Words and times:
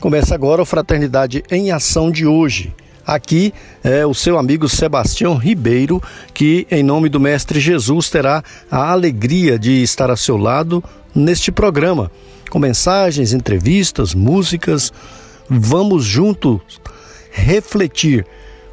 Começa 0.00 0.32
agora 0.32 0.62
o 0.62 0.66
Fraternidade 0.66 1.42
em 1.50 1.72
Ação 1.72 2.08
de 2.08 2.24
hoje. 2.24 2.72
Aqui 3.04 3.52
é 3.82 4.06
o 4.06 4.14
seu 4.14 4.38
amigo 4.38 4.68
Sebastião 4.68 5.34
Ribeiro, 5.34 6.00
que, 6.32 6.68
em 6.70 6.84
nome 6.84 7.08
do 7.08 7.18
Mestre 7.18 7.58
Jesus, 7.58 8.08
terá 8.08 8.44
a 8.70 8.92
alegria 8.92 9.58
de 9.58 9.82
estar 9.82 10.08
a 10.08 10.16
seu 10.16 10.36
lado 10.36 10.84
neste 11.12 11.50
programa, 11.50 12.12
com 12.48 12.60
mensagens, 12.60 13.32
entrevistas, 13.32 14.14
músicas. 14.14 14.92
Vamos 15.50 16.04
juntos 16.04 16.60
refletir 17.32 18.24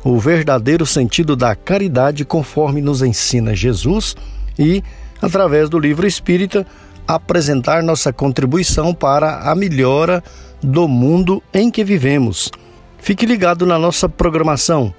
o 0.04 0.20
verdadeiro 0.20 0.86
sentido 0.86 1.36
da 1.36 1.56
caridade 1.56 2.24
conforme 2.24 2.82
nos 2.82 3.02
ensina 3.02 3.56
Jesus 3.56 4.16
e, 4.60 4.84
através 5.20 5.70
do 5.70 5.80
livro 5.80 6.06
espírita, 6.06 6.68
apresentar 7.08 7.82
nossa 7.82 8.14
contribuição 8.14 8.94
para 8.94 9.50
a 9.50 9.56
melhora 9.56 10.24
do 10.66 10.88
mundo 10.88 11.42
em 11.54 11.70
que 11.70 11.84
vivemos. 11.84 12.52
Fique 12.98 13.26
ligado 13.26 13.66
na 13.66 13.78
nossa 13.78 14.10
programação. 14.10 14.94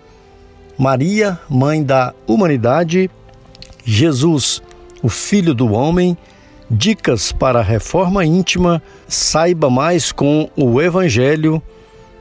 Maria, 0.79 1.39
Mãe 1.49 1.83
da 1.83 2.15
Humanidade, 2.27 3.11
Jesus, 3.85 4.63
o 5.03 5.09
Filho 5.09 5.55
do 5.55 5.73
Homem, 5.73 6.17
dicas 6.71 7.33
para 7.33 7.61
a 7.61 7.63
reforma 7.63 8.25
íntima, 8.25 8.83
saiba 9.09 9.69
mais 9.69 10.13
com 10.13 10.49
o 10.57 10.81
Evangelho 10.81 11.63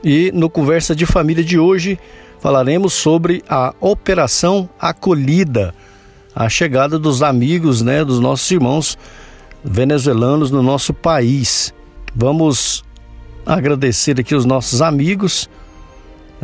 e 0.02 0.30
no 0.32 0.48
Conversa 0.48 0.94
de 0.94 1.06
Família 1.06 1.44
de 1.44 1.58
hoje 1.58 1.98
falaremos 2.40 2.92
sobre 2.92 3.42
a 3.48 3.74
Operação 3.80 4.68
Acolhida, 4.78 5.74
a 6.34 6.48
chegada 6.48 6.98
dos 6.98 7.22
amigos, 7.22 7.82
né, 7.82 8.04
dos 8.04 8.20
nossos 8.20 8.50
irmãos 8.50 8.98
venezuelanos 9.64 10.50
no 10.50 10.62
nosso 10.62 10.94
país. 10.94 11.74
Vamos 12.14 12.85
agradecer 13.46 14.18
aqui 14.20 14.34
os 14.34 14.44
nossos 14.44 14.82
amigos, 14.82 15.48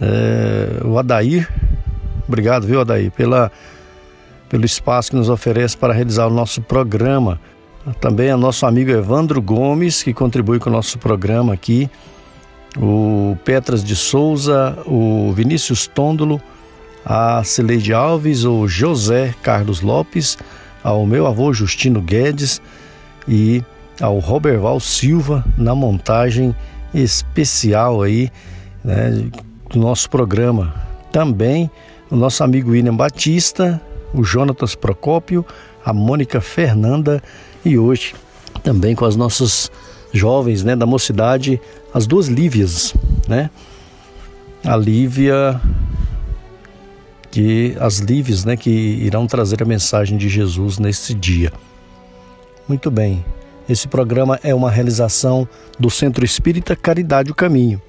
é, 0.00 0.81
o 0.84 0.97
Adair, 0.97 1.48
obrigado, 2.27 2.67
viu, 2.67 2.81
Adair, 2.81 3.11
pela, 3.11 3.50
pelo 4.48 4.64
espaço 4.64 5.11
que 5.11 5.17
nos 5.17 5.28
oferece 5.28 5.77
para 5.77 5.92
realizar 5.92 6.27
o 6.27 6.30
nosso 6.30 6.62
programa. 6.62 7.41
Também 8.00 8.30
a 8.30 8.36
nosso 8.36 8.64
amigo 8.64 8.92
Evandro 8.92 9.42
Gomes, 9.42 10.05
que 10.05 10.14
contribui 10.14 10.61
com 10.61 10.70
o 10.70 10.73
nosso 10.73 10.98
programa 10.98 11.53
aqui, 11.53 11.91
o 12.78 13.36
Petras 13.45 13.83
de 13.83 13.97
Souza, 13.97 14.78
o 14.86 15.33
Vinícius 15.33 15.89
Tôndolo, 15.89 16.41
a 17.05 17.42
Cileide 17.42 17.92
Alves, 17.92 18.45
o 18.45 18.69
José 18.69 19.34
Carlos 19.42 19.80
Lopes, 19.80 20.39
ao 20.84 21.05
meu 21.05 21.27
avô 21.27 21.53
Justino 21.53 22.00
Guedes 22.00 22.62
e 23.27 23.64
ao 24.00 24.20
Roberval 24.20 24.78
Silva 24.78 25.45
na 25.58 25.75
montagem 25.75 26.55
especial 26.95 28.03
aí 28.03 28.31
né, 28.85 29.31
do 29.71 29.79
nosso 29.79 30.09
programa. 30.09 30.75
Também 31.11 31.71
o 32.11 32.17
nosso 32.17 32.45
amigo 32.45 32.71
William 32.71 32.95
Batista, 32.97 33.81
o 34.12 34.23
Jonatas 34.23 34.75
Procópio, 34.75 35.45
a 35.85 35.93
Mônica 35.93 36.41
Fernanda 36.41 37.23
e 37.64 37.79
hoje 37.79 38.14
também 38.63 38.95
com 38.95 39.05
as 39.05 39.17
nossas 39.17 39.70
jovens 40.13 40.63
né, 40.63 40.77
da 40.77 40.86
mocidade, 40.86 41.61
as 41.92 42.07
duas 42.07 42.29
Lívias, 42.29 42.95
né? 43.27 43.51
A 44.64 44.77
Lívia, 44.77 45.61
que 47.31 47.75
as 47.81 47.98
Lívias, 47.98 48.45
né, 48.45 48.57
que 48.57 48.70
irão 48.70 49.27
trazer 49.27 49.63
a 49.63 49.67
mensagem 49.67 50.17
de 50.17 50.29
Jesus 50.29 50.79
nesse 50.79 51.14
dia. 51.14 51.52
Muito 52.69 52.91
bem. 52.91 53.25
Esse 53.72 53.88
programa 53.88 54.38
é 54.42 54.55
uma 54.55 54.70
realização 54.70 55.48
do 55.78 55.88
Centro 55.88 56.27
Espírita 56.27 56.77
Caridade 56.77 57.30
o 57.30 57.34
Caminho. 57.34 57.80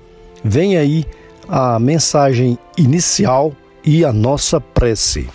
Vem 0.41 0.77
aí 0.77 1.05
a 1.45 1.77
mensagem 1.77 2.57
inicial 2.77 3.51
e 3.83 4.05
a 4.05 4.13
nossa 4.13 4.61
prece. 4.61 5.29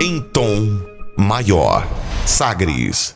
Em 0.00 0.22
tom 0.32 0.80
maior. 1.18 1.86
Sagres. 2.24 3.14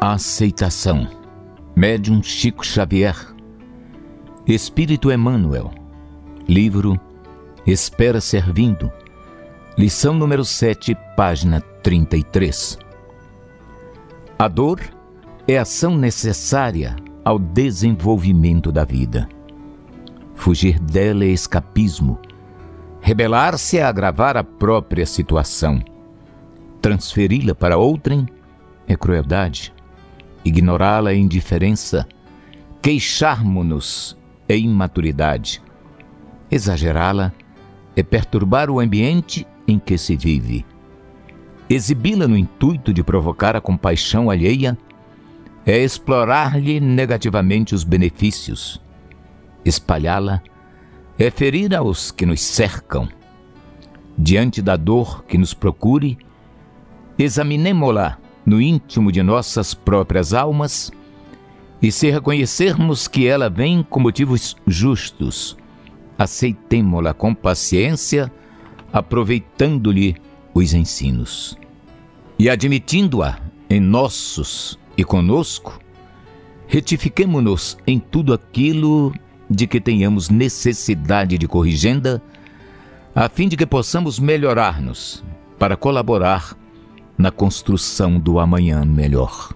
Aceitação. 0.00 1.08
Médium 1.74 2.22
Chico 2.22 2.64
Xavier. 2.64 3.16
Espírito 4.46 5.10
Emmanuel. 5.10 5.72
Livro 6.46 6.96
Espera 7.66 8.20
Servindo 8.20 8.92
Lição 9.78 10.14
número 10.14 10.42
7, 10.42 10.96
página 11.14 11.60
33. 11.60 12.78
A 14.38 14.48
dor 14.48 14.80
é 15.46 15.58
ação 15.58 15.94
necessária 15.94 16.96
ao 17.22 17.38
desenvolvimento 17.38 18.72
da 18.72 18.86
vida. 18.86 19.28
Fugir 20.34 20.80
dela 20.80 21.24
é 21.24 21.28
escapismo. 21.28 22.18
Rebelar-se 23.02 23.76
é 23.76 23.84
agravar 23.84 24.38
a 24.38 24.42
própria 24.42 25.04
situação. 25.04 25.78
Transferi-la 26.80 27.54
para 27.54 27.76
outrem 27.76 28.26
é 28.88 28.96
crueldade. 28.96 29.74
Ignorá-la 30.42 31.12
é 31.12 31.16
indiferença. 31.16 32.08
Queixarmo-nos 32.80 34.16
é 34.48 34.56
imaturidade. 34.56 35.62
Exagerá-la 36.50 37.30
é 37.94 38.02
perturbar 38.02 38.70
o 38.70 38.80
ambiente 38.80 39.46
em 39.66 39.78
que 39.78 39.98
se 39.98 40.16
vive. 40.16 40.64
Exibi-la 41.68 42.28
no 42.28 42.36
intuito 42.36 42.92
de 42.92 43.02
provocar 43.02 43.56
a 43.56 43.60
compaixão 43.60 44.30
alheia 44.30 44.78
é 45.64 45.82
explorar-lhe 45.82 46.78
negativamente 46.78 47.74
os 47.74 47.82
benefícios. 47.82 48.80
Espalhá-la 49.64 50.40
é 51.18 51.28
ferir 51.30 51.74
aos 51.74 52.12
que 52.12 52.24
nos 52.24 52.40
cercam. 52.40 53.08
Diante 54.16 54.62
da 54.62 54.76
dor 54.76 55.24
que 55.24 55.36
nos 55.36 55.52
procure, 55.52 56.16
examinemo-la 57.18 58.18
no 58.44 58.60
íntimo 58.60 59.10
de 59.10 59.22
nossas 59.22 59.74
próprias 59.74 60.32
almas 60.32 60.92
e 61.82 61.90
se 61.90 62.10
reconhecermos 62.10 63.08
que 63.08 63.26
ela 63.26 63.50
vem 63.50 63.82
com 63.82 63.98
motivos 63.98 64.56
justos, 64.66 65.56
aceitemo-la 66.16 67.12
com 67.12 67.34
paciência 67.34 68.32
aproveitando-lhe 68.96 70.16
os 70.54 70.72
ensinos. 70.72 71.58
E 72.38 72.48
admitindo-a 72.48 73.38
em 73.68 73.78
nossos 73.78 74.78
e 74.96 75.04
conosco, 75.04 75.78
retifiquemo-nos 76.66 77.76
em 77.86 77.98
tudo 77.98 78.32
aquilo 78.32 79.12
de 79.50 79.66
que 79.66 79.82
tenhamos 79.82 80.30
necessidade 80.30 81.36
de 81.36 81.46
corrigenda, 81.46 82.22
a 83.14 83.28
fim 83.28 83.48
de 83.48 83.56
que 83.56 83.66
possamos 83.66 84.18
melhorar-nos 84.18 85.22
para 85.58 85.76
colaborar 85.76 86.56
na 87.18 87.30
construção 87.30 88.18
do 88.18 88.38
amanhã 88.38 88.82
melhor. 88.82 89.52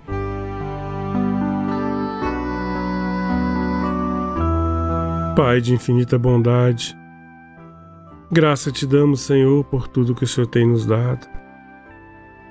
Pai 5.34 5.62
de 5.62 5.72
infinita 5.72 6.18
bondade, 6.18 6.94
Graça 8.32 8.70
te 8.70 8.86
damos, 8.86 9.22
Senhor, 9.22 9.64
por 9.64 9.88
tudo 9.88 10.14
que 10.14 10.22
o 10.22 10.26
Senhor 10.26 10.46
tem 10.46 10.64
nos 10.64 10.86
dado. 10.86 11.26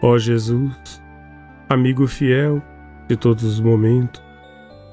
Ó 0.01 0.17
Jesus, 0.17 1.01
amigo 1.69 2.05
fiel 2.05 2.61
de 3.07 3.15
todos 3.15 3.45
os 3.45 3.61
momentos, 3.61 4.21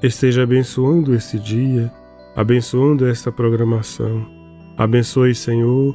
esteja 0.01 0.43
abençoando 0.43 1.13
este 1.13 1.37
dia, 1.37 1.91
abençoando 2.37 3.05
esta 3.05 3.29
programação. 3.33 4.25
Abençoe, 4.77 5.35
Senhor, 5.35 5.93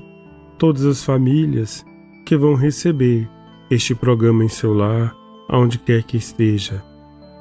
todas 0.58 0.84
as 0.84 1.02
famílias 1.02 1.82
que 2.26 2.36
vão 2.36 2.54
receber 2.54 3.26
este 3.70 3.94
programa 3.94 4.44
em 4.44 4.48
seu 4.48 4.74
lar, 4.74 5.16
aonde 5.48 5.78
quer 5.78 6.02
que 6.02 6.18
esteja. 6.18 6.84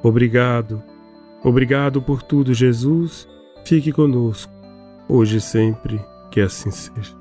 Obrigado, 0.01 0.81
obrigado 1.44 2.01
por 2.01 2.24
tudo, 2.24 2.54
Jesus. 2.54 3.27
Fique 3.65 3.92
conosco, 3.92 4.54
hoje 5.09 5.38
e 5.38 5.42
sempre, 5.42 6.00
que 6.31 6.39
assim 6.39 6.71
seja. 6.71 7.20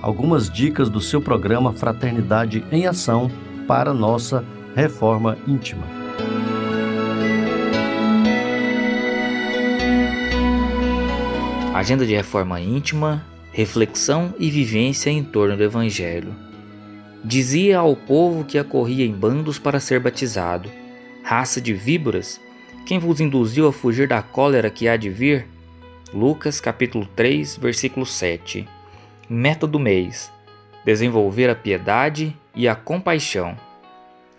algumas 0.00 0.50
dicas 0.50 0.88
do 0.88 1.00
seu 1.00 1.20
programa 1.20 1.72
Fraternidade 1.72 2.64
em 2.70 2.86
Ação 2.86 3.30
para 3.66 3.92
nossa 3.92 4.44
reforma 4.74 5.36
íntima. 5.46 5.86
Agenda 11.74 12.06
de 12.06 12.14
reforma 12.14 12.60
íntima, 12.60 13.24
reflexão 13.52 14.34
e 14.38 14.50
vivência 14.50 15.10
em 15.10 15.22
torno 15.22 15.56
do 15.56 15.62
Evangelho. 15.62 16.34
Dizia 17.24 17.78
ao 17.78 17.94
povo 17.94 18.44
que 18.44 18.58
acorria 18.58 19.04
em 19.04 19.12
bandos 19.12 19.58
para 19.58 19.80
ser 19.80 20.00
batizado: 20.00 20.70
Raça 21.22 21.60
de 21.60 21.74
víboras, 21.74 22.40
quem 22.86 22.98
vos 22.98 23.20
induziu 23.20 23.68
a 23.68 23.72
fugir 23.72 24.08
da 24.08 24.22
cólera 24.22 24.70
que 24.70 24.88
há 24.88 24.96
de 24.96 25.10
vir? 25.10 25.46
Lucas 26.12 26.60
capítulo 26.60 27.06
3, 27.14 27.58
versículo 27.58 28.06
7. 28.06 28.66
Meta 29.30 29.66
do 29.66 29.78
mês: 29.78 30.32
desenvolver 30.86 31.50
a 31.50 31.54
piedade 31.54 32.34
e 32.54 32.66
a 32.66 32.74
compaixão. 32.74 33.54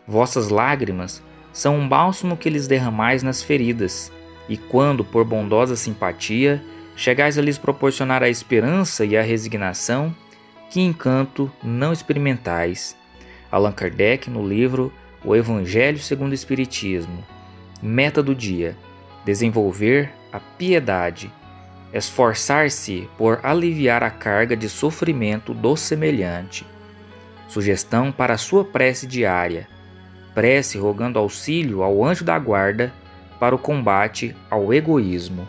Vossas 0.08 0.50
lágrimas 0.50 1.22
são 1.54 1.78
um 1.78 1.88
bálsamo 1.88 2.36
que 2.36 2.50
lhes 2.50 2.68
derramais 2.68 3.22
nas 3.22 3.44
feridas, 3.44 4.12
e 4.48 4.58
quando, 4.58 5.06
por 5.06 5.24
bondosa 5.24 5.76
simpatia, 5.76 6.60
chegais 6.96 7.38
a 7.38 7.42
lhes 7.44 7.56
proporcionar 7.56 8.24
a 8.24 8.30
esperança 8.30 9.06
e 9.06 9.16
a 9.16 9.22
resignação, 9.22 10.16
que 10.72 10.82
encanto 10.82 11.52
não 11.64 11.94
experimentais. 11.94 12.98
Allan 13.52 13.74
Kardec 13.74 14.28
no 14.28 14.48
livro 14.48 14.92
O 15.24 15.36
Evangelho 15.36 16.00
segundo 16.00 16.32
o 16.32 16.36
Espiritismo. 16.36 17.24
Meta 17.80 18.24
do 18.24 18.34
dia: 18.34 18.76
desenvolver 19.24 20.10
a 20.34 20.40
piedade 20.40 21.32
esforçar-se 21.94 23.10
por 23.18 23.40
aliviar 23.44 24.04
a 24.04 24.10
carga 24.10 24.56
de 24.56 24.70
sofrimento 24.70 25.54
do 25.54 25.76
semelhante. 25.76 26.66
Sugestão 27.48 28.12
para 28.12 28.38
sua 28.38 28.64
prece 28.64 29.08
diária: 29.08 29.68
prece 30.34 30.78
rogando 30.78 31.18
auxílio 31.18 31.82
ao 31.82 32.06
anjo 32.06 32.24
da 32.24 32.38
guarda 32.38 32.94
para 33.40 33.56
o 33.56 33.60
combate 33.60 34.36
ao 34.50 34.74
egoísmo. 34.74 35.48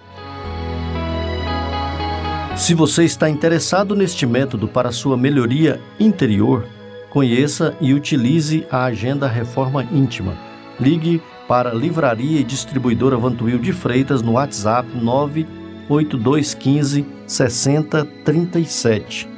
Se 2.56 2.74
você 2.74 3.04
está 3.04 3.28
interessado 3.28 3.96
neste 3.96 4.26
método 4.26 4.68
para 4.68 4.92
sua 4.92 5.16
melhoria 5.16 5.80
interior, 5.98 6.66
conheça 7.08 7.74
e 7.80 7.94
utilize 7.94 8.66
a 8.70 8.84
Agenda 8.84 9.26
Reforma 9.26 9.82
Íntima. 9.84 10.36
Ligue 10.78 11.22
para 11.48 11.72
Livraria 11.72 12.40
e 12.40 12.44
Distribuidora 12.44 13.16
Vantuil 13.16 13.58
de 13.58 13.72
Freitas 13.72 14.22
no 14.22 14.32
WhatsApp 14.32 14.88
9 14.94 15.59
8215 15.90 17.04
6037. 17.26 19.28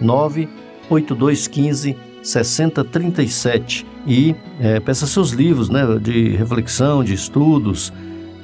98215 0.00 1.96
6037 2.22 3.86
e 4.06 4.34
é, 4.60 4.78
peça 4.78 5.06
seus 5.06 5.30
livros 5.30 5.70
né, 5.70 5.82
de 6.00 6.36
reflexão, 6.36 7.02
de 7.02 7.14
estudos, 7.14 7.92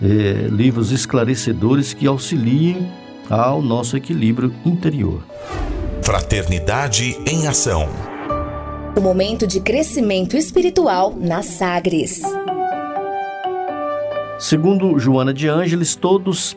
é, 0.03 0.49
livros 0.49 0.91
esclarecedores 0.91 1.93
que 1.93 2.07
auxiliem 2.07 2.91
ao 3.29 3.61
nosso 3.61 3.97
equilíbrio 3.97 4.53
interior. 4.65 5.23
Fraternidade 6.03 7.19
em 7.27 7.47
Ação. 7.47 7.89
O 8.97 9.01
momento 9.01 9.47
de 9.47 9.61
crescimento 9.61 10.37
espiritual 10.37 11.15
na 11.15 11.43
Sagres. 11.43 12.23
Segundo 14.39 14.99
Joana 14.99 15.35
de 15.35 15.49
Ângeles, 15.49 15.95
todos 15.95 16.57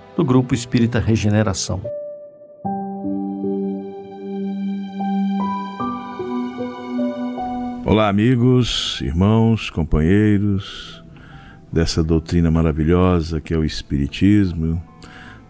do 0.15 0.25
Grupo 0.25 0.53
Espírita 0.53 0.99
Regeneração. 0.99 1.81
Olá, 7.85 8.09
amigos, 8.09 8.99
irmãos, 9.01 9.69
companheiros 9.69 11.03
dessa 11.71 12.03
doutrina 12.03 12.51
maravilhosa 12.51 13.39
que 13.39 13.53
é 13.53 13.57
o 13.57 13.63
Espiritismo, 13.63 14.81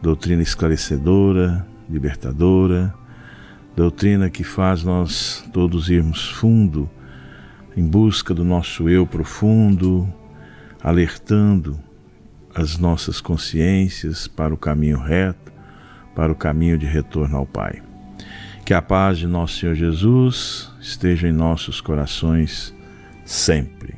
doutrina 0.01 0.43
esclarecedora, 0.43 1.65
libertadora, 1.89 2.93
doutrina 3.75 4.29
que 4.29 4.43
faz 4.43 4.83
nós 4.83 5.43
todos 5.51 5.89
irmos 5.89 6.29
fundo 6.29 6.89
em 7.75 7.85
busca 7.85 8.33
do 8.33 8.43
nosso 8.43 8.89
eu 8.89 9.07
profundo, 9.07 10.11
alertando 10.83 11.79
as 12.53 12.77
nossas 12.77 13.21
consciências 13.21 14.27
para 14.27 14.53
o 14.53 14.57
caminho 14.57 14.99
reto, 14.99 15.51
para 16.15 16.31
o 16.31 16.35
caminho 16.35 16.77
de 16.77 16.85
retorno 16.85 17.37
ao 17.37 17.45
Pai. 17.45 17.81
Que 18.65 18.73
a 18.73 18.81
paz 18.81 19.17
de 19.17 19.27
nosso 19.27 19.59
Senhor 19.59 19.75
Jesus 19.75 20.71
esteja 20.79 21.27
em 21.27 21.31
nossos 21.31 21.81
corações 21.81 22.73
sempre. 23.25 23.95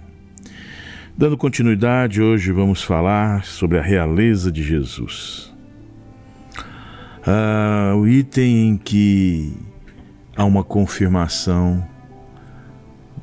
Dando 1.18 1.38
continuidade, 1.38 2.22
hoje 2.22 2.52
vamos 2.52 2.82
falar 2.82 3.46
sobre 3.46 3.78
a 3.78 3.82
realeza 3.82 4.52
de 4.52 4.64
Jesus. 4.64 5.54
Ah, 7.26 7.94
o 7.96 8.08
item 8.08 8.70
em 8.70 8.78
que 8.78 9.54
há 10.36 10.44
uma 10.44 10.64
confirmação 10.64 11.88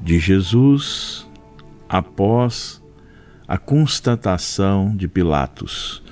de 0.00 0.18
Jesus 0.18 1.28
após 1.88 2.79
a 3.50 3.58
constatação 3.58 4.96
de 4.96 5.08
Pilatos, 5.08 6.04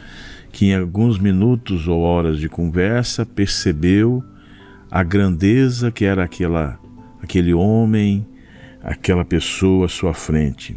que 0.50 0.66
em 0.66 0.74
alguns 0.74 1.20
minutos 1.20 1.86
ou 1.86 2.00
horas 2.00 2.40
de 2.40 2.48
conversa 2.48 3.24
percebeu 3.24 4.24
a 4.90 5.04
grandeza 5.04 5.92
que 5.92 6.04
era 6.04 6.24
aquela, 6.24 6.80
aquele 7.22 7.54
homem, 7.54 8.26
aquela 8.82 9.24
pessoa 9.24 9.86
à 9.86 9.88
sua 9.88 10.12
frente. 10.12 10.76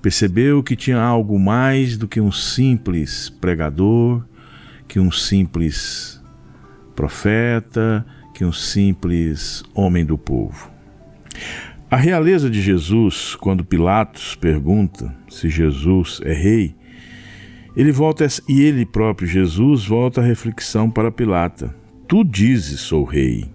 Percebeu 0.00 0.62
que 0.62 0.74
tinha 0.74 0.98
algo 0.98 1.38
mais 1.38 1.98
do 1.98 2.08
que 2.08 2.18
um 2.18 2.32
simples 2.32 3.28
pregador, 3.28 4.24
que 4.88 4.98
um 4.98 5.12
simples 5.12 6.18
profeta, 6.96 8.06
que 8.32 8.42
um 8.42 8.52
simples 8.54 9.62
homem 9.74 10.06
do 10.06 10.16
povo. 10.16 10.70
A 11.90 11.96
realeza 11.96 12.48
de 12.48 12.62
Jesus, 12.62 13.34
quando 13.34 13.64
Pilatos 13.64 14.36
pergunta 14.36 15.12
se 15.28 15.48
Jesus 15.48 16.20
é 16.22 16.32
rei, 16.32 16.72
ele 17.76 17.90
volta 17.90 18.28
e 18.48 18.60
ele 18.60 18.86
próprio 18.86 19.26
Jesus 19.26 19.86
volta 19.86 20.20
a 20.20 20.24
reflexão 20.24 20.88
para 20.88 21.10
Pilata. 21.10 21.74
Tu 22.06 22.22
dizes 22.22 22.78
sou 22.78 23.02
rei. 23.02 23.50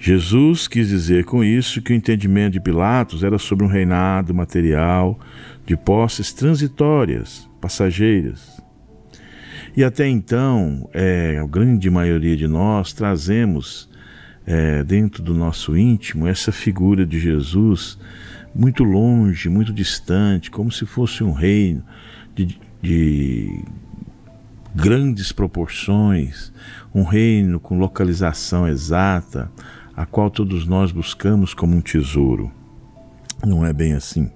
Jesus 0.00 0.66
quis 0.66 0.88
dizer 0.88 1.24
com 1.26 1.44
isso 1.44 1.80
que 1.80 1.92
o 1.92 1.94
entendimento 1.94 2.54
de 2.54 2.60
Pilatos 2.60 3.22
era 3.22 3.38
sobre 3.38 3.64
um 3.64 3.68
reinado 3.68 4.34
material 4.34 5.16
de 5.64 5.76
posses 5.76 6.32
transitórias, 6.32 7.48
passageiras. 7.60 8.60
E 9.76 9.84
até 9.84 10.08
então, 10.08 10.90
é, 10.92 11.38
a 11.40 11.46
grande 11.46 11.88
maioria 11.88 12.36
de 12.36 12.48
nós 12.48 12.92
trazemos 12.92 13.89
é, 14.50 14.82
dentro 14.82 15.22
do 15.22 15.32
nosso 15.32 15.76
íntimo 15.76 16.26
essa 16.26 16.50
figura 16.50 17.06
de 17.06 17.20
Jesus 17.20 17.96
muito 18.52 18.82
longe, 18.82 19.48
muito 19.48 19.72
distante, 19.72 20.50
como 20.50 20.72
se 20.72 20.84
fosse 20.84 21.22
um 21.22 21.30
reino 21.30 21.84
de, 22.34 22.58
de 22.82 23.62
grandes 24.74 25.30
proporções, 25.30 26.52
um 26.92 27.04
reino 27.04 27.60
com 27.60 27.78
localização 27.78 28.66
exata, 28.66 29.48
a 29.96 30.04
qual 30.04 30.28
todos 30.28 30.66
nós 30.66 30.90
buscamos 30.90 31.54
como 31.54 31.76
um 31.76 31.80
tesouro. 31.80 32.50
Não 33.46 33.64
é 33.64 33.72
bem 33.72 33.92
assim. 33.92 34.32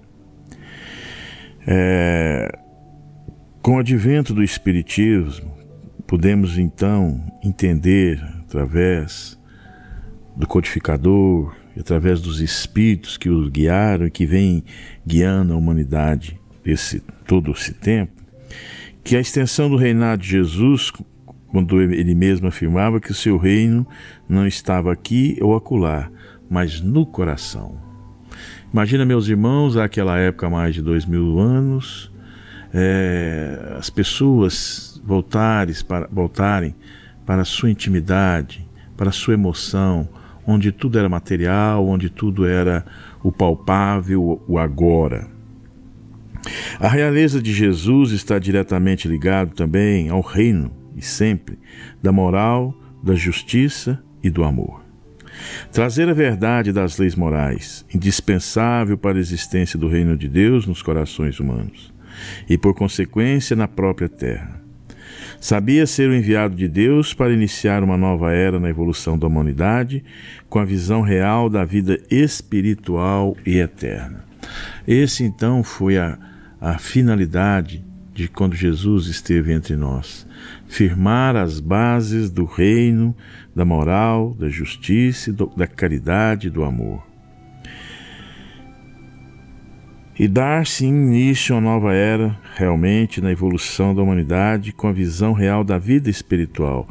É, 1.67 2.57
com 3.61 3.75
o 3.75 3.79
advento 3.81 4.33
do 4.33 4.45
Espiritismo, 4.45 5.53
podemos 6.07 6.57
então 6.57 7.21
entender 7.43 8.23
através 8.47 9.37
do 10.37 10.47
codificador, 10.47 11.55
através 11.79 12.21
dos 12.21 12.41
espíritos 12.41 13.17
que 13.17 13.29
os 13.29 13.49
guiaram 13.49 14.07
e 14.07 14.11
que 14.11 14.27
vêm 14.27 14.65
guiando 15.07 15.53
a 15.53 15.57
humanidade 15.57 16.41
esse 16.65 17.01
todo 17.27 17.53
esse 17.53 17.75
tempo, 17.75 18.13
que 19.03 19.17
a 19.17 19.21
extensão 19.21 19.69
do 19.69 19.77
reinado 19.77 20.23
de 20.23 20.29
Jesus, 20.29 20.91
quando 21.49 21.81
ele 21.81 22.15
mesmo 22.15 22.47
afirmava 22.47 23.01
que 23.01 23.11
o 23.11 23.15
seu 23.15 23.37
reino 23.37 23.87
não 24.29 24.47
estava 24.47 24.93
aqui 24.93 25.37
ou 25.41 25.55
acolá, 25.55 26.11
mas 26.49 26.81
no 26.81 27.05
coração. 27.05 27.81
Imagina, 28.73 29.05
meus 29.05 29.29
irmãos, 29.29 29.77
aquela 29.77 30.19
época, 30.19 30.51
mais 30.51 30.75
de 30.75 30.83
dois 30.83 31.07
mil 31.07 31.39
anos, 31.39 32.11
é, 32.73 33.77
as 33.79 33.89
pessoas 33.89 35.01
voltarem 35.05 35.75
para, 35.87 36.09
voltarem 36.11 36.75
para 37.25 37.43
a 37.43 37.45
sua 37.45 37.71
intimidade, 37.71 38.67
para 38.97 39.11
a 39.11 39.13
sua 39.13 39.35
emoção, 39.35 40.09
onde 40.47 40.73
tudo 40.73 40.99
era 40.99 41.09
material, 41.09 41.87
onde 41.87 42.11
tudo 42.11 42.47
era 42.47 42.85
o 43.23 43.33
palpável, 43.33 44.43
o 44.47 44.59
agora. 44.59 45.29
A 46.79 46.89
realeza 46.89 47.41
de 47.41 47.53
Jesus 47.53 48.11
está 48.11 48.39
diretamente 48.39 49.09
ligado 49.09 49.55
também 49.55 50.09
ao 50.09 50.21
reino 50.21 50.71
e 50.95 51.03
sempre 51.03 51.59
da 52.03 52.13
moral, 52.13 52.75
da 53.03 53.15
justiça 53.15 54.03
e 54.23 54.31
do 54.31 54.45
amor. 54.45 54.85
Trazer 55.73 56.09
a 56.09 56.13
verdade 56.13 56.73
das 56.73 56.97
leis 56.99 57.15
morais, 57.15 57.85
indispensável 57.93 58.97
para 58.97 59.19
a 59.19 59.21
existência 59.21 59.79
do 59.79 59.89
reino 59.89 60.17
de 60.17 60.29
Deus 60.29 60.67
nos 60.67 60.83
corações 60.83 61.41
humanos 61.41 61.93
e, 62.49 62.57
por 62.57 62.75
consequência, 62.75 63.57
na 63.57 63.67
própria 63.67 64.09
terra. 64.09 64.64
Sabia 65.45 65.87
ser 65.87 66.09
o 66.09 66.15
enviado 66.15 66.57
de 66.57 66.67
Deus 66.67 67.13
para 67.13 67.31
iniciar 67.31 67.83
uma 67.83 67.99
nova 67.99 68.33
era 68.33 68.59
na 68.59 68.71
evolução 68.71 69.19
da 69.19 69.27
humanidade, 69.27 70.03
com 70.49 70.59
a 70.59 70.65
visão 70.65 71.03
real 71.03 71.51
da 71.51 71.67
vida 71.67 72.01
espiritual 72.11 73.37
e 73.45 73.59
eterna. 73.59 74.25
Esse 74.89 75.23
então 75.23 75.63
foi 75.63 75.99
a, 75.99 76.19
a 76.59 76.79
finalidade 76.79 77.85
de 78.15 78.27
quando 78.27 78.57
Jesus 78.57 79.07
esteve 79.07 79.53
entre 79.53 79.77
nós 79.77 80.27
firmar 80.67 81.37
as 81.37 81.61
bases 81.61 82.31
do 82.31 82.47
reino, 82.47 83.15
da 83.55 83.67
moral, 83.67 84.35
da 84.41 84.49
justiça, 84.49 85.31
da 85.55 85.67
caridade 85.67 86.47
e 86.47 86.51
do 86.51 86.65
amor. 86.65 87.14
E 90.17 90.29
dar-se 90.29 90.87
início 90.87 91.55
a 91.55 91.59
uma 91.59 91.71
nova 91.73 91.93
era, 91.93 92.39
realmente, 92.55 93.21
na 93.21 93.33
evolução 93.33 93.93
da 93.95 94.01
humanidade, 94.01 94.73
com 94.73 94.87
a 94.87 94.93
visão 94.93 95.33
real 95.33 95.65
da 95.65 95.77
vida 95.77 96.09
espiritual. 96.09 96.89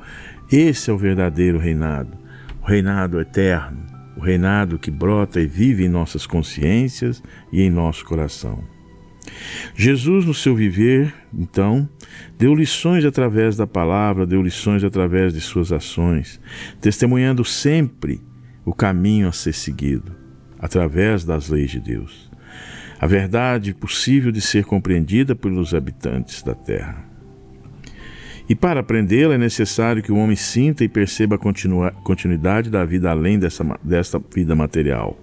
Esse 0.51 0.89
é 0.89 0.93
o 0.93 0.97
verdadeiro 0.97 1.57
reinado, 1.57 2.17
o 2.61 2.65
reinado 2.65 3.21
eterno, 3.21 3.85
o 4.17 4.19
reinado 4.19 4.77
que 4.77 4.91
brota 4.91 5.39
e 5.39 5.47
vive 5.47 5.85
em 5.85 5.89
nossas 5.89 6.27
consciências 6.27 7.23
e 7.51 7.61
em 7.61 7.69
nosso 7.69 8.03
coração. 8.03 8.61
Jesus, 9.73 10.25
no 10.25 10.33
seu 10.33 10.53
viver, 10.53 11.13
então, 11.33 11.87
deu 12.37 12.53
lições 12.53 13.05
através 13.05 13.55
da 13.55 13.65
palavra, 13.65 14.27
deu 14.27 14.41
lições 14.41 14.83
através 14.83 15.33
de 15.33 15.39
suas 15.39 15.71
ações, 15.71 16.41
testemunhando 16.81 17.45
sempre 17.45 18.21
o 18.65 18.73
caminho 18.73 19.29
a 19.29 19.31
ser 19.31 19.53
seguido, 19.53 20.13
através 20.59 21.23
das 21.23 21.47
leis 21.47 21.71
de 21.71 21.79
Deus. 21.79 22.32
A 23.03 23.05
verdade 23.05 23.73
possível 23.73 24.31
de 24.31 24.39
ser 24.39 24.63
compreendida 24.63 25.35
pelos 25.35 25.73
habitantes 25.73 26.41
da 26.41 26.55
terra. 26.55 27.03
E 28.47 28.55
para 28.55 28.79
aprendê-la 28.79 29.33
é 29.33 29.37
necessário 29.37 30.01
que 30.01 30.09
o 30.09 30.15
homem 30.15 30.37
sinta 30.37 30.85
e 30.85 30.87
perceba 30.87 31.35
a 31.35 31.91
continuidade 32.01 32.69
da 32.69 32.85
vida 32.85 33.11
além 33.11 33.37
dessa, 33.37 34.21
vida 34.33 34.55
material. 34.55 35.21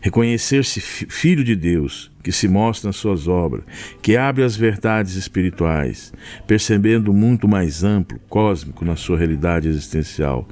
Reconhecer-se 0.00 0.80
filho 0.80 1.42
de 1.42 1.56
Deus, 1.56 2.08
que 2.22 2.30
se 2.30 2.46
mostra 2.46 2.90
nas 2.90 2.96
suas 2.98 3.26
obras, 3.26 3.64
que 4.00 4.16
abre 4.16 4.44
as 4.44 4.54
verdades 4.54 5.16
espirituais, 5.16 6.12
percebendo 6.46 7.10
o 7.10 7.14
mundo 7.14 7.48
mais 7.48 7.82
amplo, 7.82 8.20
cósmico 8.28 8.84
na 8.84 8.94
sua 8.94 9.18
realidade 9.18 9.66
existencial, 9.66 10.46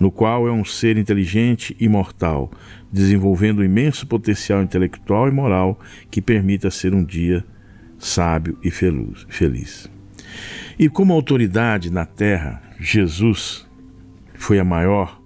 no 0.00 0.10
qual 0.10 0.48
é 0.48 0.50
um 0.50 0.64
ser 0.64 0.96
inteligente 0.96 1.76
e 1.78 1.88
mortal, 1.88 2.50
desenvolvendo 2.94 3.58
um 3.58 3.64
imenso 3.64 4.06
potencial 4.06 4.62
intelectual 4.62 5.26
e 5.26 5.32
moral 5.32 5.80
que 6.12 6.22
permita 6.22 6.70
ser 6.70 6.94
um 6.94 7.04
dia 7.04 7.44
sábio 7.98 8.56
e 8.62 8.70
feliz. 8.70 9.90
E 10.78 10.88
como 10.88 11.12
autoridade 11.12 11.90
na 11.90 12.06
terra, 12.06 12.62
Jesus 12.78 13.68
foi 14.36 14.60
a 14.60 14.64
maior 14.64 15.20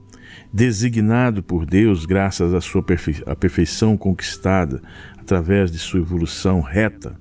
designado 0.50 1.42
por 1.42 1.66
Deus 1.66 2.06
graças 2.06 2.54
à 2.54 2.60
sua 2.62 2.82
perfe 2.82 3.22
à 3.26 3.37
perfeição 3.37 3.98
conquistada 3.98 4.80
através 5.18 5.70
de 5.70 5.78
sua 5.78 6.00
evolução 6.00 6.62
reta, 6.62 7.20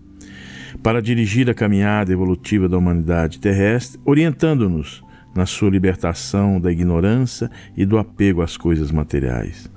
para 0.81 1.01
dirigir 1.01 1.49
a 1.49 1.53
caminhada 1.53 2.13
evolutiva 2.13 2.69
da 2.69 2.77
humanidade 2.77 3.37
terrestre, 3.39 3.99
orientando-nos 4.05 5.03
na 5.37 5.45
sua 5.45 5.69
libertação 5.69 6.59
da 6.59 6.71
ignorância 6.71 7.51
e 7.75 7.85
do 7.85 7.99
apego 7.99 8.41
às 8.41 8.57
coisas 8.57 8.91
materiais, 8.91 9.71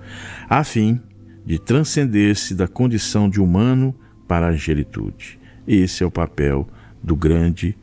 a 0.51 0.65
fim 0.65 1.01
de 1.47 1.61
transcender-se 1.61 2.57
da 2.57 2.67
condição 2.67 3.31
de 3.31 3.41
humano 3.41 3.95
para 4.27 4.49
a 4.49 4.51
angelitude. 4.51 5.39
Esse 5.67 6.03
é 6.03 6.07
o 6.07 6.11
papel 6.11 6.69
do 7.01 7.15
grande, 7.15 7.79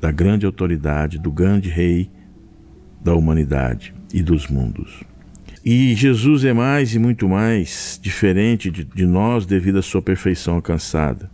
da 0.00 0.12
grande 0.12 0.46
autoridade, 0.46 1.18
do 1.18 1.32
grande 1.32 1.68
rei 1.68 2.08
da 3.02 3.12
humanidade 3.12 3.92
e 4.14 4.22
dos 4.22 4.46
mundos. 4.46 5.02
E 5.64 5.94
Jesus 5.96 6.44
é 6.44 6.52
mais 6.52 6.94
e 6.94 6.98
muito 6.98 7.28
mais 7.28 7.98
diferente 8.00 8.70
de, 8.70 8.84
de, 8.84 9.04
nós 9.04 9.44
devido 9.44 9.78
à 9.78 9.82
sua 9.82 10.00
perfeição 10.00 10.54
alcançada. 10.54 11.28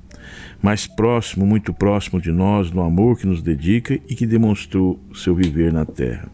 Mais 0.60 0.86
próximo, 0.86 1.46
muito 1.46 1.72
próximo 1.72 2.20
de 2.20 2.32
nós 2.32 2.70
no 2.70 2.82
amor 2.82 3.18
que 3.18 3.26
nos 3.26 3.40
dedica 3.40 3.94
e 4.08 4.14
que 4.14 4.26
demonstrou 4.26 4.98
seu 5.14 5.34
viver 5.34 5.72
na 5.72 5.84
terra. 5.84 6.28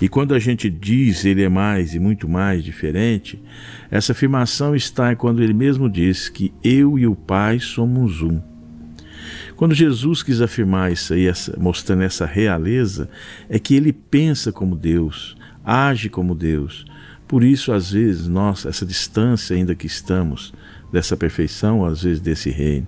E 0.00 0.08
quando 0.08 0.34
a 0.34 0.38
gente 0.38 0.70
diz 0.70 1.24
ele 1.24 1.42
é 1.42 1.48
mais 1.48 1.94
e 1.94 1.98
muito 1.98 2.28
mais 2.28 2.64
diferente, 2.64 3.42
essa 3.90 4.12
afirmação 4.12 4.74
está 4.74 5.14
quando 5.14 5.42
ele 5.42 5.52
mesmo 5.52 5.88
diz 5.88 6.28
que 6.28 6.52
eu 6.64 6.98
e 6.98 7.06
o 7.06 7.14
Pai 7.14 7.60
somos 7.60 8.22
um. 8.22 8.40
Quando 9.54 9.74
Jesus 9.74 10.22
quis 10.22 10.40
afirmar 10.40 10.92
isso 10.92 11.12
aí, 11.12 11.26
mostrando 11.58 12.02
essa 12.02 12.24
realeza, 12.24 13.10
é 13.48 13.58
que 13.58 13.74
ele 13.74 13.92
pensa 13.92 14.52
como 14.52 14.76
Deus, 14.76 15.36
age 15.64 16.08
como 16.08 16.34
Deus, 16.34 16.86
por 17.28 17.44
isso, 17.44 17.72
às 17.72 17.90
vezes, 17.90 18.26
nós, 18.26 18.64
essa 18.64 18.86
distância 18.86 19.54
ainda 19.54 19.74
que 19.74 19.86
estamos 19.86 20.54
dessa 20.90 21.14
perfeição, 21.14 21.84
às 21.84 22.02
vezes 22.02 22.22
desse 22.22 22.48
reino, 22.48 22.86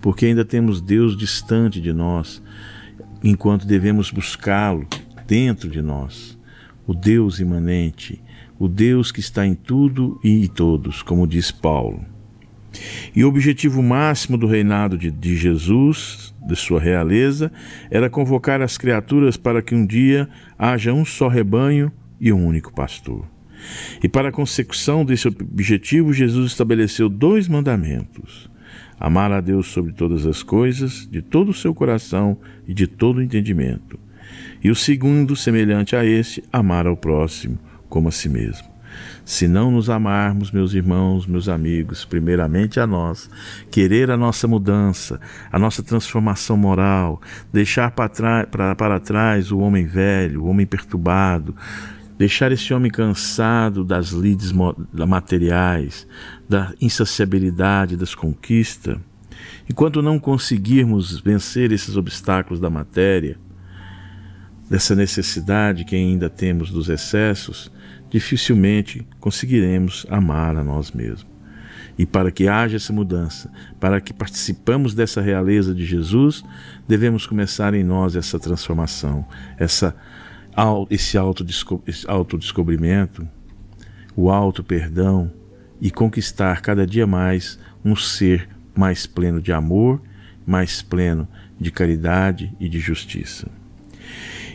porque 0.00 0.26
ainda 0.26 0.44
temos 0.44 0.80
Deus 0.80 1.16
distante 1.16 1.80
de 1.80 1.92
nós, 1.92 2.42
enquanto 3.22 3.66
devemos 3.66 4.10
buscá-lo 4.10 4.86
dentro 5.26 5.68
de 5.68 5.80
nós, 5.80 6.38
o 6.86 6.94
Deus 6.94 7.40
imanente, 7.40 8.22
o 8.58 8.68
Deus 8.68 9.10
que 9.10 9.20
está 9.20 9.46
em 9.46 9.54
tudo 9.54 10.20
e 10.22 10.44
em 10.44 10.46
todos, 10.46 11.02
como 11.02 11.26
diz 11.26 11.50
Paulo. 11.50 12.04
E 13.14 13.24
o 13.24 13.28
objetivo 13.28 13.82
máximo 13.82 14.38
do 14.38 14.46
reinado 14.46 14.96
de, 14.96 15.10
de 15.10 15.36
Jesus, 15.36 16.34
de 16.46 16.56
sua 16.56 16.80
realeza, 16.80 17.52
era 17.90 18.08
convocar 18.08 18.62
as 18.62 18.78
criaturas 18.78 19.36
para 19.36 19.62
que 19.62 19.74
um 19.74 19.86
dia 19.86 20.28
haja 20.58 20.92
um 20.92 21.04
só 21.04 21.28
rebanho 21.28 21.92
e 22.20 22.32
um 22.32 22.46
único 22.46 22.72
pastor. 22.72 23.26
E 24.02 24.08
para 24.08 24.28
a 24.30 24.32
consecução 24.32 25.04
desse 25.04 25.28
objetivo, 25.28 26.12
Jesus 26.12 26.50
estabeleceu 26.50 27.08
dois 27.08 27.46
mandamentos: 27.46 28.50
amar 29.02 29.32
a 29.32 29.40
Deus 29.40 29.66
sobre 29.66 29.92
todas 29.92 30.24
as 30.24 30.44
coisas, 30.44 31.08
de 31.10 31.20
todo 31.20 31.48
o 31.48 31.54
seu 31.54 31.74
coração 31.74 32.38
e 32.68 32.72
de 32.72 32.86
todo 32.86 33.16
o 33.16 33.22
entendimento. 33.22 33.98
E 34.62 34.70
o 34.70 34.76
segundo, 34.76 35.34
semelhante 35.34 35.96
a 35.96 36.04
este, 36.04 36.44
amar 36.52 36.86
ao 36.86 36.96
próximo 36.96 37.58
como 37.88 38.08
a 38.08 38.12
si 38.12 38.28
mesmo. 38.28 38.70
Se 39.24 39.48
não 39.48 39.72
nos 39.72 39.90
amarmos, 39.90 40.52
meus 40.52 40.72
irmãos, 40.72 41.26
meus 41.26 41.48
amigos, 41.48 42.04
primeiramente 42.04 42.78
a 42.78 42.86
nós, 42.86 43.28
querer 43.72 44.08
a 44.08 44.16
nossa 44.16 44.46
mudança, 44.46 45.20
a 45.50 45.58
nossa 45.58 45.82
transformação 45.82 46.56
moral, 46.56 47.20
deixar 47.52 47.90
para, 47.90 48.46
para 48.76 49.00
trás 49.00 49.50
o 49.50 49.58
homem 49.58 49.84
velho, 49.84 50.44
o 50.44 50.46
homem 50.46 50.64
perturbado, 50.64 51.56
deixar 52.22 52.52
esse 52.52 52.72
homem 52.72 52.88
cansado 52.88 53.84
das 53.84 54.10
lides 54.10 54.52
materiais, 54.92 56.06
da 56.48 56.72
insaciabilidade 56.80 57.96
das 57.96 58.14
conquistas. 58.14 58.96
Enquanto 59.68 60.00
não 60.00 60.20
conseguirmos 60.20 61.18
vencer 61.18 61.72
esses 61.72 61.96
obstáculos 61.96 62.60
da 62.60 62.70
matéria, 62.70 63.36
dessa 64.70 64.94
necessidade 64.94 65.84
que 65.84 65.96
ainda 65.96 66.30
temos 66.30 66.70
dos 66.70 66.88
excessos, 66.88 67.72
dificilmente 68.08 69.04
conseguiremos 69.18 70.06
amar 70.08 70.56
a 70.56 70.62
nós 70.62 70.92
mesmos. 70.92 71.26
E 71.98 72.06
para 72.06 72.30
que 72.30 72.46
haja 72.46 72.76
essa 72.76 72.92
mudança, 72.92 73.50
para 73.80 74.00
que 74.00 74.14
participamos 74.14 74.94
dessa 74.94 75.20
realeza 75.20 75.74
de 75.74 75.84
Jesus, 75.84 76.44
devemos 76.86 77.26
começar 77.26 77.74
em 77.74 77.82
nós 77.82 78.14
essa 78.14 78.38
transformação, 78.38 79.26
essa, 79.58 79.94
esse 80.90 81.18
autodescobrimento, 81.18 83.26
o 84.14 84.30
auto-perdão 84.30 85.32
e 85.80 85.90
conquistar 85.90 86.60
cada 86.60 86.86
dia 86.86 87.06
mais 87.06 87.58
um 87.84 87.96
ser 87.96 88.48
mais 88.74 89.06
pleno 89.06 89.40
de 89.40 89.52
amor, 89.52 90.00
mais 90.46 90.82
pleno 90.82 91.26
de 91.58 91.70
caridade 91.70 92.52
e 92.60 92.68
de 92.68 92.78
justiça. 92.78 93.48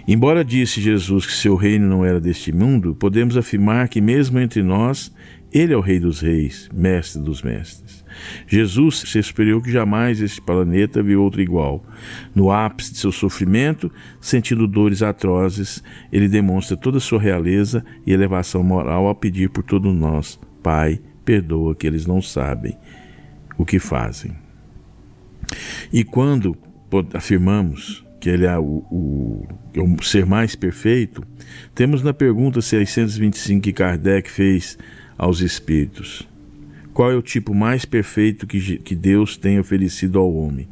Embora 0.08 0.46
disse 0.46 0.80
Jesus 0.80 1.26
que 1.26 1.34
seu 1.34 1.56
reino 1.56 1.86
não 1.86 2.06
era 2.06 2.22
deste 2.22 2.54
mundo, 2.54 2.96
podemos 2.96 3.36
afirmar 3.36 3.90
que, 3.90 4.00
mesmo 4.00 4.40
entre 4.40 4.64
nós, 4.64 5.14
ele 5.52 5.74
é 5.74 5.78
o 5.78 5.82
Rei 5.82 6.00
dos 6.00 6.22
Reis, 6.22 6.70
Mestre 6.74 7.22
dos 7.22 7.42
Mestres. 7.42 8.06
Jesus 8.48 9.00
se 9.06 9.20
esperou 9.20 9.62
que 9.62 9.70
jamais 9.70 10.22
este 10.22 10.42
planeta 10.42 11.04
viu 11.04 11.22
outro 11.22 11.42
igual. 11.42 11.86
No 12.34 12.50
ápice 12.50 12.94
de 12.94 13.00
seu 13.00 13.12
sofrimento, 13.12 13.92
sentindo 14.22 14.66
dores 14.66 15.02
atrozes, 15.02 15.84
ele 16.10 16.30
demonstra 16.30 16.78
toda 16.78 17.00
a 17.00 17.02
sua 17.02 17.20
realeza 17.20 17.84
e 18.06 18.14
elevação 18.14 18.64
moral 18.64 19.08
ao 19.08 19.16
pedir 19.16 19.50
por 19.50 19.64
todos 19.64 19.94
nós: 19.94 20.40
Pai, 20.64 21.02
perdoa 21.26 21.76
que 21.76 21.86
eles 21.86 22.06
não 22.06 22.22
sabem 22.22 22.78
o 23.58 23.66
que 23.66 23.78
fazem. 23.78 24.32
E 25.92 26.06
quando 26.06 26.58
afirmamos 27.14 28.07
que 28.20 28.30
ele 28.30 28.46
é 28.46 28.58
o, 28.58 28.64
o, 28.92 29.48
é 29.74 29.82
o 29.82 30.04
ser 30.04 30.26
mais 30.26 30.56
perfeito, 30.56 31.24
temos 31.76 32.02
na 32.02 32.14
pergunta 32.14 32.62
625 32.62 33.62
que 33.62 33.74
Kardec 33.74 34.30
fez 34.30 34.78
aos 35.18 35.42
espíritos: 35.42 36.28
qual 36.94 37.12
é 37.12 37.16
o 37.16 37.22
tipo 37.22 37.54
mais 37.54 37.86
perfeito 37.86 38.48
que, 38.48 38.78
que 38.80 38.96
Deus 38.96 39.38
tem 39.38 39.60
oferecido 39.60 40.18
ao 40.18 40.34
homem 40.34 40.68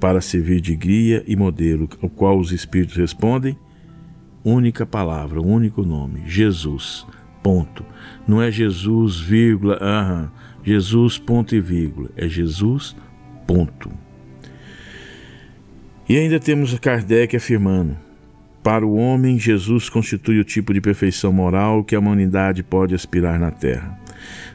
para 0.00 0.20
servir 0.20 0.60
de 0.60 0.74
guia 0.74 1.22
e 1.26 1.36
modelo? 1.36 1.88
Ao 2.02 2.08
qual 2.08 2.38
os 2.38 2.50
espíritos 2.50 2.96
respondem: 2.96 3.56
única 4.44 4.84
palavra, 4.84 5.40
único 5.40 5.82
nome, 5.82 6.22
Jesus. 6.26 7.06
Ponto. 7.42 7.84
Não 8.26 8.42
é 8.42 8.50
Jesus, 8.50 9.20
vírgula, 9.20 9.78
aham. 9.80 10.32
Jesus, 10.64 11.16
ponto 11.16 11.54
e 11.54 11.60
vírgula. 11.60 12.10
É 12.16 12.28
Jesus, 12.28 12.96
ponto. 13.46 13.88
E 16.08 16.16
ainda 16.16 16.40
temos 16.40 16.76
Kardec 16.78 17.36
afirmando: 17.36 17.94
para 18.62 18.86
o 18.86 18.96
homem, 18.96 19.38
Jesus 19.38 19.88
constitui 19.90 20.40
o 20.40 20.44
tipo 20.44 20.72
de 20.72 20.80
perfeição 20.80 21.32
moral 21.32 21.84
que 21.84 21.94
a 21.94 21.98
humanidade 21.98 22.62
pode 22.62 22.94
aspirar 22.94 23.38
na 23.38 23.50
Terra. 23.50 23.98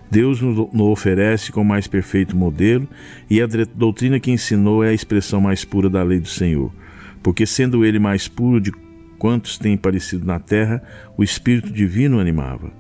Deus 0.10 0.42
nos 0.42 0.70
oferece 0.82 1.52
como 1.52 1.70
mais 1.70 1.88
perfeito 1.88 2.36
modelo 2.36 2.88
e 3.30 3.42
a 3.42 3.48
doutrina 3.48 4.20
que 4.20 4.32
ensinou 4.32 4.84
é 4.84 4.90
a 4.90 4.94
expressão 4.94 5.42
mais 5.42 5.64
pura 5.64 5.90
da 5.90 6.04
lei 6.04 6.20
do 6.20 6.28
Senhor. 6.28 6.72
Porque, 7.22 7.46
sendo 7.46 7.86
ele 7.86 8.00
mais 8.00 8.28
puro 8.28 8.60
de 8.60 8.72
quantos 9.18 9.58
têm 9.58 9.76
aparecido 9.76 10.26
na 10.26 10.40
terra, 10.40 10.84
o 11.18 11.24
Espírito 11.24 11.72
Divino 11.72 12.20
animava. 12.20 12.72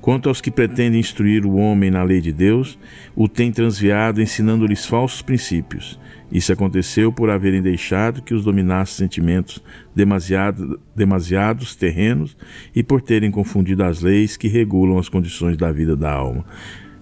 Quanto 0.00 0.28
aos 0.28 0.40
que 0.40 0.50
pretendem 0.50 1.00
instruir 1.00 1.44
o 1.44 1.56
homem 1.56 1.90
na 1.90 2.02
lei 2.02 2.20
de 2.20 2.32
Deus, 2.32 2.78
o 3.14 3.28
tem 3.28 3.52
transviado 3.52 4.22
ensinando-lhes 4.22 4.86
falsos 4.86 5.20
princípios. 5.20 5.98
Isso 6.34 6.52
aconteceu 6.52 7.12
por 7.12 7.30
haverem 7.30 7.62
deixado 7.62 8.20
que 8.20 8.34
os 8.34 8.44
dominassem 8.44 9.06
sentimentos 9.06 9.62
demasiado, 9.94 10.80
demasiados 10.94 11.76
terrenos 11.76 12.36
e 12.74 12.82
por 12.82 13.00
terem 13.00 13.30
confundido 13.30 13.84
as 13.84 14.02
leis 14.02 14.36
que 14.36 14.48
regulam 14.48 14.98
as 14.98 15.08
condições 15.08 15.56
da 15.56 15.70
vida 15.70 15.96
da 15.96 16.12
alma 16.12 16.44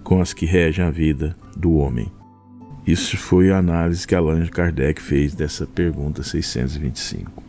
com 0.03 0.21
as 0.21 0.33
que 0.33 0.45
regem 0.45 0.85
a 0.85 0.91
vida 0.91 1.35
do 1.55 1.73
homem. 1.75 2.11
Isso 2.85 3.17
foi 3.17 3.51
a 3.51 3.57
análise 3.57 4.05
que 4.05 4.13
Allan 4.13 4.45
Kardec 4.47 5.01
fez 5.01 5.33
dessa 5.33 5.65
pergunta 5.65 6.21
625. 6.21 7.41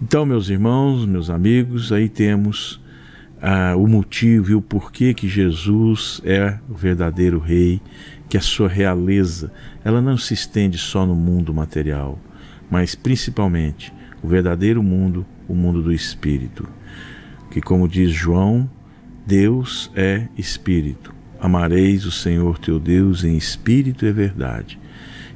Então, 0.00 0.24
meus 0.24 0.48
irmãos, 0.48 1.04
meus 1.04 1.28
amigos, 1.28 1.92
aí 1.92 2.08
temos 2.08 2.80
ah, 3.40 3.74
o 3.76 3.86
motivo 3.86 4.50
e 4.50 4.54
o 4.54 4.62
porquê 4.62 5.12
que 5.12 5.28
Jesus 5.28 6.22
é 6.24 6.58
o 6.68 6.74
verdadeiro 6.74 7.38
Rei, 7.38 7.82
que 8.32 8.38
a 8.38 8.40
sua 8.40 8.66
realeza 8.66 9.52
ela 9.84 10.00
não 10.00 10.16
se 10.16 10.32
estende 10.32 10.78
só 10.78 11.04
no 11.04 11.14
mundo 11.14 11.52
material, 11.52 12.18
mas 12.70 12.94
principalmente 12.94 13.92
o 14.22 14.26
verdadeiro 14.26 14.82
mundo, 14.82 15.26
o 15.46 15.54
mundo 15.54 15.82
do 15.82 15.92
Espírito. 15.92 16.66
Que, 17.50 17.60
como 17.60 17.86
diz 17.86 18.10
João, 18.10 18.70
Deus 19.26 19.90
é 19.94 20.28
Espírito. 20.38 21.14
Amareis 21.38 22.06
o 22.06 22.10
Senhor 22.10 22.58
teu 22.58 22.80
Deus 22.80 23.22
em 23.22 23.36
espírito 23.36 24.06
e 24.06 24.12
verdade. 24.12 24.80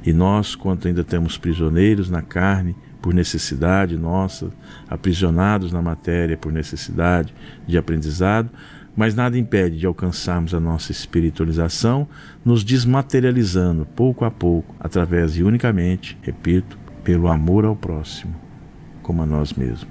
E 0.03 0.11
nós, 0.11 0.55
quanto 0.55 0.87
ainda 0.87 1.03
temos 1.03 1.37
prisioneiros 1.37 2.09
na 2.09 2.23
carne, 2.23 2.75
por 2.99 3.13
necessidade 3.13 3.95
nossa, 3.95 4.51
aprisionados 4.89 5.71
na 5.71 5.83
matéria 5.83 6.35
por 6.35 6.51
necessidade 6.51 7.31
de 7.67 7.77
aprendizado, 7.77 8.49
mas 8.97 9.13
nada 9.13 9.37
impede 9.37 9.77
de 9.77 9.85
alcançarmos 9.85 10.55
a 10.55 10.59
nossa 10.59 10.91
espiritualização, 10.91 12.07
nos 12.43 12.63
desmaterializando 12.63 13.85
pouco 13.85 14.25
a 14.25 14.31
pouco, 14.31 14.75
através 14.79 15.37
e 15.37 15.43
unicamente, 15.43 16.17
repito, 16.23 16.79
pelo 17.03 17.27
amor 17.27 17.63
ao 17.63 17.75
próximo, 17.75 18.35
como 19.03 19.21
a 19.21 19.25
nós 19.25 19.53
mesmos. 19.53 19.87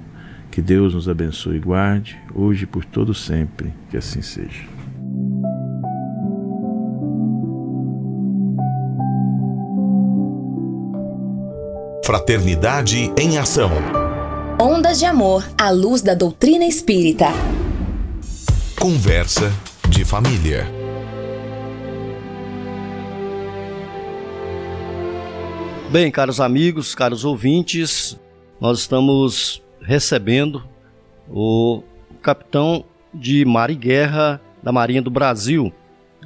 Que 0.51 0.61
Deus 0.61 0.93
nos 0.93 1.07
abençoe 1.07 1.55
e 1.55 1.59
guarde, 1.59 2.19
hoje 2.35 2.65
e 2.65 2.67
por 2.67 2.83
todo 2.83 3.13
sempre, 3.13 3.73
que 3.89 3.95
assim 3.95 4.21
seja. 4.21 4.67
Fraternidade 12.03 13.11
em 13.17 13.37
Ação. 13.37 13.71
Ondas 14.59 14.99
de 14.99 15.05
Amor 15.05 15.45
à 15.57 15.69
luz 15.69 16.01
da 16.01 16.13
doutrina 16.13 16.65
espírita. 16.65 17.27
Conversa 18.79 19.51
de 19.89 20.05
família. 20.05 20.67
Bem, 25.89 26.11
caros 26.11 26.39
amigos, 26.39 26.93
caros 26.93 27.25
ouvintes, 27.25 28.19
nós 28.61 28.77
estamos 28.79 29.63
recebendo 29.81 30.63
o 31.27 31.81
capitão 32.21 32.85
de 33.11 33.43
mar 33.45 33.71
e 33.71 33.75
guerra 33.75 34.39
da 34.61 34.71
Marinha 34.71 35.01
do 35.01 35.09
Brasil, 35.09 35.73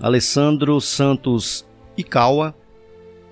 Alessandro 0.01 0.81
Santos 0.81 1.65
Icaua, 1.97 2.53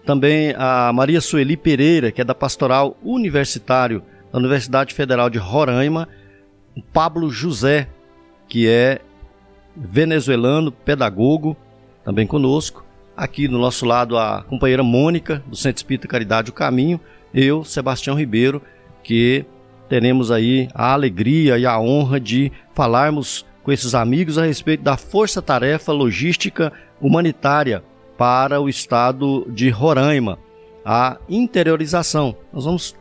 também 0.06 0.56
a 0.58 0.94
Maria 0.94 1.20
Sueli 1.20 1.58
Pereira, 1.58 2.10
que 2.10 2.22
é 2.22 2.24
da 2.24 2.34
Pastoral 2.34 2.98
Universitário 3.04 4.02
da 4.32 4.40
Universidade 4.40 4.94
Federal 4.94 5.30
de 5.30 5.38
Roraima. 5.38 6.08
O 6.74 6.82
Pablo 6.82 7.30
José, 7.30 7.90
que 8.48 8.68
é 8.68 9.02
venezuelano, 9.76 10.72
pedagogo, 10.72 11.56
também 12.04 12.26
conosco. 12.28 12.84
Aqui 13.16 13.48
do 13.48 13.58
nosso 13.58 13.86
lado 13.86 14.18
a 14.18 14.44
companheira 14.44 14.84
Mônica, 14.84 15.44
do 15.46 15.56
Centro 15.56 15.80
Espírita 15.80 16.08
Caridade 16.08 16.50
o 16.50 16.54
Caminho. 16.54 17.00
Eu, 17.34 17.64
Sebastião 17.64 18.18
Ribeiro, 18.18 18.62
que 19.04 19.46
teremos 19.88 20.32
aí 20.32 20.70
a 20.74 20.94
alegria 20.94 21.58
e 21.58 21.66
a 21.66 21.80
honra 21.80 22.20
de 22.20 22.52
falarmos 22.74 23.46
com 23.64 23.72
esses 23.72 23.94
amigos 23.94 24.38
a 24.38 24.46
respeito 24.46 24.84
da 24.84 24.98
força-tarefa 24.98 25.92
logística 25.92 26.72
humanitária 27.02 27.84
para 28.18 28.60
o 28.60 28.68
estado 28.68 29.46
de 29.50 29.70
Roraima, 29.70 30.38
a 30.86 31.18
interiorização. 31.30 32.36
Nós 32.52 32.66
vamos 32.66 32.96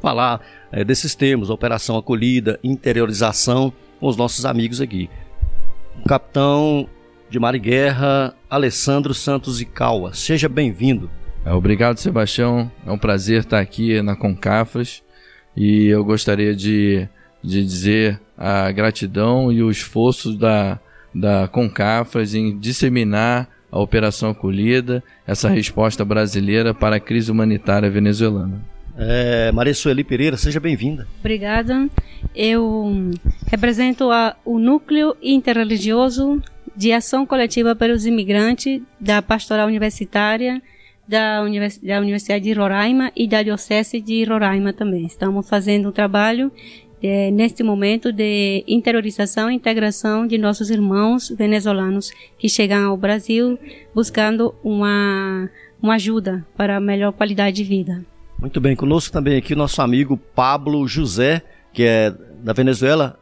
falar 0.00 0.40
é, 0.72 0.84
desses 0.84 1.14
termos, 1.14 1.50
operação 1.50 1.96
acolhida, 1.96 2.58
interiorização, 2.62 3.72
com 3.98 4.06
os 4.06 4.16
nossos 4.16 4.44
amigos 4.46 4.80
aqui. 4.80 5.10
O 5.98 6.08
capitão 6.08 6.88
de 7.28 7.38
mar 7.38 7.54
e 7.54 7.58
guerra, 7.58 8.34
Alessandro 8.48 9.14
Santos 9.14 9.60
Icaua. 9.60 10.14
Seja 10.14 10.48
bem-vindo. 10.48 11.10
É, 11.44 11.52
obrigado, 11.52 11.98
Sebastião. 11.98 12.70
É 12.86 12.90
um 12.90 12.98
prazer 12.98 13.40
estar 13.40 13.60
aqui 13.60 14.02
na 14.02 14.14
Concafras 14.14 15.02
e 15.56 15.86
eu 15.86 16.04
gostaria 16.04 16.54
de, 16.54 17.08
de 17.42 17.64
dizer 17.64 18.20
a 18.36 18.70
gratidão 18.72 19.52
e 19.52 19.62
o 19.62 19.70
esforço 19.70 20.36
da, 20.36 20.78
da 21.14 21.48
Concafras 21.48 22.34
em 22.34 22.58
disseminar 22.58 23.48
a 23.70 23.78
Operação 23.78 24.30
Acolhida, 24.30 25.02
essa 25.26 25.48
resposta 25.48 26.04
brasileira 26.04 26.74
para 26.74 26.96
a 26.96 27.00
crise 27.00 27.30
humanitária 27.30 27.88
venezuelana. 27.88 28.60
É, 28.96 29.50
Maria 29.52 29.74
Sueli 29.74 30.04
Pereira, 30.04 30.36
seja 30.36 30.60
bem-vinda. 30.60 31.06
Obrigada. 31.20 31.88
Eu 32.34 33.10
represento 33.46 34.10
a, 34.10 34.36
o 34.44 34.58
Núcleo 34.58 35.16
Interreligioso 35.22 36.42
de 36.76 36.92
Ação 36.92 37.26
Coletiva 37.26 37.74
para 37.74 37.92
os 37.92 38.06
Imigrantes 38.06 38.80
da 39.00 39.20
Pastoral 39.20 39.66
Universitária 39.66 40.62
da, 41.10 41.42
Univers, 41.42 41.78
da 41.78 41.98
Universidade 41.98 42.44
de 42.44 42.52
Roraima 42.52 43.10
e 43.16 43.26
da 43.26 43.42
Diocese 43.42 44.00
de 44.00 44.22
Roraima 44.24 44.72
também. 44.72 45.04
Estamos 45.04 45.48
fazendo 45.48 45.88
um 45.88 45.92
trabalho 45.92 46.52
é, 47.02 47.30
neste 47.32 47.62
momento 47.64 48.12
de 48.12 48.62
interiorização 48.68 49.50
e 49.50 49.54
integração 49.54 50.26
de 50.26 50.38
nossos 50.38 50.70
irmãos 50.70 51.28
venezuelanos 51.30 52.12
que 52.38 52.48
chegam 52.48 52.86
ao 52.86 52.96
Brasil 52.96 53.58
buscando 53.92 54.54
uma, 54.62 55.50
uma 55.82 55.94
ajuda 55.94 56.46
para 56.56 56.76
a 56.76 56.80
melhor 56.80 57.12
qualidade 57.12 57.56
de 57.56 57.64
vida. 57.64 58.04
Muito 58.40 58.58
bem, 58.58 58.74
conosco 58.74 59.12
também 59.12 59.36
aqui 59.36 59.52
o 59.52 59.56
nosso 59.56 59.82
amigo 59.82 60.16
Pablo 60.16 60.88
José, 60.88 61.42
que 61.74 61.82
é 61.82 62.10
da 62.42 62.54
Venezuela, 62.54 63.18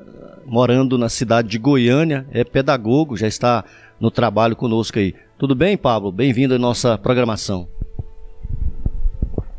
morando 0.46 0.96
na 0.96 1.08
cidade 1.08 1.48
de 1.48 1.58
Goiânia, 1.58 2.24
é 2.30 2.44
pedagogo, 2.44 3.16
já 3.16 3.26
está 3.26 3.64
no 3.98 4.12
trabalho 4.12 4.54
conosco 4.54 4.96
aí. 4.96 5.16
Tudo 5.36 5.56
bem, 5.56 5.76
Pablo? 5.76 6.12
Bem-vindo 6.12 6.54
à 6.54 6.58
nossa 6.58 6.96
programação. 6.96 7.66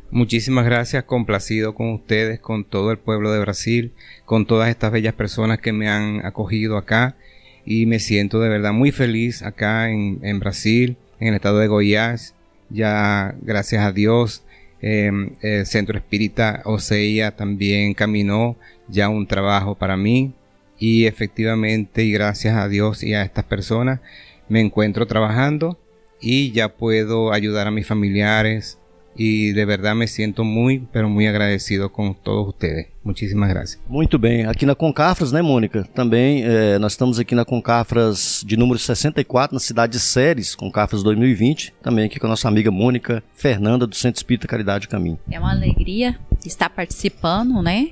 Muchísimas 0.10 0.64
gracias, 0.64 1.04
complacido 1.04 1.74
con 1.74 1.94
ustedes, 1.94 2.40
con 2.40 2.64
todo 2.64 2.92
el 2.92 2.98
pueblo 2.98 3.30
de 3.34 3.42
Brasil, 3.42 3.92
con 4.26 4.46
todas 4.46 4.70
estas 4.70 4.94
bellas 4.94 5.14
personas 5.14 5.60
que 5.60 5.74
me 5.74 5.90
han 5.90 6.26
acogido 6.26 6.78
acá 6.78 7.18
y 7.66 7.86
me 7.86 8.00
siento 8.00 8.40
de 8.40 8.48
verdad 8.48 8.72
muy 8.72 8.94
feliz 8.94 9.44
acá 9.44 9.90
en, 9.90 10.20
en 10.24 10.40
Brasil, 10.40 10.96
en 11.20 11.28
el 11.28 11.36
estado 11.36 11.60
de 11.60 11.68
Goiás. 11.68 12.34
Ya, 12.70 13.36
gracias 13.42 13.84
a 13.84 13.92
Dios, 13.92 14.46
eh, 14.82 15.12
el 15.42 15.66
Centro 15.66 15.98
Espírita 15.98 16.62
Oseia 16.66 17.36
también 17.36 17.94
caminó 17.94 18.56
ya 18.88 19.10
un 19.10 19.28
trabajo 19.28 19.76
para 19.76 19.98
mí 19.98 20.34
y 20.78 21.06
efectivamente 21.06 22.04
y 22.04 22.12
gracias 22.12 22.56
a 22.56 22.68
Dios 22.68 23.04
y 23.04 23.14
a 23.14 23.24
estas 23.24 23.46
personas 23.46 24.00
me 24.48 24.62
encuentro 24.62 25.06
trabajando 25.06 25.78
y 26.22 26.52
ya 26.52 26.70
puedo 26.70 27.34
ayudar 27.34 27.68
a 27.68 27.72
mis 27.72 27.88
familiares 27.88 28.79
y 29.20 29.52
de 29.52 29.66
verdad 29.66 29.96
me 29.96 30.08
siento 30.08 30.46
muy, 30.46 30.88
pero 30.94 31.10
muy 31.10 31.28
agradecido 31.28 31.92
com 31.92 32.14
todos 32.14 32.48
ustedes. 32.48 32.88
Muchísimas 33.04 33.50
gracias. 33.50 33.82
Muito 33.90 34.18
bem. 34.18 34.46
Aqui 34.46 34.66
na 34.66 34.74
Concafras, 34.74 35.34
né, 35.34 35.42
Mônica? 35.42 35.84
Também 35.94 36.42
é, 36.46 36.80
nós 36.80 36.94
estamos 36.94 37.20
aqui 37.20 37.36
na 37.36 37.44
Concafras 37.44 38.42
de 38.48 38.56
número 38.56 38.80
64, 38.80 39.54
na 39.54 39.60
cidade 39.60 39.92
de 39.92 40.00
Séries, 40.00 40.56
Concafras 40.56 41.04
2020. 41.04 41.74
Também 41.82 42.06
aqui 42.06 42.18
com 42.18 42.28
a 42.28 42.30
nossa 42.30 42.48
amiga 42.48 42.72
Mônica 42.72 43.22
Fernanda, 43.34 43.86
do 43.86 43.94
Centro 43.94 44.20
Espírita 44.20 44.48
Caridade 44.48 44.88
Caminho. 44.88 45.20
É 45.30 45.38
uma 45.38 45.52
alegria 45.52 46.18
estar 46.46 46.70
participando, 46.70 47.62
né, 47.62 47.90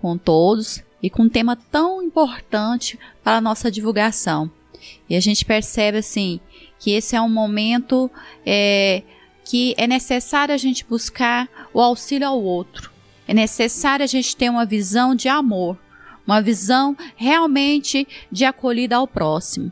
com 0.00 0.16
todos 0.16 0.82
e 1.02 1.10
com 1.10 1.24
um 1.24 1.28
tema 1.28 1.56
tão 1.56 2.02
importante 2.02 2.98
para 3.22 3.36
a 3.36 3.40
nossa 3.42 3.70
divulgação. 3.70 4.50
E 5.10 5.14
a 5.14 5.20
gente 5.20 5.44
percebe, 5.44 5.98
assim, 5.98 6.40
que 6.78 6.92
esse 6.92 7.14
é 7.14 7.20
um 7.20 7.28
momento 7.28 8.10
é, 8.46 9.02
que 9.44 9.74
é 9.76 9.86
necessário 9.86 10.54
a 10.54 10.58
gente 10.58 10.84
buscar 10.84 11.48
o 11.72 11.80
auxílio 11.80 12.26
ao 12.26 12.42
outro. 12.42 12.90
É 13.26 13.34
necessário 13.34 14.04
a 14.04 14.06
gente 14.06 14.36
ter 14.36 14.50
uma 14.50 14.66
visão 14.66 15.14
de 15.14 15.28
amor, 15.28 15.78
uma 16.26 16.40
visão 16.40 16.96
realmente 17.16 18.06
de 18.30 18.44
acolhida 18.44 18.96
ao 18.96 19.06
próximo. 19.06 19.70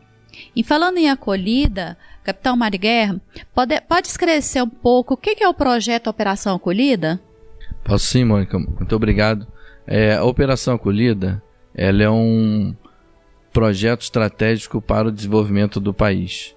E 0.55 0.63
falando 0.63 0.97
em 0.97 1.09
acolhida, 1.09 1.97
Capitão 2.23 2.55
Mariguerra, 2.55 3.21
pode, 3.53 3.79
pode 3.81 4.07
esclarecer 4.07 4.63
um 4.63 4.69
pouco 4.69 5.15
o 5.15 5.17
que 5.17 5.43
é 5.43 5.47
o 5.47 5.53
projeto 5.53 6.07
Operação 6.07 6.55
Acolhida? 6.55 7.19
Posso 7.83 8.05
sim, 8.05 8.23
Mônica. 8.23 8.57
Muito 8.57 8.95
obrigado. 8.95 9.45
É, 9.85 10.15
a 10.15 10.23
Operação 10.23 10.75
Acolhida 10.75 11.43
ela 11.75 12.03
é 12.03 12.09
um 12.09 12.73
projeto 13.51 14.01
estratégico 14.01 14.81
para 14.81 15.07
o 15.07 15.11
desenvolvimento 15.11 15.79
do 15.79 15.93
país. 15.93 16.55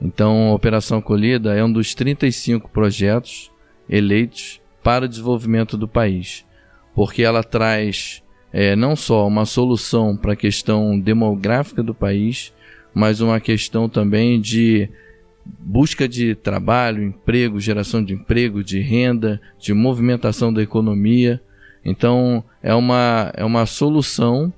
Então, 0.00 0.50
a 0.50 0.54
Operação 0.54 0.98
Acolhida 0.98 1.54
é 1.54 1.64
um 1.64 1.72
dos 1.72 1.94
35 1.94 2.68
projetos 2.68 3.50
eleitos 3.88 4.60
para 4.82 5.06
o 5.06 5.08
desenvolvimento 5.08 5.76
do 5.76 5.88
país, 5.88 6.44
porque 6.94 7.22
ela 7.22 7.42
traz 7.42 8.22
é, 8.52 8.76
não 8.76 8.94
só 8.94 9.26
uma 9.26 9.44
solução 9.44 10.16
para 10.16 10.32
a 10.32 10.36
questão 10.36 10.98
demográfica 10.98 11.82
do 11.82 11.94
país, 11.94 12.52
mas 12.94 13.20
uma 13.20 13.40
questão 13.40 13.88
também 13.88 14.40
de 14.40 14.88
busca 15.44 16.08
de 16.08 16.34
trabalho, 16.34 17.02
emprego, 17.02 17.60
geração 17.60 18.04
de 18.04 18.14
emprego, 18.14 18.62
de 18.62 18.80
renda, 18.80 19.40
de 19.58 19.72
movimentação 19.72 20.52
da 20.52 20.62
economia. 20.62 21.40
Então, 21.84 22.44
é 22.62 22.74
uma, 22.74 23.32
é 23.34 23.44
uma 23.44 23.66
solução 23.66 24.52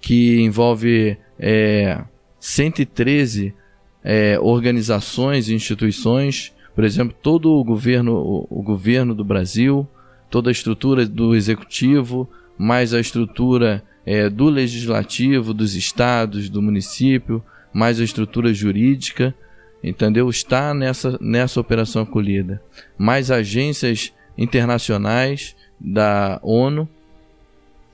que 0.00 0.40
envolve 0.40 1.16
é, 1.38 2.02
113 2.38 3.54
é, 4.02 4.38
organizações 4.40 5.48
e 5.48 5.54
instituições, 5.54 6.52
por 6.74 6.84
exemplo, 6.84 7.16
todo 7.20 7.52
o 7.52 7.64
governo, 7.64 8.14
o, 8.14 8.46
o 8.50 8.62
governo 8.62 9.14
do 9.14 9.24
Brasil, 9.24 9.86
toda 10.30 10.50
a 10.50 10.52
estrutura 10.52 11.04
do 11.06 11.34
executivo, 11.34 12.28
mais 12.56 12.94
a 12.94 13.00
estrutura 13.00 13.82
é, 14.06 14.28
do 14.30 14.48
legislativo, 14.48 15.52
dos 15.52 15.74
estados, 15.74 16.48
do 16.48 16.62
município, 16.62 17.42
mais 17.72 18.00
a 18.00 18.04
estrutura 18.04 18.52
jurídica, 18.52 19.34
entendeu? 19.82 20.28
Está 20.28 20.74
nessa, 20.74 21.18
nessa 21.20 21.60
operação 21.60 22.02
acolhida. 22.02 22.62
Mais 22.98 23.30
agências 23.30 24.12
internacionais 24.36 25.56
da 25.78 26.38
ONU, 26.42 26.88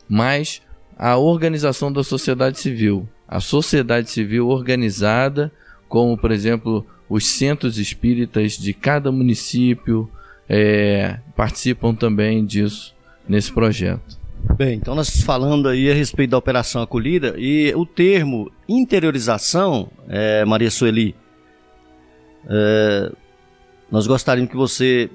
mais 0.08 0.62
a 0.98 1.16
organização 1.16 1.92
da 1.92 2.02
sociedade 2.02 2.58
civil. 2.58 3.08
A 3.28 3.40
sociedade 3.40 4.10
civil 4.10 4.48
organizada 4.48 5.52
como 5.88 6.16
por 6.16 6.30
exemplo 6.30 6.86
os 7.08 7.26
centros 7.26 7.78
espíritas 7.78 8.52
de 8.52 8.72
cada 8.72 9.12
município 9.12 10.10
é, 10.48 11.18
participam 11.36 11.94
também 11.94 12.44
disso 12.44 12.94
nesse 13.28 13.52
projeto. 13.52 14.18
Bem, 14.56 14.74
então 14.74 14.94
nós 14.94 15.22
falando 15.22 15.68
aí 15.68 15.90
a 15.90 15.94
respeito 15.94 16.30
da 16.30 16.38
operação 16.38 16.82
acolhida 16.82 17.34
e 17.36 17.72
o 17.74 17.84
termo 17.84 18.50
interiorização, 18.68 19.90
é, 20.08 20.44
Maria 20.44 20.70
Sueli, 20.70 21.14
é, 22.48 23.12
nós 23.90 24.06
gostaríamos 24.06 24.50
que 24.50 24.56
você 24.56 25.10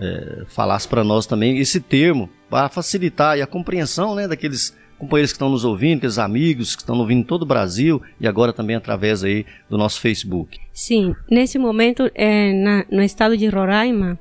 é, 0.00 0.44
falasse 0.48 0.88
para 0.88 1.04
nós 1.04 1.26
também 1.26 1.58
esse 1.58 1.80
termo 1.80 2.30
para 2.48 2.68
facilitar 2.68 3.40
a 3.40 3.46
compreensão 3.46 4.14
né, 4.14 4.26
daqueles 4.26 4.76
companheiros 4.98 5.32
que 5.32 5.36
estão 5.36 5.50
nos 5.50 5.64
ouvindo, 5.64 5.98
aqueles 5.98 6.18
amigos 6.18 6.74
que 6.74 6.82
estão 6.82 6.98
ouvindo 6.98 7.20
em 7.20 7.24
todo 7.24 7.42
o 7.42 7.46
Brasil 7.46 8.02
e 8.20 8.26
agora 8.26 8.52
também 8.52 8.76
através 8.76 9.22
aí 9.22 9.44
do 9.68 9.76
nosso 9.76 10.00
Facebook. 10.00 10.58
Sim, 10.72 11.14
nesse 11.30 11.58
momento 11.58 12.10
é, 12.14 12.52
na, 12.52 12.84
no 12.90 13.02
estado 13.02 13.36
de 13.36 13.46
Roraima, 13.46 14.18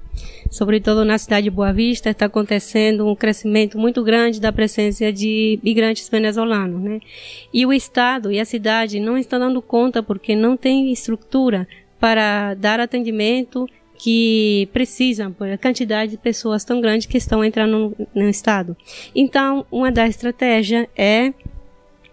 sobretudo 0.50 1.04
na 1.04 1.18
cidade 1.18 1.46
de 1.46 1.50
Boa 1.50 1.74
Vista, 1.74 2.10
está 2.10 2.26
acontecendo 2.26 3.08
um 3.08 3.16
crescimento 3.16 3.78
muito 3.78 4.04
grande 4.04 4.40
da 4.40 4.52
presença 4.52 5.12
de 5.12 5.60
migrantes 5.64 6.08
venezuelanos, 6.10 6.82
né? 6.82 7.00
E 7.54 7.66
o 7.66 7.74
estado 7.74 8.32
e 8.32 8.40
a 8.40 8.46
cidade 8.46 9.00
não 9.00 9.18
estão 9.18 9.40
dando 9.40 9.62
conta 9.62 10.02
porque 10.04 10.36
não 10.36 10.56
tem 10.56 10.92
estrutura 10.92 11.68
para 12.00 12.54
dar 12.54 12.80
atendimento 12.80 13.68
que 13.98 14.70
precisam 14.74 15.32
por 15.32 15.50
a 15.50 15.58
quantidade 15.58 16.12
de 16.12 16.18
pessoas 16.18 16.64
tão 16.64 16.82
grande 16.82 17.08
que 17.08 17.18
estão 17.18 17.44
entrando 17.44 17.96
no, 17.98 18.08
no 18.24 18.30
estado. 18.30 18.76
Então, 19.16 19.66
uma 19.72 19.92
das 19.92 20.10
estratégias 20.10 20.88
é 20.96 21.34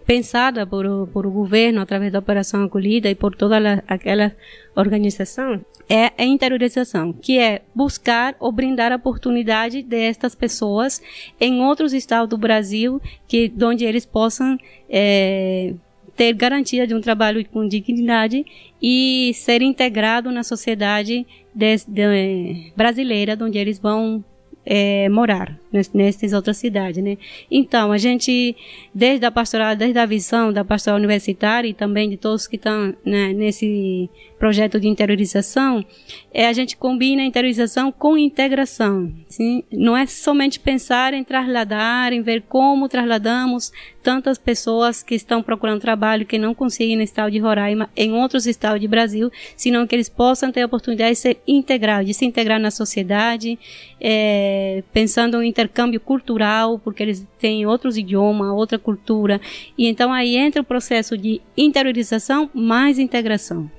pensada 0.05 0.65
por 0.65 0.85
o, 0.85 1.07
por 1.07 1.25
o 1.25 1.31
governo 1.31 1.81
através 1.81 2.11
da 2.11 2.19
operação 2.19 2.63
acolhida 2.63 3.09
e 3.09 3.15
por 3.15 3.35
toda 3.35 3.83
aquela 3.87 4.33
organização 4.75 5.63
é 5.89 6.11
a 6.17 6.25
interiorização, 6.25 7.11
que 7.13 7.37
é 7.37 7.61
buscar 7.75 8.35
ou 8.39 8.51
brindar 8.51 8.91
a 8.91 8.95
oportunidade 8.95 9.81
destas 9.81 10.33
pessoas 10.33 11.01
em 11.39 11.61
outros 11.61 11.93
estados 11.93 12.29
do 12.29 12.37
Brasil, 12.37 13.01
que 13.27 13.51
onde 13.61 13.83
eles 13.83 14.05
possam 14.05 14.57
é, 14.89 15.73
ter 16.15 16.33
garantia 16.33 16.85
de 16.85 16.93
um 16.93 17.01
trabalho 17.01 17.43
com 17.49 17.67
dignidade 17.67 18.45
e 18.81 19.31
ser 19.33 19.61
integrado 19.61 20.31
na 20.31 20.43
sociedade 20.43 21.25
de, 21.53 21.75
de, 21.87 22.71
brasileira, 22.75 23.37
onde 23.41 23.57
eles 23.57 23.79
vão 23.79 24.23
é, 24.65 25.09
morar 25.09 25.57
nessas 25.93 26.33
outras 26.33 26.57
cidades, 26.57 27.03
né? 27.03 27.17
Então, 27.49 27.91
a 27.91 27.97
gente, 27.97 28.55
desde 28.93 29.25
a 29.25 29.31
pastoral, 29.31 29.75
desde 29.75 29.97
a 29.97 30.05
visão 30.05 30.53
da 30.53 30.63
pastoral 30.63 30.99
universitária 30.99 31.67
e 31.67 31.73
também 31.73 32.09
de 32.09 32.17
todos 32.17 32.47
que 32.47 32.55
estão 32.55 32.93
né, 33.03 33.33
nesse 33.33 34.09
projeto 34.37 34.79
de 34.79 34.89
interiorização, 34.89 35.85
é, 36.33 36.47
a 36.47 36.53
gente 36.53 36.75
combina 36.75 37.21
a 37.21 37.25
interiorização 37.25 37.91
com 37.91 38.17
integração. 38.17 39.09
Sim? 39.29 39.63
Não 39.71 39.95
é 39.95 40.05
somente 40.05 40.59
pensar 40.59 41.13
em 41.13 41.23
trasladar, 41.23 42.11
em 42.11 42.21
ver 42.21 42.43
como 42.49 42.89
trasladamos 42.89 43.71
tantas 44.03 44.37
pessoas 44.37 45.01
que 45.01 45.15
estão 45.15 45.41
procurando 45.41 45.79
trabalho 45.79 46.25
que 46.25 46.37
não 46.37 46.53
conseguem 46.53 46.97
no 46.97 47.01
estado 47.01 47.31
de 47.31 47.39
Roraima, 47.39 47.89
em 47.95 48.11
outros 48.11 48.45
estados 48.45 48.81
do 48.81 48.87
Brasil, 48.89 49.31
senão 49.55 49.87
que 49.87 49.95
eles 49.95 50.09
possam 50.09 50.51
ter 50.51 50.61
a 50.61 50.65
oportunidade 50.65 51.11
de 51.11 51.19
ser 51.19 51.37
integrados, 51.47 52.05
de 52.05 52.13
se 52.13 52.25
integrar 52.25 52.59
na 52.59 52.69
sociedade, 52.69 53.57
é, 53.99 54.83
pensando 54.91 55.41
em 55.41 55.53
intercâmbio 55.63 55.99
cultural, 55.99 56.77
porque 56.79 57.01
eles 57.01 57.25
têm 57.39 57.65
outros 57.65 57.97
idiomas, 57.97 58.49
outra 58.49 58.77
cultura. 58.77 59.39
E 59.77 59.87
então 59.87 60.11
aí 60.11 60.35
entra 60.35 60.61
o 60.61 60.65
processo 60.65 61.17
de 61.17 61.41
interiorização 61.57 62.49
mais 62.53 62.99
integração. 62.99 63.69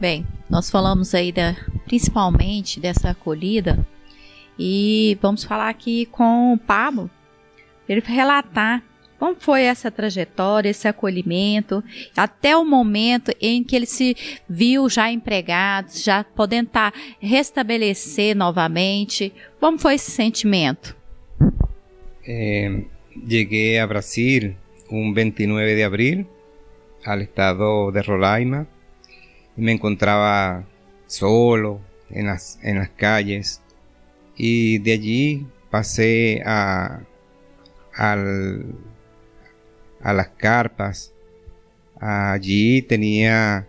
Bem, 0.00 0.26
nós 0.48 0.70
falamos 0.70 1.14
aí 1.14 1.32
da, 1.32 1.54
principalmente 1.84 2.80
dessa 2.80 3.10
acolhida 3.10 3.84
e 4.58 5.18
vamos 5.20 5.44
falar 5.44 5.68
aqui 5.68 6.06
com 6.06 6.54
o 6.54 6.58
Pablo 6.58 7.10
ele 7.88 8.00
relatar 8.00 8.82
como 9.20 9.36
foi 9.38 9.64
essa 9.64 9.90
trajetória, 9.90 10.70
esse 10.70 10.88
acolhimento, 10.88 11.84
até 12.16 12.56
o 12.56 12.64
momento 12.64 13.30
em 13.38 13.62
que 13.62 13.76
ele 13.76 13.84
se 13.84 14.16
viu 14.48 14.88
já 14.88 15.12
empregado, 15.12 15.90
já 15.94 16.24
podendo 16.24 16.68
estar 16.68 16.94
restabelecer 17.20 18.34
novamente? 18.34 19.30
Como 19.60 19.78
foi 19.78 19.96
esse 19.96 20.10
sentimento? 20.10 20.96
Eh, 22.26 22.84
llegué 23.14 23.78
a 23.78 23.86
Brasil 23.86 24.56
un 24.90 25.12
29 25.12 25.74
de 25.74 25.84
abril 25.84 26.26
al 27.04 27.20
estado 27.20 27.92
de 27.92 28.00
Roraima 28.00 28.66
y 29.54 29.60
me 29.60 29.72
encontraba 29.72 30.64
solo 31.06 31.78
en 32.08 32.28
las, 32.28 32.58
en 32.62 32.78
las 32.78 32.88
calles 32.88 33.60
y 34.34 34.78
de 34.78 34.92
allí 34.92 35.46
pasé 35.68 36.42
a, 36.46 37.02
al, 37.94 38.89
a 40.02 40.12
las 40.12 40.28
carpas. 40.28 41.12
Allí 42.00 42.82
tenía 42.82 43.66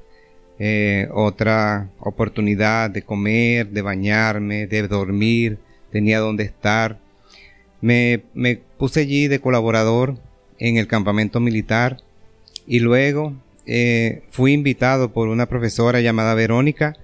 eh, 0.60 1.10
otra 1.14 1.90
oportunidad 2.00 2.90
de 2.90 3.02
comer, 3.02 3.70
de 3.70 3.82
bañarme, 3.82 4.68
de 4.68 4.88
dormir, 4.88 5.58
tenía 5.92 6.20
donde 6.20 6.44
estar. 6.44 6.98
Me, 7.82 8.24
me 8.34 8.60
puse 8.78 9.02
allí 9.02 9.28
de 9.28 9.40
colaborador 9.40 10.18
en 10.60 10.78
el 10.78 10.88
campamento 10.88 11.40
militar 11.40 11.98
y 12.68 12.80
luego 12.80 13.34
eh, 13.66 14.24
fui 14.30 14.54
invitado 14.54 15.12
por 15.12 15.28
una 15.28 15.48
profesora 15.48 16.02
llamada 16.02 16.34
Verónica 16.34 16.96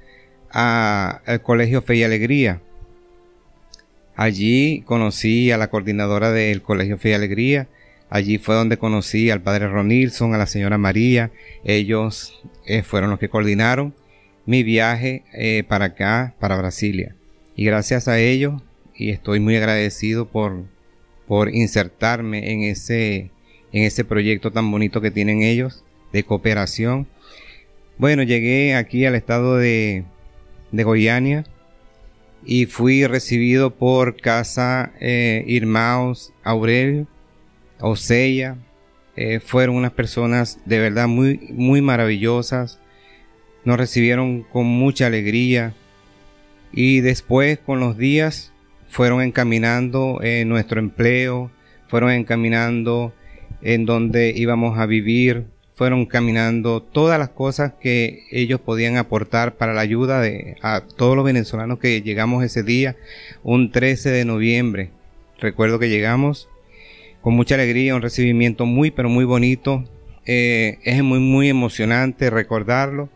al 0.49 1.41
Colegio 1.41 1.81
Fe 1.81 1.97
y 1.97 2.03
Alegría. 2.03 2.61
Allí 4.15 4.81
conocí 4.81 5.51
a 5.51 5.57
la 5.57 5.69
coordinadora 5.69 6.31
del 6.31 6.61
Colegio 6.61 6.97
Fe 6.97 7.09
y 7.09 7.13
Alegría. 7.13 7.67
Allí 8.09 8.37
fue 8.37 8.55
donde 8.55 8.77
conocí 8.77 9.29
al 9.29 9.41
padre 9.41 9.67
Ronilson, 9.67 10.33
a 10.33 10.37
la 10.37 10.47
señora 10.47 10.77
María. 10.77 11.31
Ellos 11.63 12.41
eh, 12.65 12.83
fueron 12.83 13.09
los 13.09 13.19
que 13.19 13.29
coordinaron 13.29 13.93
mi 14.45 14.63
viaje 14.63 15.23
eh, 15.33 15.63
para 15.67 15.85
acá, 15.85 16.35
para 16.39 16.57
Brasilia. 16.57 17.15
Y 17.55 17.65
gracias 17.65 18.07
a 18.07 18.19
ellos, 18.19 18.61
y 18.95 19.09
estoy 19.09 19.39
muy 19.39 19.57
agradecido 19.57 20.27
por, 20.27 20.63
por 21.27 21.53
insertarme 21.53 22.51
en 22.51 22.63
ese, 22.63 23.31
en 23.73 23.83
ese 23.83 24.05
proyecto 24.05 24.51
tan 24.51 24.71
bonito 24.71 25.01
que 25.01 25.11
tienen 25.11 25.43
ellos 25.43 25.83
de 26.13 26.23
cooperación. 26.23 27.07
Bueno, 27.97 28.23
llegué 28.23 28.75
aquí 28.75 29.05
al 29.05 29.15
estado 29.15 29.57
de, 29.57 30.05
de 30.71 30.83
Goiânia 30.83 31.43
y 32.45 32.65
fui 32.65 33.05
recibido 33.05 33.75
por 33.75 34.15
Casa 34.15 34.93
eh, 35.01 35.43
Irmãos 35.47 36.31
Aurelio, 36.43 37.07
Oseya. 37.79 38.57
Eh, 39.15 39.39
fueron 39.39 39.75
unas 39.75 39.91
personas 39.91 40.59
de 40.65 40.79
verdad 40.79 41.07
muy, 41.07 41.39
muy 41.51 41.81
maravillosas. 41.81 42.79
Nos 43.65 43.77
recibieron 43.77 44.43
con 44.43 44.65
mucha 44.65 45.07
alegría 45.07 45.73
y 46.71 47.01
después 47.01 47.59
con 47.59 47.79
los 47.79 47.97
días 47.97 48.51
fueron 48.89 49.21
encaminando 49.21 50.19
eh, 50.21 50.45
nuestro 50.45 50.79
empleo, 50.79 51.51
fueron 51.87 52.11
encaminando 52.11 53.13
en 53.61 53.85
donde 53.85 54.33
íbamos 54.35 54.77
a 54.77 54.85
vivir, 54.85 55.45
fueron 55.75 56.05
caminando 56.05 56.81
todas 56.81 57.19
las 57.19 57.29
cosas 57.29 57.73
que 57.79 58.23
ellos 58.31 58.59
podían 58.59 58.97
aportar 58.97 59.55
para 59.55 59.73
la 59.73 59.81
ayuda 59.81 60.21
de 60.21 60.55
a 60.61 60.81
todos 60.81 61.15
los 61.15 61.25
venezolanos 61.25 61.79
que 61.79 62.01
llegamos 62.01 62.43
ese 62.43 62.63
día, 62.63 62.95
un 63.43 63.71
13 63.71 64.09
de 64.09 64.25
noviembre. 64.25 64.91
Recuerdo 65.39 65.79
que 65.79 65.89
llegamos 65.89 66.49
con 67.21 67.34
mucha 67.34 67.56
alegría, 67.56 67.95
un 67.95 68.01
recibimiento 68.01 68.65
muy 68.65 68.91
pero 68.91 69.10
muy 69.10 69.25
bonito. 69.25 69.84
Eh, 70.25 70.80
es 70.84 71.01
muy 71.03 71.19
muy 71.19 71.49
emocionante 71.49 72.30
recordarlo 72.30 73.10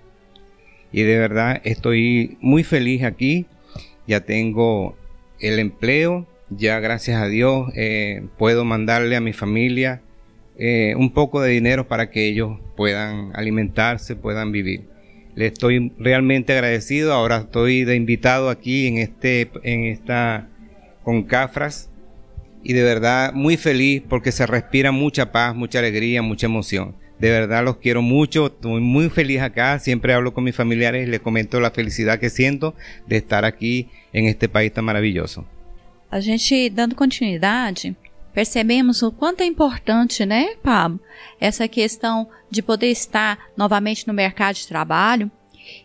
y 0.91 1.03
de 1.03 1.17
verdad 1.17 1.61
estoy 1.63 2.37
muy 2.41 2.63
feliz 2.63 3.03
aquí. 3.03 3.45
Ya 4.07 4.21
tengo 4.21 4.95
el 5.39 5.59
empleo, 5.59 6.27
ya 6.49 6.79
gracias 6.79 7.21
a 7.21 7.27
Dios 7.27 7.71
eh, 7.75 8.23
puedo 8.37 8.65
mandarle 8.65 9.15
a 9.15 9.21
mi 9.21 9.33
familia 9.33 10.01
eh, 10.57 10.95
un 10.97 11.11
poco 11.11 11.41
de 11.41 11.51
dinero 11.51 11.87
para 11.87 12.09
que 12.09 12.27
ellos 12.27 12.59
puedan 12.75 13.31
alimentarse, 13.35 14.15
puedan 14.15 14.51
vivir. 14.51 14.83
Le 15.35 15.47
estoy 15.47 15.93
realmente 15.97 16.53
agradecido. 16.53 17.13
Ahora 17.13 17.37
estoy 17.37 17.85
de 17.85 17.95
invitado 17.95 18.49
aquí 18.49 18.87
en 18.87 18.97
este, 18.97 19.49
en 19.63 19.85
esta, 19.85 20.49
con 21.03 21.23
Cafras 21.23 21.90
y 22.63 22.73
de 22.73 22.83
verdad 22.83 23.33
muy 23.33 23.57
feliz 23.57 24.03
porque 24.07 24.31
se 24.31 24.45
respira 24.45 24.91
mucha 24.91 25.31
paz, 25.31 25.55
mucha 25.55 25.79
alegría, 25.79 26.21
mucha 26.21 26.45
emoción. 26.45 26.95
De 27.19 27.29
verdad 27.29 27.63
los 27.63 27.77
quiero 27.77 28.01
mucho, 28.01 28.47
estoy 28.47 28.81
muy 28.81 29.09
feliz 29.09 29.41
acá, 29.41 29.77
siempre 29.77 30.13
hablo 30.13 30.33
con 30.33 30.43
mis 30.43 30.55
familiares 30.55 31.07
y 31.07 31.11
les 31.11 31.19
comento 31.19 31.59
la 31.59 31.71
felicidad 31.71 32.19
que 32.19 32.31
siento 32.31 32.73
de 33.07 33.17
estar 33.17 33.45
aquí 33.45 33.89
en 34.11 34.25
este 34.25 34.49
país 34.49 34.73
tan 34.73 34.85
maravilloso. 34.85 35.45
A 36.09 36.19
gente, 36.19 36.69
dando 36.69 36.95
continuidade, 36.95 37.95
percebemos 38.33 39.03
o 39.03 39.11
quanto 39.11 39.41
é 39.41 39.45
importante, 39.45 40.25
né, 40.25 40.55
Pablo, 40.63 40.99
essa 41.39 41.67
questão 41.67 42.27
de 42.49 42.61
poder 42.61 42.87
estar 42.87 43.37
novamente 43.55 44.07
no 44.07 44.13
mercado 44.13 44.55
de 44.55 44.67
trabalho. 44.67 45.31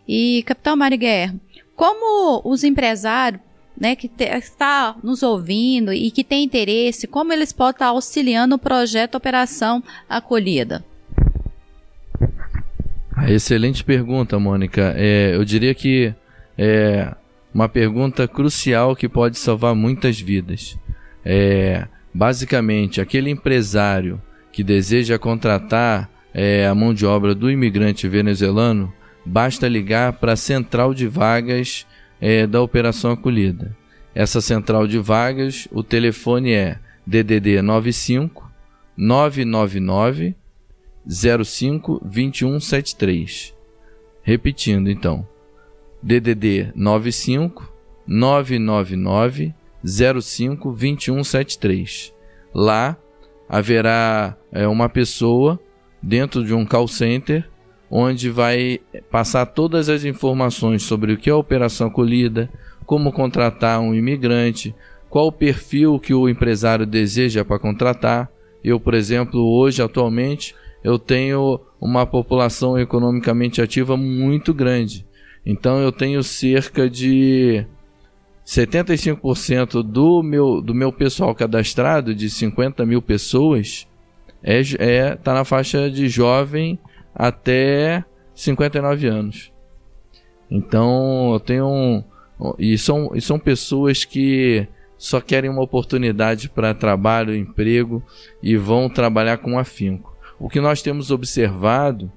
E, 0.09 0.43
Capitão 0.47 0.77
Mariguerro, 0.77 1.39
como 1.77 2.41
os 2.45 2.65
empresários 2.65 3.41
né, 3.79 3.95
que 3.95 4.11
está 4.19 4.97
nos 5.03 5.23
ouvindo 5.23 5.93
e 5.93 6.11
que 6.11 6.25
tem 6.25 6.45
interesse, 6.45 7.07
como 7.07 7.33
eles 7.33 7.53
podem 7.53 7.73
estar 7.73 7.87
auxiliando 7.87 8.55
o 8.55 8.59
projeto 8.59 9.17
Operação 9.17 9.83
Acolhida? 10.09 10.85
Excelente 13.29 13.83
pergunta, 13.83 14.39
Mônica. 14.39 14.95
É, 14.97 15.35
eu 15.35 15.45
diria 15.45 15.75
que 15.75 16.15
é 16.57 17.15
uma 17.53 17.69
pergunta 17.69 18.29
crucial 18.29 18.95
que 18.95 19.09
pode 19.09 19.39
salvar 19.39 19.75
muitas 19.75 20.21
vidas. 20.21 20.79
É, 21.25 21.87
Basicamente, 22.17 22.99
aquele 22.99 23.29
empresário 23.29 24.19
que 24.51 24.65
deseja 24.65 25.19
contratar 25.19 26.09
é, 26.33 26.67
a 26.67 26.75
mão 26.75 26.95
de 26.95 27.05
obra 27.05 27.35
do 27.35 27.51
imigrante 27.51 28.09
venezuelano, 28.09 28.91
basta 29.23 29.69
ligar 29.69 30.15
para 30.15 30.33
a 30.33 30.37
central 30.37 30.95
de 30.95 31.07
vagas 31.07 31.87
é, 32.21 32.47
da 32.47 32.61
Operação 32.63 33.13
Acolhida. 33.13 33.77
Essa 34.15 34.41
central 34.41 34.87
de 34.87 34.99
vagas, 34.99 35.69
o 35.71 35.83
telefone 35.83 36.53
é 36.53 36.79
DDD 37.07 37.61
95 37.61 38.51
999 38.97 40.35
05 41.09 42.01
2173. 42.03 43.55
Repetindo 44.23 44.91
então, 44.91 45.27
DDD 46.03 46.73
95 46.75 47.73
999 48.07 49.55
05 49.85 50.73
2173. 50.73 52.15
Lá 52.55 52.97
haverá 53.49 54.37
é, 54.51 54.67
uma 54.67 54.89
pessoa 54.89 55.61
dentro 56.03 56.45
de 56.45 56.55
um 56.55 56.65
call 56.65 56.89
center 56.89 57.49
onde 57.91 58.31
vai 58.31 58.81
passar 59.11 59.47
todas 59.47 59.89
as 59.89 60.05
informações 60.05 60.83
sobre 60.83 61.13
o 61.13 61.17
que 61.17 61.31
é 61.31 61.33
a 61.33 61.37
operação 61.37 61.89
acolhida, 61.89 62.51
como 62.85 63.13
contratar 63.13 63.81
um 63.81 63.95
imigrante, 63.95 64.75
qual 65.09 65.29
o 65.29 65.33
perfil 65.33 65.99
que 65.99 66.15
o 66.15 66.29
empresário 66.29 66.87
deseja 66.87 67.45
para 67.45 67.59
contratar. 67.59 68.31
Eu, 68.63 68.79
por 68.81 68.95
exemplo, 68.95 69.41
hoje 69.41 69.83
atualmente 69.83 70.55
eu 70.83 70.99
tenho 70.99 71.61
uma 71.81 72.07
população 72.07 72.79
economicamente 72.79 73.61
ativa 73.61 73.97
muito 73.97 74.53
grande. 74.53 75.07
Então 75.45 75.81
eu 75.81 75.93
tenho 75.93 76.23
cerca 76.23 76.91
de 76.91 77.65
75% 78.45 79.83
do 79.83 80.23
meu, 80.23 80.61
do 80.61 80.75
meu 80.75 80.93
pessoal 80.93 81.35
cadastrado, 81.35 82.15
de 82.15 82.31
50 82.31 82.87
mil 82.87 83.03
pessoas, 83.03 83.87
é, 84.43 84.61
é, 84.79 85.17
tá 85.17 85.35
na 85.35 85.45
faixa 85.45 85.91
de 85.91 86.09
jovem 86.09 86.79
até 87.17 88.05
59 88.35 89.09
anos. 89.09 89.53
Então, 90.51 91.33
eu 91.33 91.41
tenho 91.41 91.67
um, 91.67 92.05
e 92.59 92.77
são, 92.77 93.11
e 93.15 93.21
são 93.21 93.39
pessoas 93.39 94.05
que 94.05 94.69
só 94.99 95.21
querem 95.21 95.51
uma 95.51 95.63
oportunidade 95.63 96.49
para 96.49 96.75
trabalho, 96.75 97.35
emprego 97.35 98.03
e 98.43 98.57
vão 98.57 98.89
trabalhar 98.89 99.39
com 99.39 99.59
afinco. 99.59 100.15
O 100.39 100.49
que 100.49 100.61
nós 100.61 100.83
temos 100.83 101.11
observado 101.11 102.13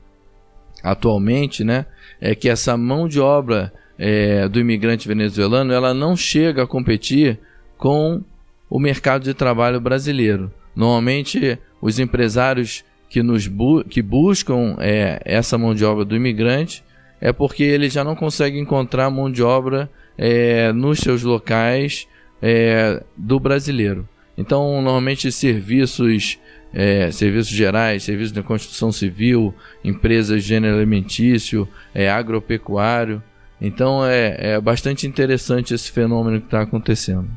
atualmente, 0.84 1.64
né, 1.64 1.86
é 2.22 2.36
que 2.36 2.50
essa 2.50 2.78
mão 2.78 3.08
de 3.08 3.20
obra 3.20 3.74
é, 3.98 4.48
do 4.48 4.60
imigrante 4.60 5.08
venezuelano, 5.08 5.74
ela 5.74 5.94
não 5.94 6.16
chega 6.16 6.64
a 6.64 6.68
competir 6.68 7.40
com 7.78 8.24
o 8.70 8.80
mercado 8.80 9.24
de 9.24 9.34
trabalho 9.34 9.82
brasileiro. 9.82 10.52
Normalmente, 10.76 11.58
os 11.82 12.00
empresários 12.00 12.84
que, 13.10 13.24
nos 13.24 13.48
bu 13.48 13.84
que 13.84 14.02
buscam 14.02 14.76
é, 14.80 15.20
essa 15.26 15.58
mão 15.58 15.74
de 15.74 15.84
obra 15.84 16.06
do 16.06 16.16
imigrante 16.16 16.84
é 17.20 17.34
porque 17.34 17.64
ele 17.64 17.90
já 17.90 18.04
não 18.04 18.16
consegue 18.16 18.60
encontrar 18.60 19.10
mão 19.10 19.30
de 19.30 19.44
obra 19.44 19.90
é, 20.18 20.72
nos 20.72 21.00
seus 21.00 21.24
locais 21.24 22.08
é, 22.42 23.04
do 23.18 23.40
brasileiro. 23.40 24.08
Então, 24.38 24.82
normalmente, 24.82 25.32
serviços, 25.32 26.40
é, 26.74 27.12
serviços 27.12 27.52
gerais, 27.52 28.04
serviços 28.04 28.32
de 28.32 28.42
construção 28.42 28.92
civil, 28.92 29.54
empresas 29.84 30.42
de 30.42 30.48
gênero 30.48 30.78
alimentício, 30.78 31.68
é, 31.94 32.10
agropecuário. 32.10 33.22
Então, 33.60 34.06
é, 34.06 34.54
é 34.54 34.62
bastante 34.62 35.06
interessante 35.06 35.74
esse 35.74 35.92
fenômeno 35.92 36.40
que 36.40 36.48
está 36.48 36.62
acontecendo. 36.62 37.30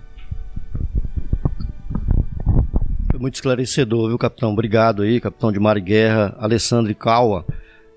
Muito 3.23 3.37
esclarecedor, 3.37 4.09
viu, 4.09 4.19
capitão? 4.19 4.51
Obrigado 4.51 5.03
aí, 5.03 5.21
capitão 5.21 5.53
de 5.53 5.61
Mar 5.61 5.77
e 5.77 5.81
Guerra, 5.81 6.35
Alessandro 6.41 6.93
Caua. 6.93 7.47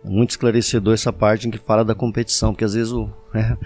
Muito 0.04 0.30
esclarecedor 0.30 0.94
essa 0.94 1.12
parte 1.12 1.48
em 1.48 1.52
que 1.52 1.58
fala 1.58 1.84
da 1.84 1.96
competição, 1.96 2.54
porque 2.54 2.64
às 2.64 2.76
vezes 2.76 2.94
o 2.94 3.10
né, 3.34 3.58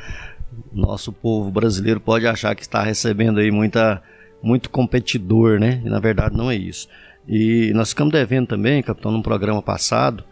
nosso 0.71 1.11
povo 1.11 1.51
brasileiro 1.51 1.99
pode 1.99 2.25
achar 2.25 2.55
que 2.55 2.61
está 2.61 2.81
recebendo 2.81 3.41
aí 3.41 3.51
muita, 3.51 4.01
muito 4.41 4.69
competidor, 4.69 5.59
né? 5.59 5.81
E 5.83 5.89
na 5.89 5.99
verdade 5.99 6.37
não 6.37 6.49
é 6.49 6.55
isso. 6.55 6.87
E 7.27 7.73
nós 7.73 7.89
ficamos 7.89 8.13
devendo 8.13 8.47
também, 8.47 8.81
capitão, 8.81 9.11
num 9.11 9.21
programa 9.21 9.61
passado, 9.61 10.23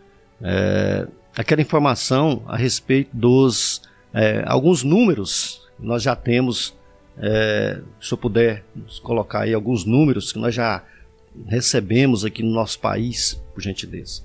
é, 0.41 1.07
aquela 1.35 1.61
informação 1.61 2.41
a 2.47 2.55
respeito 2.55 3.09
dos 3.11 3.81
é, 4.13 4.45
alguns 4.47 4.81
números 4.81 5.67
que 5.77 5.85
nós 5.85 6.01
já 6.01 6.15
temos. 6.15 6.73
É, 7.19 7.81
se 7.99 8.13
eu 8.13 8.17
puder 8.17 8.63
colocar 9.03 9.41
aí 9.41 9.53
alguns 9.53 9.83
números 9.83 10.31
que 10.31 10.39
nós 10.39 10.55
já 10.55 10.83
recebemos 11.45 12.25
aqui 12.25 12.41
no 12.41 12.51
nosso 12.51 12.79
país, 12.79 13.41
por 13.53 13.61
gentileza. 13.61 14.23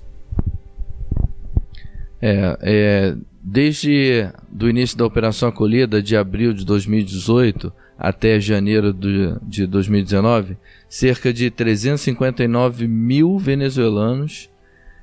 É, 2.21 2.57
é, 2.61 3.15
desde 3.41 4.29
do 4.49 4.69
início 4.69 4.97
da 4.97 5.05
Operação 5.05 5.49
Acolhida, 5.49 6.01
de 6.01 6.15
abril 6.15 6.53
de 6.53 6.65
2018 6.65 7.71
até 7.97 8.39
janeiro 8.39 8.93
de 8.93 9.67
2019, 9.67 10.57
cerca 10.89 11.33
de 11.33 11.49
359 11.51 12.87
mil 12.87 13.37
venezuelanos 13.37 14.49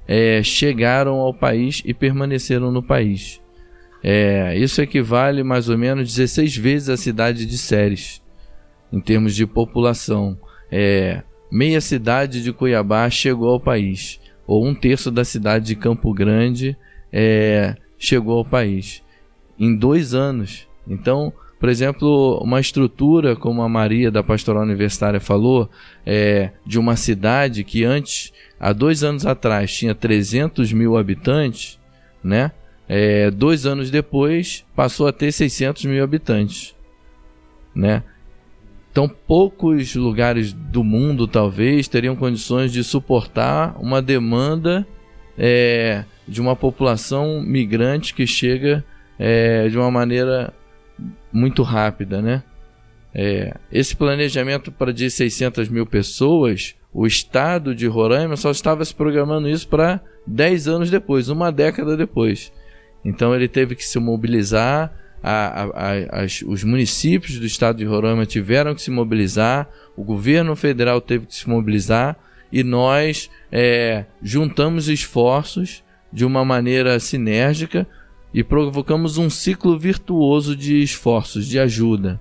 é, 0.08 0.42
chegaram 0.42 1.14
ao 1.16 1.32
país 1.32 1.82
e 1.84 1.94
permaneceram 1.94 2.72
no 2.72 2.82
país. 2.82 3.40
É, 4.02 4.56
isso 4.56 4.80
equivale 4.80 5.42
mais 5.42 5.68
ou 5.68 5.76
menos 5.76 6.14
16 6.14 6.56
vezes 6.56 6.88
a 6.88 6.96
cidade 6.96 7.44
de 7.44 7.58
Séries, 7.58 8.22
em 8.92 9.00
termos 9.00 9.36
de 9.36 9.46
população. 9.46 10.38
É, 10.72 11.22
meia 11.50 11.80
cidade 11.80 12.42
de 12.42 12.52
Cuiabá 12.52 13.08
chegou 13.10 13.50
ao 13.50 13.60
país, 13.60 14.20
ou 14.46 14.66
um 14.66 14.74
terço 14.74 15.10
da 15.10 15.24
cidade 15.24 15.66
de 15.66 15.76
Campo 15.76 16.12
Grande 16.12 16.76
é, 17.12 17.76
chegou 17.98 18.38
ao 18.38 18.44
país 18.44 19.02
em 19.58 19.76
dois 19.76 20.14
anos. 20.14 20.66
Então, 20.88 21.32
por 21.60 21.68
exemplo, 21.68 22.40
uma 22.42 22.58
estrutura 22.58 23.36
como 23.36 23.60
a 23.60 23.68
Maria 23.68 24.10
da 24.10 24.22
Pastoral 24.22 24.62
Universitária 24.62 25.20
falou, 25.20 25.68
é, 26.06 26.50
de 26.64 26.78
uma 26.78 26.96
cidade 26.96 27.62
que 27.62 27.84
antes, 27.84 28.32
há 28.58 28.72
dois 28.72 29.04
anos 29.04 29.26
atrás, 29.26 29.76
tinha 29.76 29.94
300 29.94 30.72
mil 30.72 30.96
habitantes, 30.96 31.78
né? 32.24 32.50
É, 32.88 33.30
dois 33.30 33.66
anos 33.66 33.90
depois 33.90 34.64
passou 34.74 35.06
a 35.06 35.12
ter 35.12 35.30
600 35.30 35.84
mil 35.84 36.02
habitantes, 36.02 36.74
né? 37.74 38.02
Então, 38.90 39.08
poucos 39.08 39.94
lugares 39.94 40.52
do 40.52 40.82
mundo, 40.82 41.28
talvez, 41.28 41.86
teriam 41.86 42.16
condições 42.16 42.72
de 42.72 42.82
suportar 42.82 43.76
uma 43.80 44.02
demanda 44.02 44.86
é, 45.38 46.04
de 46.26 46.40
uma 46.40 46.56
população 46.56 47.40
migrante 47.40 48.12
que 48.12 48.26
chega 48.26 48.84
é, 49.18 49.68
de 49.68 49.78
uma 49.78 49.90
maneira 49.90 50.52
muito 51.32 51.62
rápida, 51.62 52.20
né? 52.20 52.42
É, 53.14 53.56
esse 53.72 53.96
planejamento 53.96 54.70
para 54.70 54.92
de 54.92 55.10
600 55.10 55.68
mil 55.68 55.86
pessoas, 55.86 56.76
o 56.92 57.06
estado 57.06 57.74
de 57.74 57.86
Roraima 57.86 58.36
só 58.36 58.50
estava 58.50 58.84
se 58.84 58.94
programando 58.94 59.48
isso 59.48 59.68
para 59.68 60.00
10 60.26 60.68
anos 60.68 60.90
depois, 60.90 61.28
uma 61.28 61.50
década 61.50 61.96
depois. 61.96 62.52
Então 63.04 63.34
ele 63.34 63.48
teve 63.48 63.74
que 63.74 63.84
se 63.84 63.98
mobilizar, 63.98 64.92
a, 65.22 65.64
a, 65.64 66.22
as, 66.22 66.42
os 66.42 66.64
municípios 66.64 67.38
do 67.38 67.46
estado 67.46 67.78
de 67.78 67.84
Roraima 67.84 68.24
tiveram 68.24 68.74
que 68.74 68.82
se 68.82 68.90
mobilizar, 68.90 69.68
o 69.96 70.02
governo 70.02 70.56
federal 70.56 71.00
teve 71.00 71.26
que 71.26 71.34
se 71.34 71.48
mobilizar 71.48 72.16
e 72.52 72.64
nós 72.64 73.30
é, 73.52 74.06
juntamos 74.22 74.88
esforços 74.88 75.84
de 76.12 76.24
uma 76.24 76.44
maneira 76.44 76.98
sinérgica 76.98 77.86
e 78.32 78.42
provocamos 78.42 79.18
um 79.18 79.28
ciclo 79.28 79.78
virtuoso 79.78 80.56
de 80.56 80.82
esforços, 80.82 81.46
de 81.46 81.58
ajuda, 81.58 82.20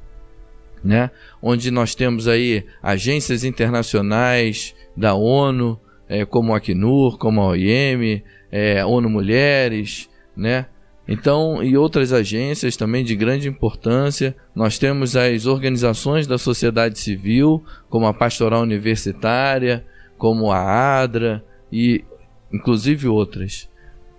né? 0.84 1.12
Onde 1.42 1.72
nós 1.72 1.96
temos 1.96 2.28
aí 2.28 2.66
agências 2.82 3.44
internacionais 3.44 4.76
da 4.96 5.14
ONU, 5.14 5.80
é, 6.08 6.26
como 6.26 6.54
a 6.54 6.58
Acnur, 6.58 7.18
como 7.18 7.42
a 7.42 7.48
OIM, 7.50 8.24
é, 8.52 8.84
ONU 8.86 9.10
Mulheres, 9.10 10.10
né? 10.36 10.66
Então, 11.12 11.64
e 11.64 11.76
outras 11.76 12.14
agências 12.14 12.78
também 12.78 13.04
de 13.04 13.16
grande 13.16 13.48
importância. 13.48 14.36
Nós 14.54 14.78
temos 14.78 15.16
as 15.16 15.48
organizações 15.48 16.28
da 16.28 16.38
sociedade 16.38 17.00
civil, 17.00 17.64
como 17.90 18.06
a 18.06 18.14
Pastoral 18.14 18.62
Universitária, 18.62 19.84
como 20.20 20.52
a 20.52 21.02
ADRA 21.02 21.44
e 21.72 22.06
inclusive 22.54 23.08
outras. 23.08 23.68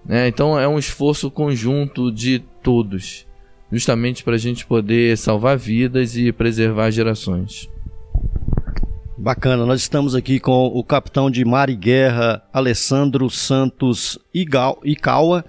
Né? 0.05 0.27
Então 0.27 0.59
é 0.59 0.67
um 0.67 0.81
esforço 0.81 1.31
conjunto 1.31 2.11
de 2.11 2.41
todos, 2.61 3.25
justamente 3.71 4.25
para 4.25 4.35
a 4.35 4.39
gente 4.39 4.67
poder 4.67 5.17
salvar 5.17 5.57
vidas 5.57 6.17
e 6.17 6.33
preservar 6.33 6.91
gerações. 6.91 7.71
Bacana, 9.17 9.65
nós 9.65 9.81
estamos 9.81 10.17
aqui 10.17 10.41
com 10.41 10.67
o 10.67 10.83
capitão 10.83 11.31
de 11.31 11.45
mar 11.45 11.71
e 11.71 11.77
guerra 11.77 12.43
Alessandro 12.53 13.31
Santos 13.31 14.19
Icaua, 14.35 15.45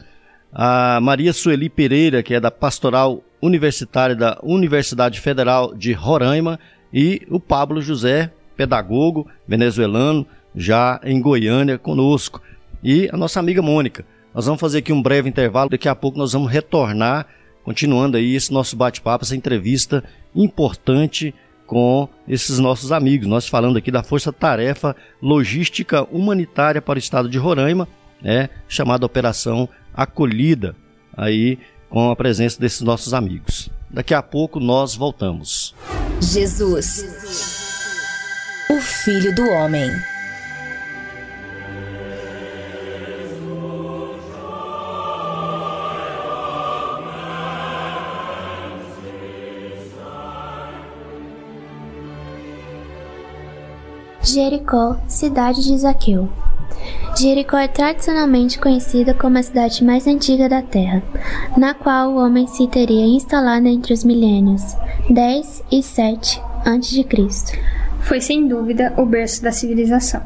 a 0.54 1.00
Maria 1.02 1.34
Sueli 1.34 1.70
Pereira, 1.70 2.22
que 2.22 2.34
é 2.34 2.40
da 2.40 2.52
Pastoral 2.52 3.24
Universitária 3.42 4.16
da 4.16 4.38
Universidade 4.44 5.20
Federal 5.20 5.74
de 5.74 5.94
Roraima, 5.94 6.60
e 6.94 7.22
o 7.30 7.40
Pablo 7.40 7.82
José, 7.82 8.32
pedagogo 8.56 9.28
venezuelano, 9.48 10.28
já 10.56 11.00
em 11.04 11.22
Goiânia 11.22 11.78
conosco, 11.78 12.42
e 12.84 13.10
a 13.12 13.18
nossa 13.18 13.40
amiga 13.40 13.62
Mônica. 13.62 14.06
Nós 14.34 14.46
vamos 14.46 14.60
fazer 14.60 14.80
aqui 14.80 14.92
um 14.92 15.02
breve 15.02 15.30
intervalo, 15.30 15.70
daqui 15.70 15.88
a 15.88 15.96
pouco 15.96 16.18
nós 16.18 16.34
vamos 16.34 16.52
retornar, 16.52 17.28
continuando 17.64 18.18
aí 18.18 18.36
esse 18.36 18.52
nosso 18.52 18.76
bate-papo, 18.76 19.24
essa 19.24 19.36
entrevista 19.36 20.04
importante 20.36 21.34
com 21.66 22.10
esses 22.28 22.60
nossos 22.60 22.92
amigos. 22.92 23.28
Nós 23.28 23.48
falando 23.48 23.78
aqui 23.78 23.92
da 23.92 24.04
Força 24.04 24.34
Tarefa 24.34 24.96
Logística 25.22 26.04
Humanitária 26.12 26.82
para 26.82 26.98
o 26.98 27.00
Estado 27.00 27.30
de 27.30 27.38
Roraima, 27.38 27.88
né, 28.22 28.50
chamada 28.68 29.06
Operação 29.06 29.70
Acolhida, 29.93 30.75
aí 31.15 31.60
com 31.89 32.10
a 32.10 32.15
presença 32.15 32.60
desses 32.60 32.82
nossos 32.82 33.13
amigos. 33.13 33.69
Daqui 33.89 34.13
a 34.13 34.21
pouco 34.21 34.60
nós 34.60 34.95
voltamos. 34.95 35.75
Jesus, 36.21 37.04
o 38.69 38.80
Filho 38.80 39.36
do 39.36 39.43
Homem. 39.49 39.89
Jericó, 54.23 54.97
cidade 55.08 55.62
de 55.63 55.77
Zaqueu. 55.77 56.30
Jericó 57.18 57.58
é 57.58 57.68
tradicionalmente 57.68 58.60
conhecida 58.60 59.14
como 59.14 59.38
a 59.38 59.44
cidade 59.44 59.84
mais 59.84 60.08
antiga 60.08 60.48
da 60.48 60.62
Terra, 60.62 61.04
na 61.58 61.74
qual 61.74 62.12
o 62.12 62.18
homem 62.18 62.48
se 62.48 62.68
teria 62.68 63.06
instalado 63.06 63.68
entre 63.68 63.94
os 63.94 64.04
milênios 64.04 64.76
10 65.10 65.64
e 65.72 65.84
7 65.84 66.42
a.C. 66.66 67.06
Foi 68.02 68.20
sem 68.20 68.48
dúvida 68.48 68.94
o 68.98 69.06
berço 69.06 69.44
da 69.44 69.52
civilização. 69.52 70.22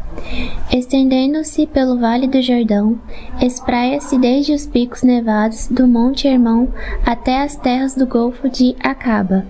Estendendo-se 0.71 1.67
pelo 1.67 1.99
Vale 1.99 2.27
do 2.27 2.41
Jordão, 2.41 2.97
espraia-se 3.41 4.17
desde 4.17 4.53
os 4.53 4.65
picos 4.65 5.03
nevados 5.03 5.67
do 5.67 5.87
Monte 5.87 6.27
Hermão 6.27 6.69
até 7.05 7.41
as 7.41 7.55
terras 7.57 7.95
do 7.95 8.07
Golfo 8.07 8.49
de 8.49 8.75
Acaba, 8.81 9.45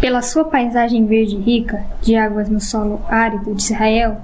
pela 0.00 0.22
sua 0.22 0.44
paisagem 0.44 1.06
verde 1.06 1.36
rica, 1.36 1.84
de 2.02 2.16
águas 2.16 2.48
no 2.48 2.60
solo 2.60 3.00
árido 3.08 3.54
de 3.54 3.62
Israel, 3.62 4.20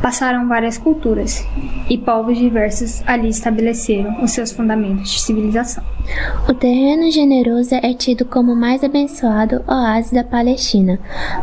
passaram 0.00 0.48
várias 0.48 0.78
culturas, 0.78 1.46
e 1.88 1.98
povos 1.98 2.38
diversos 2.38 3.02
ali 3.06 3.28
estabeleceram 3.28 4.22
os 4.22 4.30
seus 4.30 4.52
fundamentos 4.52 5.10
de 5.10 5.20
civilização. 5.20 5.84
O 6.48 6.54
terreno 6.54 7.10
generoso 7.10 7.74
é 7.74 7.92
tido 7.92 8.24
como 8.24 8.52
o 8.52 8.56
mais 8.56 8.84
abençoado 8.84 9.62
oásis 9.66 10.12
da 10.12 10.22
Palestina, 10.22 10.98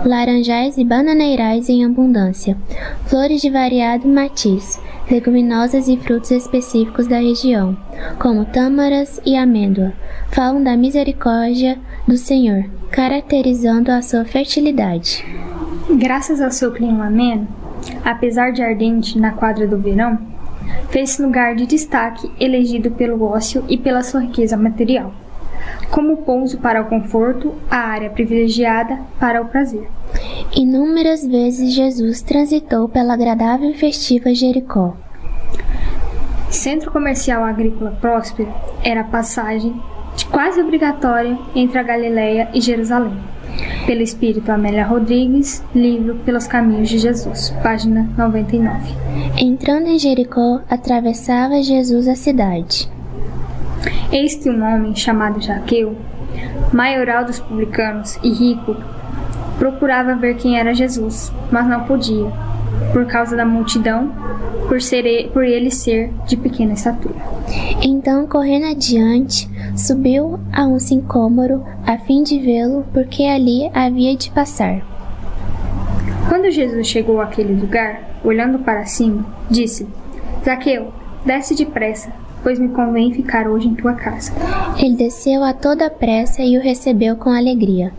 laranjais 0.06 0.78
e 0.78 0.86
bananeirais 0.86 1.68
em 1.68 1.84
abundância, 1.86 2.58
flores 3.06 3.41
de 3.41 3.49
variado 3.49 4.08
matiz, 4.08 4.80
leguminosas 5.10 5.88
e 5.88 5.97
frutos 5.97 6.32
específicos 6.32 7.08
da 7.08 7.18
região, 7.18 7.78
como 8.20 8.45
tâmaras 8.45 9.20
e 9.26 9.36
amêndoa, 9.36 9.93
falam 10.32 10.64
da 10.64 10.78
misericórdia 10.78 11.78
do 12.08 12.18
Senhor, 12.18 12.66
caracterizando 12.89 13.91
a 13.91 14.01
sua 14.01 14.24
fertilidade. 14.24 15.26
Graças 15.97 16.39
ao 16.39 16.51
seu 16.51 16.72
clima 16.72 17.08
ameno, 17.08 17.47
apesar 18.03 18.51
de 18.51 18.61
ardente 18.61 19.17
na 19.17 19.31
quadra 19.31 19.67
do 19.67 19.77
verão, 19.77 20.17
fez-se 20.89 21.21
lugar 21.21 21.55
de 21.55 21.65
destaque 21.65 22.31
elegido 22.39 22.91
pelo 22.91 23.23
ócio 23.23 23.63
e 23.67 23.77
pela 23.77 24.03
sua 24.03 24.21
riqueza 24.21 24.55
material, 24.55 25.13
como 25.89 26.17
pouso 26.17 26.57
para 26.57 26.81
o 26.81 26.86
conforto, 26.86 27.53
a 27.69 27.77
área 27.77 28.09
privilegiada 28.09 28.99
para 29.19 29.41
o 29.41 29.45
prazer. 29.45 29.88
Inúmeras 30.55 31.25
vezes 31.25 31.73
Jesus 31.73 32.21
transitou 32.21 32.88
pela 32.88 33.13
agradável 33.13 33.69
e 33.69 33.73
festiva 33.73 34.34
Jericó. 34.34 34.95
Centro 36.49 36.91
comercial 36.91 37.43
agrícola 37.43 37.97
próspero 37.99 38.53
era 38.84 39.01
a 39.01 39.05
passagem 39.05 39.73
quase 40.31 40.61
obrigatória 40.61 41.38
entre 41.55 41.79
a 41.79 41.84
Galileia 41.84 42.49
e 42.53 42.61
Jerusalém. 42.61 43.17
Pelo 43.86 44.01
Espírito 44.01 44.51
Amélia 44.51 44.86
Rodrigues, 44.86 45.64
livro 45.76 46.16
Pelos 46.26 46.47
Caminhos 46.47 46.89
de 46.89 46.97
Jesus, 46.97 47.49
página 47.62 48.10
99. 48.18 48.93
Entrando 49.38 49.88
em 49.88 49.99
Jericó, 49.99 50.62
atravessava 50.70 51.62
Jesus 51.62 52.08
a 52.08 52.16
cidade. 52.16 52.89
Eis 54.12 54.36
que 54.36 54.49
um 54.49 54.64
homem 54.64 54.95
chamado 54.95 55.41
Jaqueu, 55.41 55.97
maioral 56.72 57.26
dos 57.26 57.39
publicanos 57.39 58.18
e 58.24 58.32
rico, 58.32 58.76
procurava 59.58 60.16
ver 60.16 60.36
quem 60.36 60.58
era 60.58 60.74
Jesus, 60.74 61.32
mas 61.51 61.68
não 61.68 61.84
podia, 61.84 62.32
por 62.91 63.05
causa 63.05 63.36
da 63.36 63.45
multidão, 63.45 64.11
por, 64.67 64.81
ser, 64.81 65.29
por 65.31 65.43
ele 65.43 65.71
ser 65.71 66.11
de 66.27 66.36
pequena 66.36 66.73
estatura. 66.73 67.15
Então, 67.81 68.27
correndo 68.27 68.65
adiante, 68.65 69.49
subiu 69.75 70.39
a 70.51 70.65
um 70.65 70.79
sicômoro 70.79 71.63
a 71.86 71.97
fim 71.97 72.23
de 72.23 72.39
vê-lo, 72.39 72.86
porque 72.93 73.23
ali 73.23 73.69
havia 73.73 74.15
de 74.15 74.31
passar. 74.31 74.81
Quando 76.27 76.51
Jesus 76.51 76.88
chegou 76.88 77.21
àquele 77.21 77.53
lugar, 77.53 78.19
olhando 78.23 78.59
para 78.59 78.86
cima, 78.86 79.25
disse: 79.49 79.88
Zaqueu, 80.43 80.91
desce 81.25 81.55
depressa, 81.55 82.11
pois 82.41 82.59
me 82.59 82.69
convém 82.69 83.13
ficar 83.13 83.47
hoje 83.47 83.67
em 83.67 83.75
tua 83.75 83.93
casa. 83.93 84.31
Ele 84.77 84.95
desceu 84.95 85.43
a 85.43 85.53
toda 85.53 85.89
pressa 85.89 86.41
e 86.41 86.57
o 86.57 86.61
recebeu 86.61 87.15
com 87.15 87.29
alegria. 87.29 87.91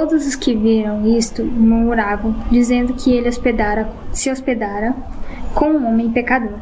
Todos 0.00 0.26
os 0.26 0.34
que 0.34 0.54
viram 0.54 1.06
isto 1.06 1.44
murmuravam, 1.44 2.34
dizendo 2.50 2.94
que 2.94 3.12
ele 3.12 3.28
hospedara, 3.28 3.92
se 4.10 4.30
hospedara 4.30 4.94
com 5.54 5.72
um 5.72 5.86
homem 5.86 6.10
pecador. 6.10 6.58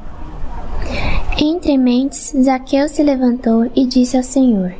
Entre 1.41 1.78
mentes, 1.78 2.34
Zaqueu 2.43 2.89
se 2.89 3.01
levantou 3.01 3.70
e 3.76 3.86
disse 3.86 4.16
ao 4.16 4.24
Senhor: 4.24 4.74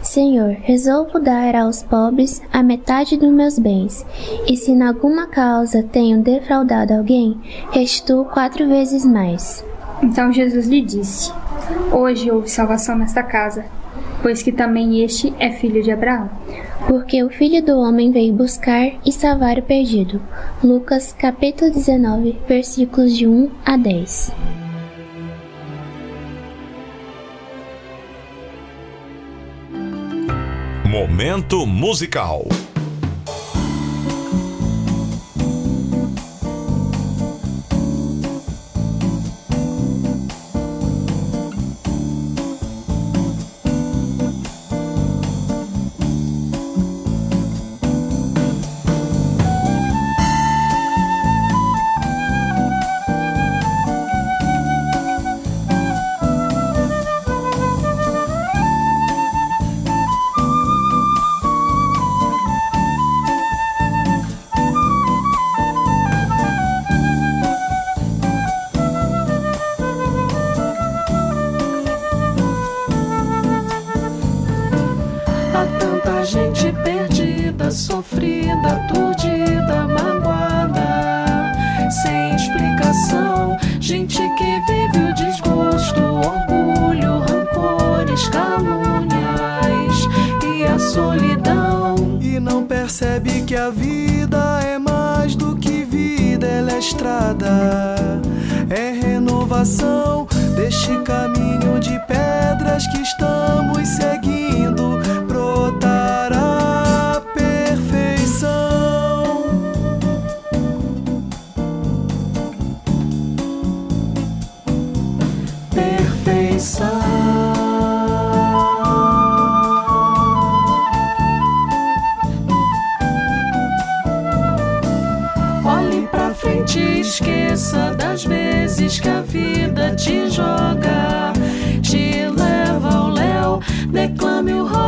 Senhor, 0.00 0.56
resolvo 0.62 1.18
dar 1.18 1.56
aos 1.56 1.82
pobres 1.82 2.40
a 2.52 2.62
metade 2.62 3.16
dos 3.16 3.32
meus 3.32 3.58
bens, 3.58 4.06
e 4.46 4.56
se 4.56 4.70
em 4.70 4.82
alguma 4.84 5.26
causa 5.26 5.82
tenho 5.82 6.22
defraudado 6.22 6.94
alguém, 6.94 7.36
restituo 7.72 8.26
quatro 8.26 8.68
vezes 8.68 9.04
mais. 9.04 9.64
Então 10.00 10.32
Jesus 10.32 10.68
lhe 10.68 10.82
disse: 10.82 11.32
Hoje 11.90 12.30
houve 12.30 12.48
salvação 12.48 12.96
nesta 12.96 13.24
casa, 13.24 13.64
pois 14.24 14.42
que 14.42 14.50
também 14.50 15.04
este 15.04 15.34
é 15.38 15.50
filho 15.50 15.82
de 15.82 15.90
Abraão. 15.90 16.30
Porque 16.88 17.22
o 17.22 17.28
Filho 17.28 17.62
do 17.62 17.78
Homem 17.78 18.10
veio 18.10 18.32
buscar 18.32 18.92
e 19.04 19.12
salvar 19.12 19.58
o 19.58 19.62
perdido. 19.62 20.18
Lucas 20.62 21.12
capítulo 21.12 21.70
19, 21.70 22.34
versículos 22.48 23.14
de 23.14 23.26
1 23.26 23.50
a 23.66 23.76
10. 23.76 24.32
Momento 30.86 31.66
musical. 31.66 32.44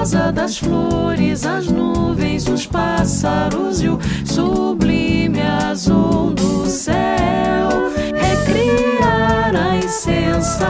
Rosa 0.06 0.30
das 0.30 0.56
flores, 0.56 1.44
as 1.44 1.66
nuvens, 1.66 2.46
os 2.46 2.64
pássaros 2.64 3.82
e 3.82 3.88
o 3.88 3.98
sublime 4.24 5.42
azul 5.42 6.30
do 6.32 6.64
céu. 6.64 7.68
Recriar 8.14 9.52
a 9.56 9.78
insensatez 9.78 10.60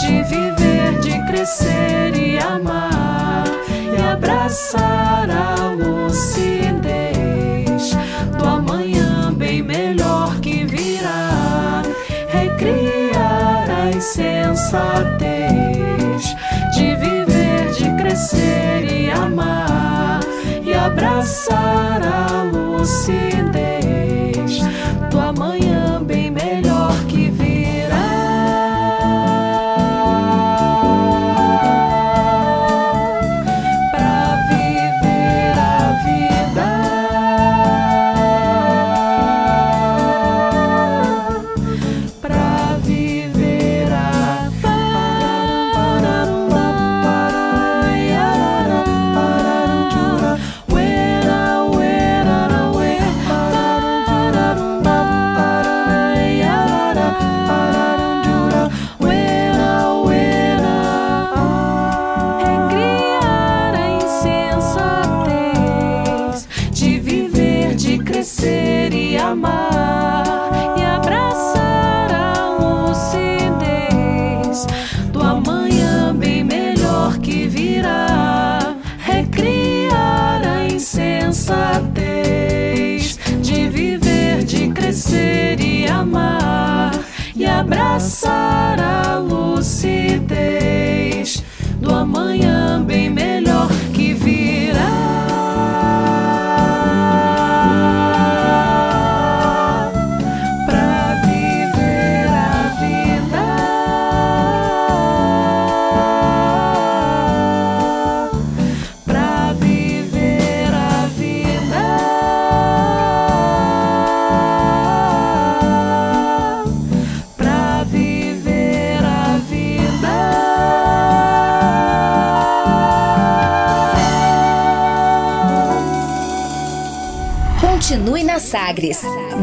de 0.00 0.24
viver, 0.24 0.98
de 1.00 1.24
crescer 1.30 2.16
e 2.16 2.36
amar 2.36 3.44
e 3.96 4.02
abraçar 4.02 5.30
a 5.30 5.70
lucidez 5.70 7.06
do 8.36 8.44
amanhã 8.44 9.32
bem 9.32 9.62
melhor 9.62 10.40
que 10.40 10.64
virá. 10.64 11.84
Recriar 12.28 13.70
a 13.70 13.92
insensatez 13.96 15.65
crescer 18.16 18.90
e 18.90 19.10
amar 19.10 20.20
e 20.64 20.72
abraçar 20.72 22.00
a 22.02 22.42
lucidez 22.44 23.45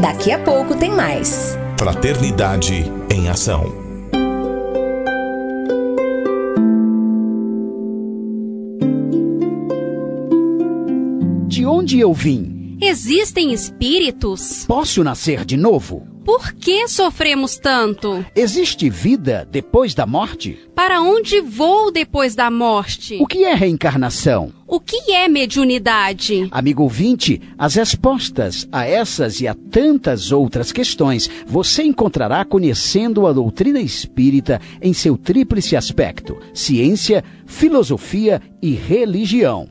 Daqui 0.04 0.30
a 0.32 0.38
pouco 0.38 0.76
tem 0.76 0.90
mais. 0.90 1.56
Fraternidade 1.78 2.84
em 3.10 3.26
Ação. 3.30 3.74
De 11.48 11.64
onde 11.64 11.98
eu 11.98 12.12
vim? 12.12 12.76
Existem 12.82 13.54
espíritos? 13.54 14.66
Posso 14.66 15.02
nascer 15.02 15.42
de 15.42 15.56
novo? 15.56 16.06
Por 16.22 16.52
que 16.52 16.86
sofremos 16.86 17.56
tanto? 17.56 18.24
Existe 18.36 18.90
vida 18.90 19.48
depois 19.50 19.94
da 19.94 20.04
morte? 20.04 20.58
Para 20.86 21.00
onde 21.00 21.40
vou 21.40 21.90
depois 21.90 22.34
da 22.34 22.50
morte? 22.50 23.16
O 23.18 23.26
que 23.26 23.42
é 23.42 23.54
reencarnação? 23.54 24.52
O 24.66 24.78
que 24.78 25.12
é 25.12 25.26
mediunidade? 25.28 26.46
Amigo 26.50 26.82
ouvinte, 26.82 27.40
as 27.56 27.76
respostas 27.76 28.68
a 28.70 28.84
essas 28.84 29.40
e 29.40 29.48
a 29.48 29.54
tantas 29.54 30.30
outras 30.30 30.72
questões 30.72 31.30
você 31.46 31.84
encontrará 31.84 32.44
conhecendo 32.44 33.26
a 33.26 33.32
doutrina 33.32 33.80
espírita 33.80 34.60
em 34.82 34.92
seu 34.92 35.16
tríplice 35.16 35.74
aspecto: 35.74 36.36
ciência, 36.52 37.24
filosofia 37.46 38.42
e 38.60 38.74
religião. 38.74 39.70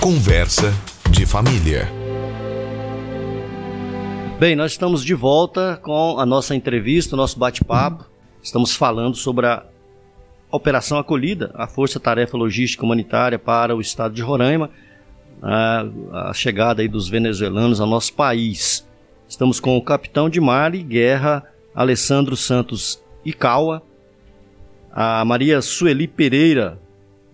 Conversa 0.00 0.72
de 1.10 1.26
família. 1.26 1.88
Bem, 4.38 4.54
nós 4.54 4.70
estamos 4.70 5.04
de 5.04 5.12
volta 5.12 5.76
com 5.82 6.20
a 6.20 6.24
nossa 6.24 6.54
entrevista, 6.54 7.16
o 7.16 7.16
nosso 7.16 7.36
bate-papo. 7.36 8.08
Estamos 8.40 8.76
falando 8.76 9.16
sobre 9.16 9.46
a 9.46 9.64
Operação 10.52 10.98
Acolhida, 10.98 11.50
a 11.52 11.66
Força 11.66 11.98
Tarefa 11.98 12.36
Logística 12.36 12.84
Humanitária 12.84 13.40
para 13.40 13.74
o 13.74 13.80
Estado 13.80 14.14
de 14.14 14.22
Roraima, 14.22 14.70
a, 15.42 15.84
a 16.28 16.32
chegada 16.32 16.80
aí 16.80 16.88
dos 16.88 17.08
venezuelanos 17.08 17.80
ao 17.80 17.86
nosso 17.86 18.14
país. 18.14 18.86
Estamos 19.28 19.58
com 19.58 19.76
o 19.76 19.82
capitão 19.82 20.30
de 20.30 20.40
mar 20.40 20.76
e 20.76 20.82
guerra 20.82 21.44
Alessandro 21.74 22.36
Santos 22.36 23.02
Icaua, 23.24 23.82
a 24.92 25.24
Maria 25.24 25.60
Sueli 25.60 26.06
Pereira, 26.06 26.78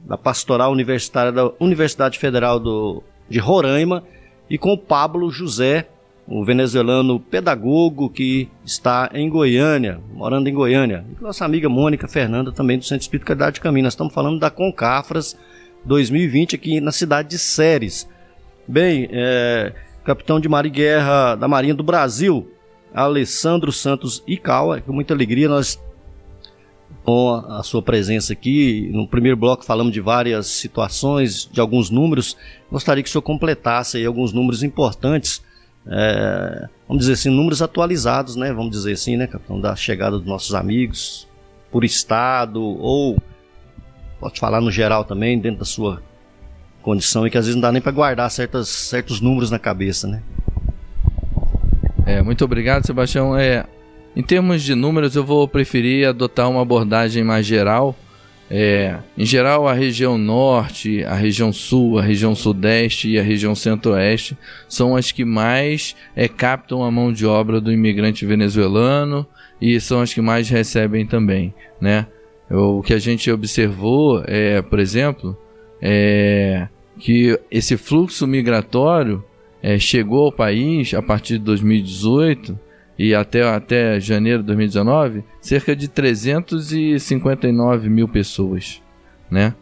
da 0.05 0.19
Pastoral 0.19 0.71
Universitária 0.71 1.33
da 1.33 1.51
Universidade 1.59 2.19
Federal 2.19 2.61
do, 2.61 3.03
de 3.29 3.39
Roraima, 3.39 4.05
e 4.49 4.59
com 4.59 4.77
Pablo 4.77 5.31
José, 5.31 5.89
o 6.27 6.45
venezuelano 6.45 7.19
pedagogo 7.19 8.09
que 8.09 8.49
está 8.65 9.11
em 9.13 9.29
Goiânia, 9.29 10.01
morando 10.13 10.49
em 10.49 10.55
Goiânia. 10.55 11.05
E 11.11 11.23
nossa 11.23 11.45
amiga 11.45 11.69
Mônica 11.69 12.07
Fernanda, 12.09 12.53
também 12.53 12.79
do 12.79 12.85
Centro 12.85 13.03
Espírita 13.03 13.29
Caridade 13.29 13.55
de 13.55 13.61
Caminho. 13.61 13.85
Nós 13.85 13.95
estamos 13.95 14.13
falando 14.13 14.39
da 14.39 14.51
Concafras 14.51 15.37
2020 15.85 16.57
aqui 16.57 16.81
na 16.81 16.93
cidade 16.93 17.29
de 17.29 17.39
Séries. 17.39 18.09
Bem, 18.67 19.09
é, 19.11 19.73
capitão 20.05 20.41
de 20.41 20.49
mar 20.49 20.65
e 20.65 20.71
guerra 20.71 21.35
da 21.35 21.49
Marinha 21.49 21.75
do 21.75 21.83
Brasil, 21.83 22.51
Alessandro 22.95 23.73
Santos 23.73 24.23
Icaua, 24.27 24.81
com 24.81 24.93
muita 24.93 25.13
alegria 25.13 25.49
nós 25.49 25.83
com 27.05 27.35
a 27.35 27.63
sua 27.63 27.83
presença 27.83 28.33
aqui. 28.33 28.89
No 28.93 29.07
primeiro 29.07 29.37
bloco 29.37 29.65
falamos 29.65 29.93
de 29.93 30.01
várias 30.01 30.47
situações, 30.47 31.49
de 31.51 31.61
alguns 31.61 31.91
números. 31.91 32.37
Gostaria 32.73 33.03
que 33.03 33.09
o 33.09 33.13
senhor 33.13 33.23
completasse 33.23 33.99
aí 33.99 34.07
alguns 34.07 34.33
números 34.33 34.63
importantes, 34.63 35.43
é, 35.87 36.69
vamos 36.89 37.03
dizer 37.03 37.13
assim, 37.13 37.29
números 37.29 37.61
atualizados, 37.61 38.37
né? 38.37 38.53
Vamos 38.53 38.71
dizer 38.71 38.93
assim, 38.93 39.17
né, 39.17 39.27
capitão, 39.27 39.61
da 39.61 39.77
chegada 39.77 40.19
dos 40.19 40.27
nossos 40.27 40.55
amigos 40.55 41.29
por 41.71 41.85
estado 41.85 42.63
ou 42.63 43.19
pode 44.19 44.41
falar 44.41 44.61
no 44.61 44.71
geral 44.71 45.05
também, 45.05 45.39
dentro 45.39 45.59
da 45.59 45.65
sua 45.67 46.03
condição 46.81 47.27
e 47.27 47.31
que 47.31 47.37
às 47.37 47.45
vezes 47.45 47.57
não 47.57 47.63
dá 47.63 47.73
nem 47.73 47.83
para 47.83 47.93
guardar 47.93 48.31
certas, 48.31 48.69
certos 48.69 49.21
números 49.21 49.51
na 49.51 49.59
cabeça, 49.59 50.07
né? 50.07 50.23
É, 52.07 52.23
muito 52.23 52.45
obrigado, 52.45 52.87
Sebastião. 52.87 53.37
É, 53.37 53.67
em 54.17 54.23
termos 54.23 54.63
de 54.63 54.75
números, 54.75 55.17
eu 55.17 55.25
vou 55.25 55.47
preferir 55.49 56.09
adotar 56.09 56.49
uma 56.49 56.63
abordagem 56.63 57.25
mais 57.25 57.45
geral. 57.45 57.97
É, 58.51 58.99
em 59.17 59.25
geral, 59.25 59.67
a 59.67 59.73
região 59.73 60.17
norte, 60.19 61.03
a 61.05 61.15
região 61.15 61.53
sul, 61.53 61.99
a 61.99 62.03
região 62.03 62.35
sudeste 62.35 63.09
e 63.11 63.19
a 63.19 63.23
região 63.23 63.55
centro-oeste 63.55 64.37
são 64.69 64.95
as 64.95 65.11
que 65.11 65.25
mais 65.25 65.97
é, 66.15 66.29
captam 66.29 66.85
a 66.85 66.91
mão 66.91 67.13
de 67.13 67.27
obra 67.27 67.61
do 67.61 67.73
imigrante 67.73 68.25
venezuelano 68.25 69.27
e 69.61 69.81
são 69.81 70.01
as 70.01 70.13
que 70.13 70.21
mais 70.21 70.49
recebem 70.49 71.07
também, 71.07 71.55
né? 71.81 72.07
O 72.51 72.83
que 72.83 72.93
a 72.93 72.99
gente 72.99 73.31
observou, 73.31 74.23
é, 74.27 74.61
por 74.61 74.79
exemplo, 74.79 75.37
é 75.81 76.69
que 76.99 77.39
esse 77.51 77.77
fluxo 77.77 78.27
migratório 78.27 79.25
é, 79.63 79.79
chegou 79.79 80.27
ao 80.27 80.33
país 80.33 80.93
a 80.95 81.03
partir 81.03 81.39
de 81.39 81.45
2018 81.45 82.59
e 82.99 83.15
até, 83.15 83.43
até 83.43 83.99
janeiro 83.99 84.41
de 84.41 84.47
2019, 84.47 85.25
cerca 85.41 85.75
de 85.75 85.89
359 85.89 87.89
mil 87.89 88.09
pessoas, 88.09 88.81
né? 89.31 89.55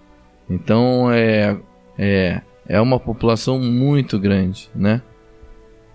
Então 0.49 1.11
é, 1.11 1.57
é, 1.99 2.41
é 2.69 2.81
uma 2.81 3.01
população 3.01 3.59
muito 3.59 4.19
grande, 4.19 4.69
né? 4.75 5.01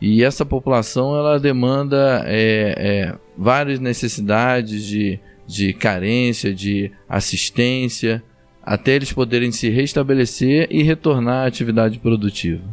E 0.01 0.23
essa 0.23 0.45
população 0.45 1.15
ela 1.15 1.39
demanda 1.39 2.23
é, 2.25 2.75
é, 2.77 3.15
várias 3.37 3.79
necessidades 3.79 4.85
de, 4.85 5.19
de 5.45 5.73
carência, 5.73 6.53
de 6.53 6.91
assistência, 7.09 8.23
até 8.63 8.93
eles 8.93 9.13
poderem 9.13 9.51
se 9.51 9.69
restabelecer 9.69 10.67
e 10.69 10.83
retornar 10.83 11.45
à 11.45 11.47
atividade 11.47 11.99
produtiva, 11.99 12.63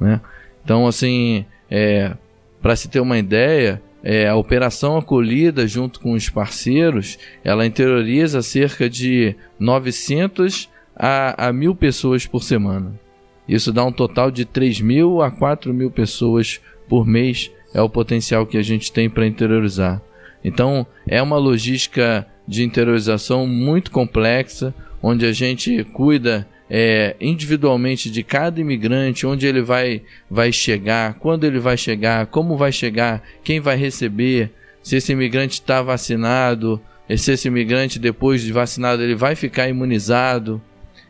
né? 0.00 0.20
Então 0.64 0.86
assim, 0.86 1.44
é, 1.70 2.16
para 2.60 2.76
se 2.76 2.88
ter 2.88 3.00
uma 3.00 3.18
ideia, 3.18 3.80
é, 4.10 4.26
a 4.26 4.36
operação 4.36 4.96
acolhida 4.96 5.66
junto 5.66 6.00
com 6.00 6.14
os 6.14 6.30
parceiros, 6.30 7.18
ela 7.44 7.66
interioriza 7.66 8.40
cerca 8.40 8.88
de 8.88 9.36
900 9.60 10.66
a, 10.96 11.48
a 11.48 11.52
mil 11.52 11.74
pessoas 11.74 12.24
por 12.24 12.42
semana. 12.42 12.98
Isso 13.46 13.70
dá 13.70 13.84
um 13.84 13.92
total 13.92 14.30
de 14.30 14.46
3 14.46 14.80
mil 14.80 15.20
a 15.20 15.30
4 15.30 15.74
mil 15.74 15.90
pessoas 15.90 16.58
por 16.88 17.06
mês, 17.06 17.50
é 17.74 17.82
o 17.82 17.90
potencial 17.90 18.46
que 18.46 18.56
a 18.56 18.62
gente 18.62 18.90
tem 18.90 19.10
para 19.10 19.26
interiorizar. 19.26 20.00
Então, 20.42 20.86
é 21.06 21.20
uma 21.20 21.36
logística 21.36 22.26
de 22.46 22.62
interiorização 22.64 23.46
muito 23.46 23.90
complexa, 23.90 24.74
onde 25.02 25.26
a 25.26 25.32
gente 25.32 25.84
cuida 25.84 26.48
é, 26.70 27.16
individualmente 27.20 28.10
de 28.10 28.22
cada 28.22 28.60
imigrante, 28.60 29.26
onde 29.26 29.46
ele 29.46 29.62
vai, 29.62 30.02
vai 30.30 30.52
chegar, 30.52 31.14
quando 31.14 31.44
ele 31.44 31.58
vai 31.58 31.76
chegar, 31.76 32.26
como 32.26 32.56
vai 32.56 32.72
chegar, 32.72 33.22
quem 33.42 33.60
vai 33.60 33.76
receber, 33.76 34.50
se 34.82 34.96
esse 34.96 35.12
imigrante 35.12 35.54
está 35.54 35.82
vacinado, 35.82 36.80
se 37.16 37.32
esse 37.32 37.48
imigrante 37.48 37.98
depois 37.98 38.42
de 38.42 38.52
vacinado 38.52 39.02
ele 39.02 39.14
vai 39.14 39.34
ficar 39.34 39.68
imunizado. 39.68 40.60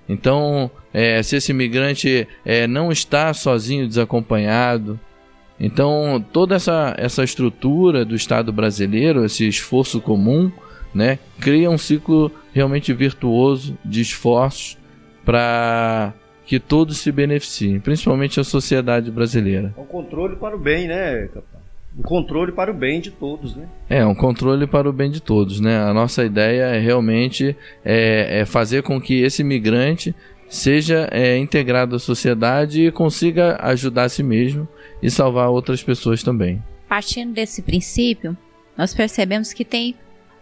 Então, 0.08 0.70
é, 0.92 1.22
se 1.22 1.36
esse 1.36 1.52
imigrante 1.52 2.26
é, 2.44 2.66
não 2.66 2.90
está 2.90 3.34
sozinho, 3.34 3.86
desacompanhado. 3.86 4.98
Então, 5.60 6.24
toda 6.32 6.54
essa, 6.54 6.94
essa 6.96 7.24
estrutura 7.24 8.04
do 8.04 8.14
Estado 8.14 8.52
brasileiro, 8.52 9.24
esse 9.24 9.46
esforço 9.46 10.00
comum, 10.00 10.50
né, 10.94 11.18
cria 11.40 11.68
um 11.68 11.76
ciclo 11.76 12.32
realmente 12.52 12.92
virtuoso 12.92 13.76
de 13.84 14.00
esforços 14.00 14.78
para 15.28 16.14
que 16.46 16.58
todos 16.58 16.96
se 16.96 17.12
beneficiem, 17.12 17.78
principalmente 17.80 18.40
a 18.40 18.44
sociedade 18.44 19.10
brasileira. 19.10 19.74
É 19.76 19.80
um 19.82 19.84
controle 19.84 20.36
para 20.36 20.56
o 20.56 20.58
bem, 20.58 20.88
né, 20.88 21.26
capitão? 21.26 21.60
Um 21.98 22.02
controle 22.02 22.50
para 22.50 22.70
o 22.70 22.74
bem 22.74 22.98
de 22.98 23.10
todos, 23.10 23.54
né? 23.54 23.68
É, 23.90 24.06
um 24.06 24.14
controle 24.14 24.66
para 24.66 24.88
o 24.88 24.92
bem 24.92 25.10
de 25.10 25.20
todos, 25.20 25.60
né? 25.60 25.80
A 25.80 25.92
nossa 25.92 26.24
ideia 26.24 26.62
é 26.62 26.78
realmente 26.78 27.54
é, 27.84 28.40
é 28.40 28.46
fazer 28.46 28.82
com 28.82 28.98
que 28.98 29.20
esse 29.20 29.44
migrante 29.44 30.14
seja 30.48 31.06
é, 31.12 31.36
integrado 31.36 31.94
à 31.94 31.98
sociedade 31.98 32.86
e 32.86 32.90
consiga 32.90 33.58
ajudar 33.60 34.04
a 34.04 34.08
si 34.08 34.22
mesmo 34.22 34.66
e 35.02 35.10
salvar 35.10 35.50
outras 35.50 35.82
pessoas 35.82 36.22
também. 36.22 36.62
Partindo 36.88 37.34
desse 37.34 37.60
princípio, 37.60 38.34
nós 38.78 38.94
percebemos 38.94 39.52
que 39.52 39.66
tem 39.66 39.94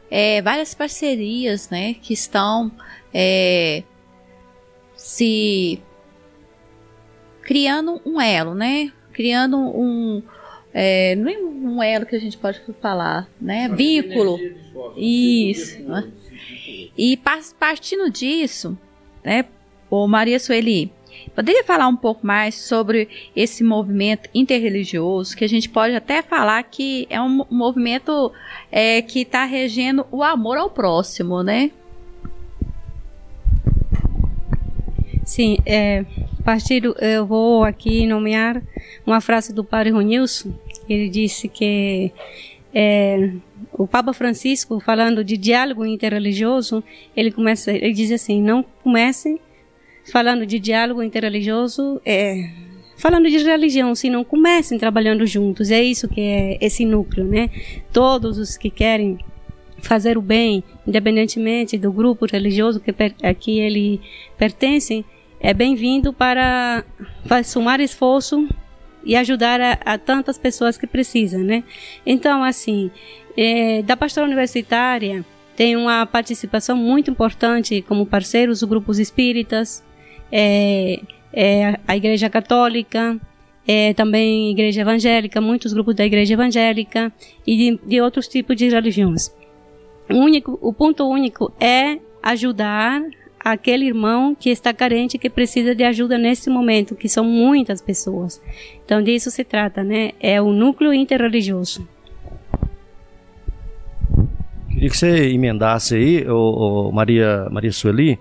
é, 0.08 0.40
várias 0.42 0.74
parcerias 0.74 1.70
né, 1.70 1.94
que 2.00 2.14
estão 2.14 2.70
é, 3.12 3.82
se 5.06 5.80
criando 7.40 8.00
um 8.04 8.20
elo, 8.20 8.56
né? 8.56 8.92
Criando 9.12 9.56
um. 9.56 10.20
É, 10.74 11.14
não 11.14 11.28
é 11.30 11.38
um 11.38 11.80
elo 11.80 12.04
que 12.04 12.16
a 12.16 12.18
gente 12.18 12.36
pode 12.36 12.60
falar, 12.82 13.28
né? 13.40 13.68
Vínculo. 13.68 14.36
Isso. 14.96 15.80
Né? 15.84 16.10
E 16.98 17.16
partindo 17.56 18.10
disso, 18.10 18.76
né, 19.24 19.44
Ô 19.88 20.08
Maria 20.08 20.40
Sueli, 20.40 20.90
poderia 21.36 21.62
falar 21.62 21.86
um 21.86 21.96
pouco 21.96 22.26
mais 22.26 22.56
sobre 22.56 23.08
esse 23.36 23.62
movimento 23.62 24.28
interreligioso, 24.34 25.36
que 25.36 25.44
a 25.44 25.48
gente 25.48 25.68
pode 25.68 25.94
até 25.94 26.20
falar 26.20 26.64
que 26.64 27.06
é 27.08 27.22
um 27.22 27.46
movimento 27.48 28.32
é, 28.72 29.00
que 29.02 29.20
está 29.20 29.44
regendo 29.44 30.04
o 30.10 30.24
amor 30.24 30.58
ao 30.58 30.68
próximo, 30.68 31.44
né? 31.44 31.70
Sim, 35.36 35.58
é, 35.66 36.02
partido, 36.42 36.96
eu 36.98 37.26
vou 37.26 37.62
aqui 37.62 38.06
nomear 38.06 38.62
uma 39.04 39.20
frase 39.20 39.52
do 39.52 39.62
padre 39.62 39.90
Ronilson. 39.90 40.54
Ele 40.88 41.10
disse 41.10 41.46
que 41.46 42.10
é, 42.74 43.32
o 43.70 43.86
Papa 43.86 44.14
Francisco, 44.14 44.80
falando 44.80 45.22
de 45.22 45.36
diálogo 45.36 45.84
interreligioso, 45.84 46.82
ele 47.14 47.30
começa, 47.30 47.70
ele 47.70 47.92
diz 47.92 48.10
assim: 48.12 48.40
não 48.40 48.64
comecem 48.82 49.38
falando 50.10 50.46
de 50.46 50.58
diálogo 50.58 51.02
interreligioso, 51.02 52.00
é, 52.02 52.48
falando 52.96 53.28
de 53.28 53.36
religião, 53.36 53.94
se 53.94 54.08
não 54.08 54.24
comecem 54.24 54.78
trabalhando 54.78 55.26
juntos. 55.26 55.70
É 55.70 55.82
isso 55.82 56.08
que 56.08 56.22
é 56.22 56.58
esse 56.62 56.86
núcleo, 56.86 57.26
né? 57.26 57.50
Todos 57.92 58.38
os 58.38 58.56
que 58.56 58.70
querem 58.70 59.18
fazer 59.82 60.16
o 60.16 60.22
bem, 60.22 60.64
independentemente 60.86 61.76
do 61.76 61.92
grupo 61.92 62.24
religioso 62.24 62.80
que, 62.80 62.94
a 63.22 63.34
que 63.34 63.58
ele 63.58 64.00
pertence, 64.38 65.04
é 65.40 65.52
bem-vindo 65.52 66.12
para, 66.12 66.84
somar 67.44 67.80
esforço 67.80 68.48
e 69.04 69.14
ajudar 69.16 69.60
a, 69.60 69.72
a, 69.84 69.98
tantas 69.98 70.38
pessoas 70.38 70.76
que 70.76 70.86
precisam, 70.86 71.40
né? 71.40 71.62
Então, 72.04 72.42
assim, 72.42 72.90
é, 73.36 73.82
da 73.82 73.96
pastora 73.96 74.26
universitária 74.26 75.24
tem 75.54 75.76
uma 75.76 76.04
participação 76.04 76.76
muito 76.76 77.10
importante 77.10 77.82
como 77.82 78.04
parceiros 78.04 78.60
dos 78.60 78.68
grupos 78.68 78.98
espíritas, 78.98 79.82
é, 80.30 81.00
é 81.32 81.78
a 81.86 81.96
Igreja 81.96 82.28
Católica, 82.28 83.18
é, 83.66 83.94
também 83.94 84.50
Igreja 84.50 84.82
Evangélica, 84.82 85.40
muitos 85.40 85.72
grupos 85.72 85.94
da 85.94 86.04
Igreja 86.04 86.34
Evangélica 86.34 87.12
e 87.46 87.56
de, 87.56 87.80
de 87.86 88.00
outros 88.00 88.28
tipos 88.28 88.56
de 88.56 88.68
religiões. 88.68 89.34
O, 90.10 90.16
único, 90.16 90.58
o 90.60 90.72
ponto 90.72 91.08
único 91.08 91.52
é 91.58 91.98
ajudar 92.22 93.02
aquele 93.52 93.86
irmão 93.86 94.34
que 94.34 94.50
está 94.50 94.74
carente, 94.74 95.18
que 95.18 95.30
precisa 95.30 95.72
de 95.72 95.84
ajuda 95.84 96.18
nesse 96.18 96.50
momento, 96.50 96.96
que 96.96 97.08
são 97.08 97.24
muitas 97.24 97.80
pessoas. 97.80 98.42
Então, 98.84 99.00
disso 99.00 99.30
se 99.30 99.44
trata, 99.44 99.84
né? 99.84 100.10
É 100.18 100.42
o 100.42 100.52
núcleo 100.52 100.92
interreligioso. 100.92 101.86
Queria 104.68 104.90
que 104.90 104.96
você 104.96 105.30
emendasse 105.30 105.94
aí, 105.94 106.28
ô, 106.28 106.88
ô 106.88 106.92
Maria, 106.92 107.46
Maria 107.48 107.70
Sueli, 107.70 108.18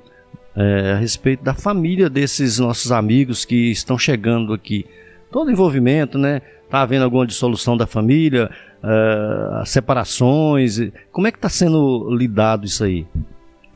é, 0.55 0.91
a 0.91 0.97
respeito 0.97 1.43
da 1.43 1.55
família 1.55 2.07
desses 2.07 2.59
nossos 2.59 2.91
amigos 2.91 3.43
que 3.43 3.71
estão 3.71 3.97
chegando 3.97 4.53
aqui. 4.53 4.85
Todo 5.31 5.49
envolvimento, 5.49 6.19
né? 6.19 6.43
Tá 6.69 6.81
havendo 6.81 7.03
alguma 7.03 7.25
dissolução 7.25 7.75
da 7.75 7.87
família, 7.87 8.49
uh, 8.83 9.65
separações. 9.65 10.79
Como 11.11 11.25
é 11.25 11.31
que 11.31 11.37
está 11.37 11.49
sendo 11.49 12.09
lidado 12.15 12.65
isso 12.65 12.83
aí? 12.83 13.07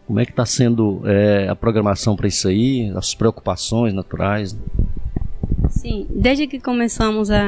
Como 0.10 0.20
é 0.20 0.26
que 0.26 0.32
está 0.32 0.44
sendo 0.44 1.04
é, 1.06 1.48
a 1.48 1.56
programação 1.56 2.16
para 2.16 2.28
isso 2.28 2.48
aí? 2.48 2.92
As 2.96 3.14
preocupações 3.14 3.94
naturais? 3.94 4.58
Sim, 5.80 6.06
desde 6.10 6.46
que 6.46 6.60
começamos 6.60 7.32
a, 7.32 7.42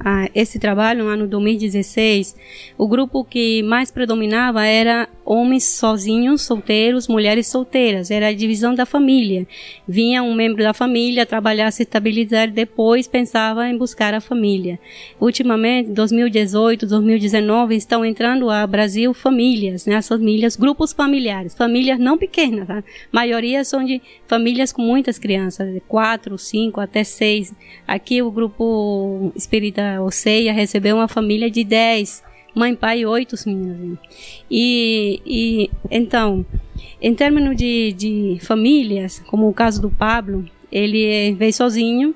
a 0.00 0.28
esse 0.34 0.58
trabalho 0.58 1.04
no 1.04 1.08
ano 1.08 1.28
2016, 1.28 2.34
o 2.76 2.88
grupo 2.88 3.24
que 3.24 3.62
mais 3.62 3.92
predominava 3.92 4.66
era 4.66 5.08
homens 5.24 5.64
sozinhos, 5.64 6.42
solteiros, 6.42 7.08
mulheres 7.08 7.46
solteiras. 7.46 8.10
Era 8.10 8.28
a 8.28 8.32
divisão 8.32 8.74
da 8.74 8.84
família. 8.84 9.46
Vinha 9.88 10.22
um 10.22 10.34
membro 10.34 10.62
da 10.62 10.74
família 10.74 11.24
trabalhar, 11.24 11.70
se 11.70 11.82
estabilizar, 11.82 12.50
depois 12.50 13.08
pensava 13.08 13.66
em 13.68 13.76
buscar 13.76 14.12
a 14.12 14.20
família. 14.20 14.78
Ultimamente, 15.20 15.90
2018, 15.90 16.86
2019, 16.86 17.74
estão 17.74 18.04
entrando 18.04 18.50
a 18.50 18.66
Brasil 18.66 19.14
famílias, 19.14 19.86
né? 19.86 19.96
As 19.96 20.08
famílias, 20.08 20.56
grupos 20.56 20.92
familiares, 20.92 21.54
famílias 21.54 21.98
não 21.98 22.18
pequenas, 22.18 22.66
tá? 22.66 22.78
A 22.78 22.82
maioria 23.10 23.64
são 23.64 23.84
de 23.84 24.02
famílias 24.26 24.72
com 24.72 24.82
muitas 24.82 25.18
crianças, 25.18 25.72
de 25.72 25.80
quatro, 25.80 26.36
cinco, 26.36 26.80
até 26.80 27.02
seis. 27.02 27.43
Aqui 27.86 28.22
o 28.22 28.30
grupo 28.30 29.32
espírita 29.34 30.00
Oceia 30.02 30.52
recebeu 30.52 30.96
uma 30.96 31.08
família 31.08 31.50
de 31.50 31.64
10, 31.64 32.22
mãe, 32.54 32.74
pai 32.74 33.00
e 33.00 33.06
oito 33.06 33.34
meninos. 33.46 33.98
E, 34.50 35.20
e 35.26 35.70
então, 35.90 36.46
em 37.00 37.14
termos 37.14 37.56
de, 37.56 37.92
de 37.92 38.38
famílias, 38.40 39.20
como 39.26 39.48
o 39.48 39.54
caso 39.54 39.82
do 39.82 39.90
Pablo, 39.90 40.44
ele 40.70 41.32
veio 41.34 41.52
sozinho 41.52 42.14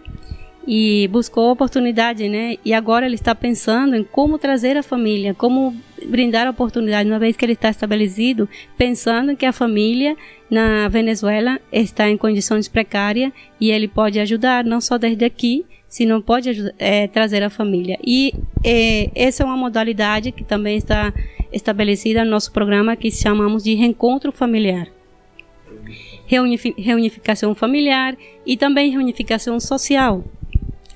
e 0.71 1.09
buscou 1.09 1.51
oportunidade, 1.51 2.29
né? 2.29 2.57
E 2.63 2.75
agora 2.75 3.07
ele 3.07 3.15
está 3.15 3.35
pensando 3.35 3.97
em 3.97 4.05
como 4.05 4.39
trazer 4.39 4.77
a 4.77 4.83
família, 4.83 5.33
como 5.33 5.75
brindar 6.05 6.47
a 6.47 6.51
oportunidade, 6.51 7.09
uma 7.09 7.19
vez 7.19 7.39
que 7.39 7.45
ele 7.47 7.55
está 7.55 7.71
estabelecido, 7.71 8.47
pensando 8.77 9.35
que 9.35 9.47
a 9.47 9.53
família 9.53 10.15
na 10.51 10.87
Venezuela 10.89 11.59
está 11.73 12.11
em 12.11 12.19
condições 12.19 12.69
precárias 12.69 13.33
e 13.59 13.71
ele 13.71 13.89
pode 13.89 14.21
ajudar, 14.21 14.63
não 14.63 14.79
só 14.79 14.99
desde 14.99 15.25
aqui, 15.25 15.65
se 15.89 16.05
não 16.05 16.21
pode 16.21 16.51
é, 16.79 17.07
trazer 17.07 17.43
a 17.43 17.49
família. 17.49 17.99
E 18.07 18.35
é, 18.63 19.11
essa 19.15 19.43
é 19.43 19.47
uma 19.47 19.57
modalidade 19.57 20.33
que 20.33 20.45
também 20.45 20.77
está 20.77 21.15
estabelecida 21.51 22.27
no 22.27 22.31
nosso 22.31 22.53
programa 22.53 22.95
que 22.95 23.11
chamamos 23.11 23.65
de 23.65 23.75
reencontro 23.75 24.31
familiar. 24.31 24.87
reunificação 26.27 27.55
familiar 27.55 28.15
e 28.45 28.55
também 28.55 28.91
reunificação 28.91 29.59
social. 29.59 30.23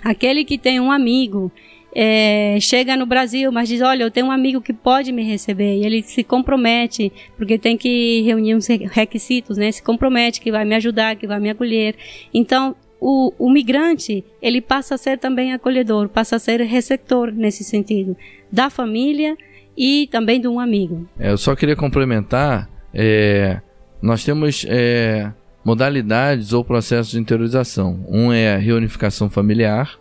Aquele 0.04 0.44
que 0.44 0.58
tem 0.58 0.80
um 0.80 0.90
amigo 0.90 1.50
é, 1.94 2.56
chega 2.60 2.96
no 2.96 3.06
Brasil, 3.06 3.52
mas 3.52 3.68
diz: 3.68 3.80
Olha, 3.82 4.02
eu 4.04 4.10
tenho 4.10 4.26
um 4.26 4.30
amigo 4.30 4.60
que 4.60 4.72
pode 4.72 5.12
me 5.12 5.22
receber. 5.22 5.76
E 5.76 5.84
ele 5.84 6.02
se 6.02 6.24
compromete, 6.24 7.12
porque 7.36 7.58
tem 7.58 7.76
que 7.76 8.22
reunir 8.22 8.54
uns 8.54 8.66
requisitos, 8.66 9.58
né? 9.58 9.70
Se 9.70 9.82
compromete 9.82 10.40
que 10.40 10.50
vai 10.50 10.64
me 10.64 10.74
ajudar, 10.74 11.16
que 11.16 11.26
vai 11.26 11.38
me 11.38 11.50
acolher. 11.50 11.94
Então, 12.32 12.74
o, 13.00 13.32
o 13.38 13.50
migrante 13.50 14.24
ele 14.40 14.60
passa 14.60 14.94
a 14.94 14.98
ser 14.98 15.18
também 15.18 15.52
acolhedor, 15.52 16.08
passa 16.08 16.36
a 16.36 16.38
ser 16.38 16.60
receptor 16.60 17.32
nesse 17.32 17.64
sentido 17.64 18.16
da 18.50 18.70
família 18.70 19.36
e 19.76 20.08
também 20.10 20.40
de 20.40 20.48
um 20.48 20.60
amigo. 20.60 21.08
É, 21.18 21.30
eu 21.30 21.38
só 21.38 21.56
queria 21.56 21.74
complementar, 21.74 22.70
é, 22.94 23.60
nós 24.00 24.24
temos 24.24 24.64
é, 24.68 25.32
modalidades 25.64 26.52
ou 26.52 26.64
processos 26.64 27.12
de 27.12 27.18
interiorização. 27.18 28.04
Um 28.08 28.32
é 28.32 28.54
a 28.54 28.58
reunificação 28.58 29.30
familiar, 29.30 29.98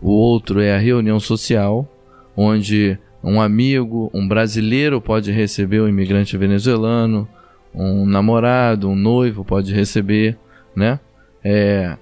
o 0.00 0.10
outro 0.10 0.60
é 0.60 0.74
a 0.74 0.78
reunião 0.78 1.20
social, 1.20 1.86
onde 2.36 2.98
um 3.22 3.40
amigo, 3.40 4.10
um 4.14 4.26
brasileiro 4.26 5.00
pode 5.00 5.30
receber 5.30 5.80
um 5.80 5.88
imigrante 5.88 6.36
venezuelano, 6.36 7.28
um 7.74 8.06
namorado, 8.06 8.88
um 8.88 8.96
noivo 8.96 9.44
pode 9.44 9.74
receber, 9.74 10.36
né? 10.74 10.98
É, 11.44 11.96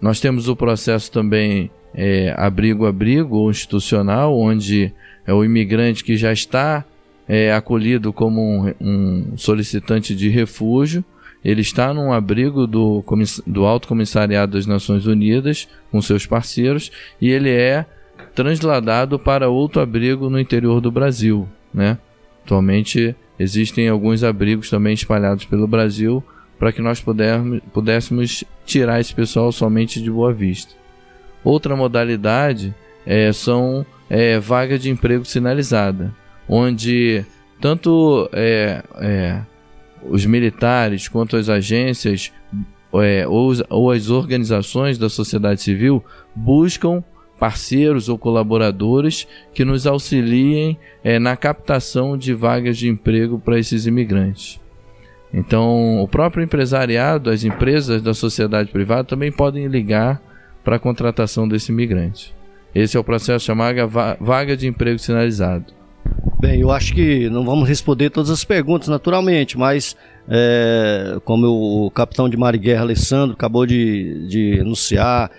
nós 0.00 0.20
temos 0.20 0.48
o 0.48 0.56
processo 0.56 1.10
também 1.12 1.70
é, 1.94 2.34
abrigo-abrigo 2.36 3.36
ou 3.36 3.50
institucional, 3.50 4.36
onde 4.36 4.92
é 5.26 5.32
o 5.32 5.44
imigrante 5.44 6.02
que 6.02 6.16
já 6.16 6.32
está 6.32 6.84
é, 7.28 7.52
acolhido 7.52 8.12
como 8.12 8.42
um, 8.42 8.74
um, 8.80 9.36
solicitante 9.36 10.14
de 10.14 10.28
refúgio, 10.28 11.04
ele 11.44 11.60
está 11.60 11.92
num 11.92 12.12
abrigo 12.12 12.66
do, 12.66 13.04
do 13.46 13.64
Alto 13.64 13.88
Comissariado 13.88 14.52
das 14.52 14.66
Nações 14.66 15.06
Unidas 15.06 15.68
com 15.90 16.00
seus 16.00 16.26
parceiros 16.26 16.90
e 17.20 17.30
ele 17.30 17.50
é 17.50 17.84
transladado 18.34 19.18
para 19.18 19.48
outro 19.48 19.80
abrigo 19.80 20.30
no 20.30 20.38
interior 20.38 20.80
do 20.80 20.90
Brasil, 20.90 21.48
né? 21.72 21.98
Atualmente 22.44 23.14
existem 23.38 23.88
alguns 23.88 24.22
abrigos 24.24 24.70
também 24.70 24.94
espalhados 24.94 25.44
pelo 25.44 25.66
Brasil 25.66 26.22
para 26.58 26.72
que 26.72 26.80
nós 26.80 27.00
pudermos, 27.00 27.60
pudéssemos 27.72 28.44
tirar 28.64 29.00
esse 29.00 29.12
pessoal 29.14 29.50
somente 29.50 30.00
de 30.00 30.10
Boa 30.10 30.32
Vista. 30.32 30.74
Outra 31.42 31.74
modalidade 31.74 32.72
é, 33.04 33.32
são 33.32 33.84
é, 34.08 34.38
vaga 34.38 34.78
de 34.78 34.88
emprego 34.88 35.24
sinalizada, 35.24 36.14
onde 36.48 37.24
tanto 37.60 38.28
é, 38.32 38.82
é, 39.00 39.40
os 40.08 40.26
militares 40.26 41.08
quanto 41.08 41.36
as 41.36 41.48
agências 41.48 42.32
é, 42.94 43.26
ou, 43.26 43.52
ou 43.70 43.90
as 43.90 44.10
organizações 44.10 44.98
da 44.98 45.08
sociedade 45.08 45.62
civil 45.62 46.04
buscam 46.34 47.02
parceiros 47.38 48.08
ou 48.08 48.16
colaboradores 48.16 49.26
que 49.52 49.64
nos 49.64 49.86
auxiliem 49.86 50.78
é, 51.02 51.18
na 51.18 51.36
captação 51.36 52.16
de 52.16 52.32
vagas 52.34 52.78
de 52.78 52.88
emprego 52.88 53.38
para 53.38 53.58
esses 53.58 53.86
imigrantes. 53.86 54.60
Então, 55.34 56.00
o 56.00 56.06
próprio 56.06 56.44
empresariado, 56.44 57.30
as 57.30 57.42
empresas 57.42 58.02
da 58.02 58.12
sociedade 58.12 58.70
privada 58.70 59.04
também 59.04 59.32
podem 59.32 59.66
ligar 59.66 60.22
para 60.62 60.76
a 60.76 60.78
contratação 60.78 61.48
desse 61.48 61.72
imigrante. 61.72 62.34
Esse 62.74 62.96
é 62.96 63.00
o 63.00 63.04
processo 63.04 63.44
chamado 63.44 63.76
vaga 64.20 64.56
de 64.56 64.66
emprego 64.66 64.98
sinalizado. 64.98 65.81
Bem, 66.40 66.60
eu 66.60 66.70
acho 66.72 66.92
que 66.94 67.30
não 67.30 67.44
vamos 67.44 67.68
responder 67.68 68.10
todas 68.10 68.30
as 68.30 68.44
perguntas, 68.44 68.88
naturalmente, 68.88 69.56
mas 69.56 69.96
é, 70.28 71.18
como 71.24 71.86
o 71.86 71.90
capitão 71.90 72.28
de 72.28 72.36
Mar 72.36 72.56
Guerra, 72.56 72.82
Alessandro, 72.82 73.34
acabou 73.34 73.64
de, 73.64 74.26
de 74.28 74.60
anunciar, 74.60 75.30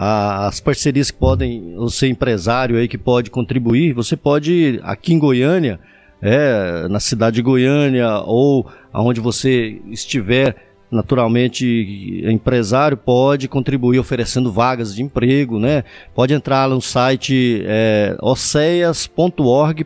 as 0.00 0.60
parcerias 0.60 1.10
que 1.10 1.18
podem, 1.18 1.74
você 1.74 2.06
empresário 2.06 2.76
aí 2.76 2.86
que 2.86 2.96
pode 2.96 3.30
contribuir, 3.30 3.92
você 3.92 4.16
pode 4.16 4.78
aqui 4.84 5.12
em 5.12 5.18
Goiânia, 5.18 5.80
é, 6.22 6.86
na 6.88 7.00
cidade 7.00 7.36
de 7.36 7.42
Goiânia 7.42 8.18
ou 8.24 8.64
aonde 8.92 9.20
você 9.20 9.80
estiver, 9.90 10.67
naturalmente 10.90 12.22
empresário 12.24 12.96
pode 12.96 13.48
contribuir 13.48 13.98
oferecendo 13.98 14.50
vagas 14.50 14.94
de 14.94 15.02
emprego, 15.02 15.58
né? 15.58 15.84
Pode 16.14 16.32
entrar 16.32 16.68
no 16.68 16.80
site 16.80 17.62
é, 17.66 18.16
oceias.org.br, 18.20 19.82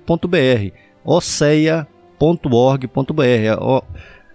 oceia.org.br, 1.05 3.23
é, 3.23 3.49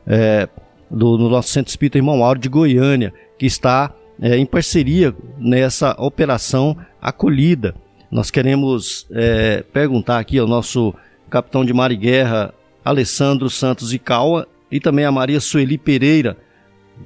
é, 0.06 0.50
do, 0.92 1.18
no 1.18 1.30
nosso 1.30 1.50
Centro 1.50 1.70
Espírita 1.70 1.98
Irmão 1.98 2.24
Auro 2.24 2.40
de 2.40 2.50
Goiânia, 2.50 3.14
que 3.38 3.46
está 3.46 3.94
é, 4.22 4.38
em 4.38 4.46
parceria 4.46 5.16
nessa 5.38 5.96
operação 5.98 6.78
acolhida. 7.02 7.76
Nós 8.12 8.32
queremos 8.32 9.08
é, 9.12 9.64
perguntar 9.74 10.20
aqui 10.20 10.38
ao 10.38 10.48
nosso 10.48 10.94
capitão 11.30 11.64
de 11.64 11.74
mar 11.74 11.92
e 11.92 11.98
guerra, 11.98 12.54
Alessandro 12.84 13.50
Santos 13.50 13.94
e 13.94 14.00
Caua, 14.00 14.48
e 14.72 14.80
também 14.80 15.06
a 15.06 15.12
Maria 15.12 15.40
Sueli 15.40 15.78
Pereira, 15.78 16.38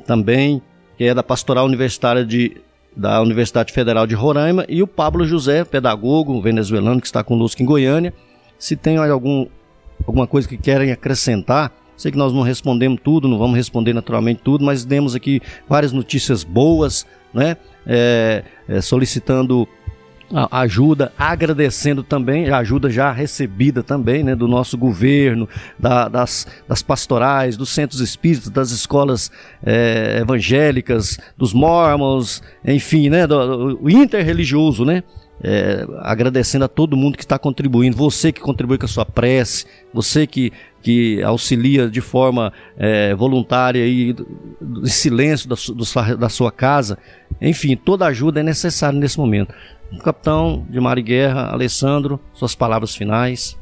também, 0.05 0.61
que 0.97 1.03
é 1.03 1.13
da 1.13 1.23
Pastoral 1.23 1.65
Universitária 1.65 2.25
de, 2.25 2.57
da 2.95 3.21
Universidade 3.21 3.73
Federal 3.73 4.05
de 4.05 4.15
Roraima, 4.15 4.65
e 4.67 4.81
o 4.81 4.87
Pablo 4.87 5.25
José, 5.25 5.63
pedagogo 5.63 6.41
venezuelano 6.41 7.01
que 7.01 7.07
está 7.07 7.23
conosco 7.23 7.61
em 7.61 7.65
Goiânia. 7.65 8.13
Se 8.57 8.75
tem 8.75 8.97
algum, 8.97 9.47
alguma 10.05 10.27
coisa 10.27 10.47
que 10.47 10.57
querem 10.57 10.91
acrescentar, 10.91 11.71
sei 11.97 12.11
que 12.11 12.17
nós 12.17 12.33
não 12.33 12.41
respondemos 12.41 12.99
tudo, 13.03 13.27
não 13.27 13.37
vamos 13.37 13.55
responder 13.55 13.93
naturalmente 13.93 14.41
tudo, 14.43 14.63
mas 14.63 14.83
demos 14.83 15.15
aqui 15.15 15.41
várias 15.67 15.91
notícias 15.91 16.43
boas, 16.43 17.05
né? 17.33 17.57
É, 17.85 18.43
é, 18.67 18.79
solicitando 18.81 19.67
ajuda, 20.51 21.11
agradecendo 21.17 22.03
também 22.03 22.49
a 22.49 22.57
ajuda 22.57 22.89
já 22.89 23.11
recebida 23.11 23.84
também, 23.84 24.23
né, 24.23 24.36
do 24.36 24.47
nosso 24.47 24.77
governo, 24.77 25.47
da, 25.77 26.07
das, 26.07 26.47
das 26.67 26.82
pastorais, 26.82 27.57
dos 27.57 27.69
centros 27.69 28.01
espíritas, 28.01 28.49
das 28.49 28.71
escolas 28.71 29.32
é, 29.63 30.19
evangélicas, 30.21 31.17
dos 31.38 31.53
mormons, 31.53 32.41
enfim, 32.65 33.09
né, 33.09 33.27
do, 33.27 33.75
do 33.75 33.89
interreligioso, 33.89 34.86
né, 34.86 35.03
é, 35.43 35.86
agradecendo 35.99 36.65
a 36.65 36.67
todo 36.67 36.95
mundo 36.95 37.17
que 37.17 37.23
está 37.23 37.38
contribuindo, 37.39 37.97
você 37.97 38.32
que 38.32 38.39
contribui 38.39 38.77
com 38.77 38.86
a 38.86 38.89
sua 38.89 39.05
prece, 39.05 39.65
você 39.93 40.27
que, 40.27 40.51
que 40.82 41.21
auxilia 41.23 41.89
de 41.89 41.99
forma 41.99 42.53
é, 42.77 43.15
voluntária 43.15 43.86
e 43.86 44.15
em 44.61 44.86
silêncio 44.86 45.49
da, 45.49 45.55
do, 45.55 46.17
da 46.17 46.29
sua 46.29 46.51
casa, 46.51 46.97
enfim, 47.41 47.75
toda 47.75 48.05
ajuda 48.05 48.39
é 48.39 48.43
necessária 48.43 48.97
nesse 48.97 49.17
momento. 49.17 49.53
Capitão 49.99 50.65
de 50.69 50.79
Mar 50.79 50.97
e 50.97 51.01
Guerra, 51.01 51.51
Alessandro, 51.51 52.19
suas 52.33 52.55
palavras 52.55 52.95
finais. 52.95 53.57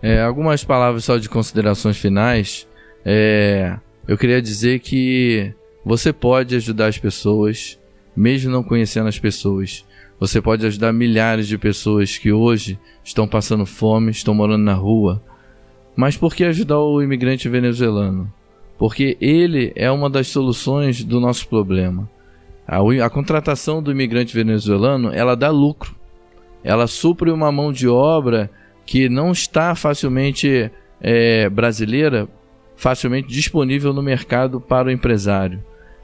É, 0.00 0.22
algumas 0.22 0.62
palavras 0.62 1.04
só 1.04 1.16
de 1.18 1.28
considerações 1.28 1.96
finais. 1.96 2.68
É, 3.04 3.78
eu 4.06 4.16
queria 4.16 4.40
dizer 4.40 4.80
que 4.80 5.52
você 5.84 6.12
pode 6.12 6.54
ajudar 6.56 6.86
as 6.86 6.98
pessoas, 6.98 7.78
mesmo 8.16 8.50
não 8.50 8.62
conhecendo 8.62 9.08
as 9.08 9.18
pessoas. 9.18 9.84
Você 10.20 10.40
pode 10.40 10.64
ajudar 10.64 10.92
milhares 10.92 11.48
de 11.48 11.58
pessoas 11.58 12.16
que 12.16 12.32
hoje 12.32 12.78
estão 13.02 13.26
passando 13.26 13.66
fome, 13.66 14.10
estão 14.10 14.34
morando 14.34 14.62
na 14.62 14.74
rua. 14.74 15.22
Mas 15.96 16.16
por 16.16 16.34
que 16.34 16.44
ajudar 16.44 16.78
o 16.78 17.02
imigrante 17.02 17.48
venezuelano? 17.48 18.32
Porque 18.78 19.16
ele 19.20 19.72
é 19.76 19.90
uma 19.90 20.08
das 20.08 20.28
soluções 20.28 21.04
do 21.04 21.20
nosso 21.20 21.48
problema. 21.48 22.08
A, 22.66 22.78
a 23.04 23.10
contratação 23.10 23.82
do 23.82 23.90
imigrante 23.90 24.34
venezuelano 24.34 25.12
ela 25.12 25.34
dá 25.36 25.50
lucro. 25.50 25.94
Ela 26.62 26.86
supre 26.86 27.30
uma 27.30 27.52
mão 27.52 27.72
de 27.72 27.86
obra 27.86 28.50
que 28.86 29.08
não 29.08 29.32
está 29.32 29.74
facilmente 29.74 30.70
é, 31.00 31.48
brasileira, 31.48 32.28
facilmente 32.76 33.28
disponível 33.28 33.92
no 33.92 34.02
mercado 34.02 34.60
para 34.60 34.88
o 34.88 34.90
empresário. 34.90 35.62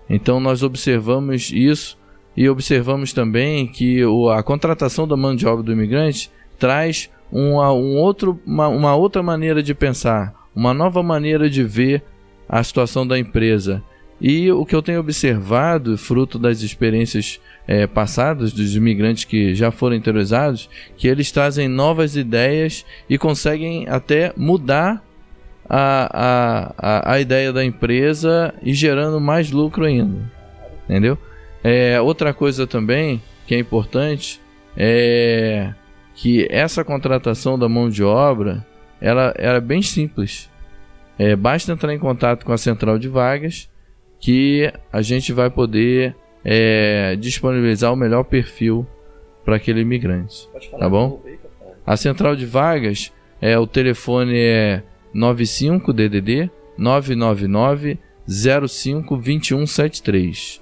Então 0.09 0.41
nós 0.41 0.63
observamos 0.63 1.51
isso 1.53 1.99
e 2.37 2.49
observamos 2.49 3.13
também 3.13 3.67
que 3.67 4.03
a 4.35 4.43
contratação 4.43 5.07
da 5.07 5.17
mão 5.17 5.35
de 5.35 5.47
obra 5.47 5.63
do 5.63 5.73
imigrante 5.73 6.31
traz 6.59 7.11
uma, 7.33 7.73
um 7.73 7.97
outro, 7.97 8.39
uma, 8.47 8.69
uma 8.69 8.95
outra 8.95 9.23
maneira 9.23 9.63
de 9.63 9.75
pensar, 9.75 10.35
uma 10.55 10.75
nova 10.75 11.03
maneira 11.03 11.49
de 11.49 11.65
ver 11.65 12.03
a 12.49 12.63
situação 12.63 13.07
da 13.07 13.19
empresa 13.19 13.83
e 14.21 14.53
o 14.53 14.67
que 14.67 14.75
eu 14.75 14.83
tenho 14.83 15.01
observado, 15.01 15.97
fruto 15.97 16.39
das 16.39 16.61
experiências 16.61 17.41
é, 17.67 17.87
passadas 17.87 18.53
dos 18.53 18.77
imigrantes 18.77 19.25
que 19.25 19.55
já 19.55 19.71
foram 19.71 19.97
interiorizados, 19.97 20.69
que 20.97 21.09
eles 21.09 21.33
trazem 21.33 21.69
novas 21.69 22.17
ideias 22.17 22.85
e 23.09 23.17
conseguem 23.17 23.89
até 23.89 24.33
mudar 24.37 25.03
a, 25.67 26.75
a, 26.77 27.15
a, 27.15 27.21
ideia 27.21 27.53
da 27.53 27.65
empresa 27.65 28.53
e 28.63 28.75
gerando 28.75 29.21
mais 29.21 29.51
lucro 29.51 29.85
ainda. 29.85 30.31
Entendeu? 30.85 31.17
É, 31.63 32.01
outra 32.01 32.35
coisa 32.35 32.67
também 32.67 33.23
que 33.47 33.55
é 33.55 33.59
importante 33.59 34.41
é 34.77 35.73
que 36.15 36.47
essa 36.51 36.85
contratação 36.85 37.59
da 37.59 37.69
mão 37.69 37.89
de 37.89 38.03
obra 38.03 38.67
ela 39.01 39.33
era 39.37 39.61
bem 39.61 39.81
simples. 39.81 40.51
É, 41.19 41.35
basta 41.35 41.73
entrar 41.73 41.95
em 41.95 41.99
contato 41.99 42.45
com 42.45 42.53
a 42.53 42.59
central 42.59 42.99
de 42.99 43.09
vagas 43.09 43.70
que 44.21 44.71
a 44.93 45.01
gente 45.03 45.33
vai 45.33 45.51
poder 45.51 46.15
é, 46.45 47.17
disponibilizar 47.17 47.93
o 47.93 47.97
melhor 47.97 48.23
perfil 48.25 48.87
para 49.45 49.57
aquele 49.57 49.81
imigrante. 49.81 50.49
Tá 50.79 50.89
bom? 50.89 51.23
A 51.87 51.97
central 51.97 52.37
de 52.37 52.47
vagas 52.47 53.13
é 53.41 53.59
o 53.59 53.67
telefone 53.67 54.39
é 54.39 54.83
95 55.13 55.93
DDD 55.93 56.51
999 56.77 57.99
05 58.29 59.17
2173. 59.17 60.61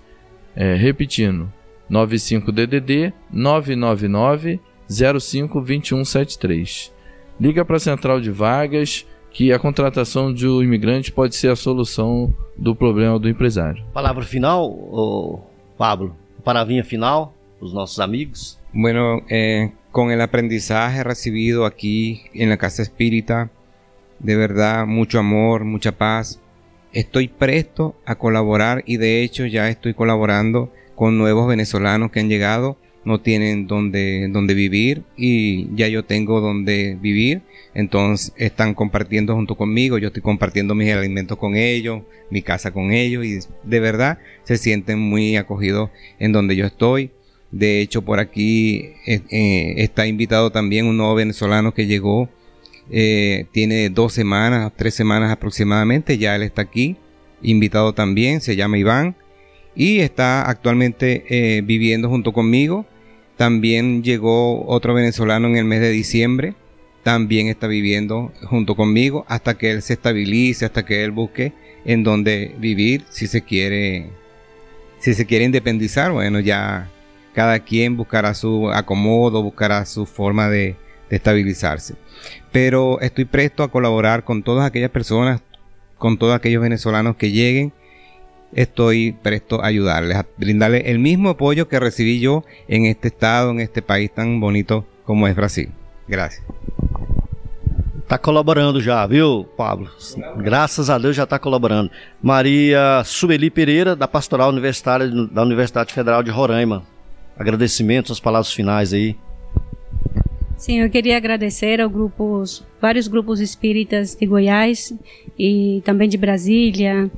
É, 0.57 0.75
repetindo, 0.75 1.53
95 1.89 2.51
DDD 2.53 3.13
999 3.31 4.61
05 4.89 5.61
2173. 5.61 6.93
Liga 7.41 7.65
para 7.65 7.77
a 7.77 7.81
central 7.81 8.21
de 8.21 8.31
vagas 8.31 9.07
que 9.39 9.53
a 9.53 9.59
contratação 9.61 10.35
de 10.35 10.49
um 10.49 10.61
imigrante 10.61 11.13
pode 11.13 11.37
ser 11.37 11.49
a 11.49 11.55
solução 11.55 12.35
do 12.57 12.75
problema 12.75 13.21
do 13.21 13.29
empresário. 13.29 13.85
Palavra 13.93 14.25
final, 14.25 14.69
oh, 14.69 15.39
Pablo. 15.77 16.17
Palavrinha 16.43 16.83
final, 16.83 17.33
os 17.61 17.73
nossos 17.73 18.01
amigos. 18.01 18.59
Bueno, 18.73 19.23
eh, 19.31 19.71
con 19.93 20.11
el 20.11 20.23
aprendizaje 20.23 21.05
recibido 21.05 21.67
aquí 21.67 22.23
en 22.35 22.49
la 22.49 22.57
Casa 22.57 22.83
Espírita, 22.83 23.49
de 24.19 24.35
verdad, 24.35 24.89
mucho 24.89 25.21
amor, 25.21 25.63
mucha 25.63 25.93
paz. 25.93 26.41
Estoy 26.93 27.29
presto 27.29 27.95
a 28.05 28.17
colaborar 28.17 28.83
y 28.87 28.97
de 28.97 29.23
hecho 29.23 29.47
ya 29.47 29.69
estoy 29.69 29.95
colaborando 29.95 30.73
con 30.97 31.17
nuevos 31.17 31.47
venezolanos 31.47 32.11
que 32.11 32.19
han 32.19 32.29
llegado 32.29 32.77
no 33.09 33.21
tienen 33.21 33.67
donde, 33.67 34.29
donde 34.31 34.55
vivir 34.55 35.03
y 35.17 35.75
ya 35.75 35.89
yo 35.89 36.05
tengo 36.05 36.41
donde 36.41 36.97
vivir. 37.01 37.43
Entonces 37.75 38.33
están 38.37 38.75
compartiendo 38.75 39.35
junto 39.35 39.57
conmigo, 39.57 39.99
yo 39.99 40.09
estoy 40.09 40.23
compartiendo 40.23 40.75
mis 40.75 40.93
alimentos 40.93 41.39
con 41.39 41.57
ellos, 41.57 42.03
mi 42.31 42.43
casa 42.43 42.71
con 42.73 42.93
ellos 42.93 43.25
y 43.25 43.39
de 43.65 43.81
verdad 43.81 44.19
se 44.45 44.59
sienten 44.59 44.99
muy 44.99 45.37
acogidos 45.37 45.91
en 46.19 46.33
donde 46.33 46.55
yo 46.55 46.67
estoy. 46.67 47.11
De 47.51 47.81
hecho, 47.81 48.03
por 48.03 48.21
aquí 48.21 48.93
eh, 49.07 49.23
eh, 49.31 49.75
está 49.79 50.07
invitado 50.07 50.51
también 50.51 50.87
un 50.87 50.99
nuevo 50.99 51.15
venezolano 51.15 51.73
que 51.73 51.87
llegó, 51.87 52.29
eh, 52.91 53.47
tiene 53.53 53.89
dos 53.89 54.13
semanas, 54.13 54.73
tres 54.77 54.95
semanas 54.95 55.33
aproximadamente, 55.33 56.19
ya 56.19 56.37
él 56.37 56.43
está 56.43 56.63
aquí, 56.63 56.97
invitado 57.43 57.95
también, 57.95 58.43
se 58.43 58.55
llama 58.55 58.79
Iván, 58.79 59.17
y 59.75 60.01
está 60.01 60.43
actualmente 60.43 61.63
viviendo 61.65 62.09
junto 62.09 62.33
conmigo. 62.33 62.85
También 63.39 64.03
llegó 64.03 64.67
otro 64.67 64.93
venezolano 64.93 65.49
en 65.49 65.57
el 65.57 65.65
mes 65.65 65.81
de 65.81 65.91
diciembre, 65.91 66.55
también 67.03 67.47
está 67.47 67.67
viviendo 67.69 68.33
junto 68.43 68.75
conmigo 68.75 69.25
hasta 69.29 69.57
que 69.57 69.71
él 69.71 69.81
se 69.81 69.95
estabilice, 69.95 70.67
hasta 70.67 70.85
que 70.85 71.05
él 71.05 71.13
busque 71.13 71.55
en 71.87 72.03
dónde 72.03 72.55
vivir, 72.59 73.05
si 73.09 73.27
se 73.27 73.43
quiere, 73.43 74.11
si 74.99 75.15
se 75.15 75.25
quiere 75.25 75.47
independizar, 75.47 76.13
bueno, 76.13 76.41
ya 76.41 76.91
cada 77.33 77.61
quien 77.61 77.97
buscará 77.97 78.35
su 78.35 78.71
acomodo, 78.71 79.43
buscará 79.43 79.87
su 79.87 80.05
forma 80.05 80.51
de, 80.51 80.77
estabilizarse. 81.09 81.95
Pero 82.53 83.01
estoy 83.01 83.25
presto 83.25 83.63
a 83.63 83.71
colaborar 83.71 84.25
con 84.25 84.43
todas 84.43 84.67
aquellas 84.67 84.91
personas, 84.91 85.41
con 85.97 86.19
todos 86.19 86.35
aquellos 86.35 86.61
venezolanos 86.61 87.17
que 87.17 87.31
lleguen. 87.31 87.73
Estoy 88.53 89.13
presto 89.23 89.63
a 89.63 89.67
ayudarles, 89.67 90.17
a 90.17 90.27
brindarles 90.37 90.83
el 90.87 90.99
mismo 90.99 91.31
apoyo 91.31 91.69
que 91.69 91.79
recibí 91.79 92.21
yo 92.21 92.45
en 92.67 92.87
este 92.87 93.09
estado, 93.09 93.51
en 93.51 93.61
este 93.61 93.83
país 93.83 94.11
tan 94.13 94.41
bonito 94.41 94.87
como 95.05 95.29
es 95.29 95.37
Brasil. 95.37 95.71
Gracias. 96.07 96.43
Está 97.99 98.17
colaborando 98.17 98.81
já, 98.81 99.07
viu, 99.07 99.47
Pablo? 99.55 99.91
Graças 100.39 100.89
a 100.89 100.97
Deus 100.97 101.15
já 101.15 101.25
está 101.25 101.39
colaborando. 101.39 101.91
Maria 102.23 103.03
Sueli 103.05 103.51
Pereira, 103.51 103.95
da 103.95 104.09
Pastoral 104.09 104.49
Universitária 104.49 105.07
da 105.31 105.43
Universidade 105.43 105.93
Federal 105.93 106.23
de 106.23 106.31
Roraima. 106.31 106.87
agradecimentos, 107.39 108.11
as 108.11 108.21
palavras 108.21 108.53
finais 108.53 108.93
aí. 108.93 109.17
Sim, 110.57 110.81
eu 110.81 110.91
queria 110.91 111.17
agradecer 111.17 111.81
aos 111.81 111.93
grupos, 111.93 112.67
vários 112.81 113.07
grupos 113.07 113.39
espíritas 113.39 114.17
de 114.17 114.27
Goiás 114.27 114.93
e 115.39 115.81
também 115.85 116.09
de 116.09 116.19
Brasília, 116.19 117.09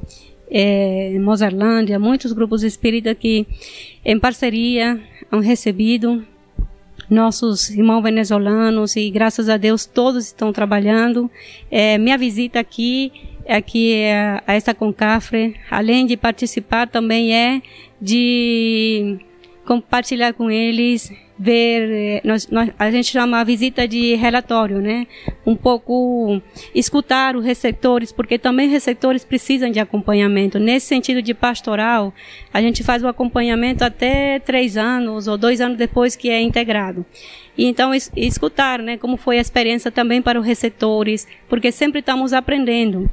é, 0.50 1.16
Mozarlândia, 1.18 1.98
muitos 1.98 2.32
grupos 2.32 2.62
espíritas 2.62 3.16
que, 3.18 3.46
em 4.04 4.18
parceria, 4.18 5.00
han 5.30 5.40
recebido 5.40 6.24
nossos 7.08 7.70
irmãos 7.70 8.02
venezuelanos 8.02 8.94
e 8.96 9.10
graças 9.10 9.48
a 9.48 9.56
Deus 9.56 9.86
todos 9.86 10.26
estão 10.26 10.52
trabalhando. 10.52 11.30
É, 11.70 11.98
minha 11.98 12.18
visita 12.18 12.60
aqui 12.60 13.12
aqui 13.48 14.04
a, 14.06 14.42
a 14.46 14.54
esta 14.54 14.74
Concafre, 14.74 15.56
além 15.70 16.06
de 16.06 16.16
participar, 16.16 16.88
também 16.88 17.34
é 17.34 17.62
de 18.00 19.18
compartilhar 19.70 20.32
com 20.32 20.50
eles, 20.50 21.12
ver, 21.38 21.88
eh, 21.92 22.20
nós, 22.24 22.48
nós, 22.48 22.70
a 22.76 22.90
gente 22.90 23.12
chama 23.12 23.38
a 23.38 23.44
visita 23.44 23.86
de 23.86 24.16
relatório, 24.16 24.80
né? 24.80 25.06
Um 25.46 25.54
pouco 25.54 26.42
escutar 26.74 27.36
os 27.36 27.44
receptores, 27.44 28.10
porque 28.10 28.36
também 28.36 28.68
receptores 28.68 29.24
precisam 29.24 29.70
de 29.70 29.78
acompanhamento. 29.78 30.58
Nesse 30.58 30.86
sentido 30.86 31.22
de 31.22 31.32
pastoral, 31.32 32.12
a 32.52 32.60
gente 32.60 32.82
faz 32.82 33.04
o 33.04 33.06
acompanhamento 33.06 33.84
até 33.84 34.40
três 34.40 34.76
anos 34.76 35.28
ou 35.28 35.38
dois 35.38 35.60
anos 35.60 35.78
depois 35.78 36.16
que 36.16 36.28
é 36.28 36.42
integrado. 36.42 37.06
E 37.56 37.66
então 37.66 37.94
es, 37.94 38.10
escutar, 38.16 38.80
né? 38.80 38.96
Como 38.96 39.16
foi 39.16 39.38
a 39.38 39.40
experiência 39.40 39.92
também 39.92 40.20
para 40.20 40.40
os 40.40 40.44
receptores, 40.44 41.28
porque 41.48 41.70
sempre 41.70 42.00
estamos 42.00 42.32
aprendendo 42.32 43.08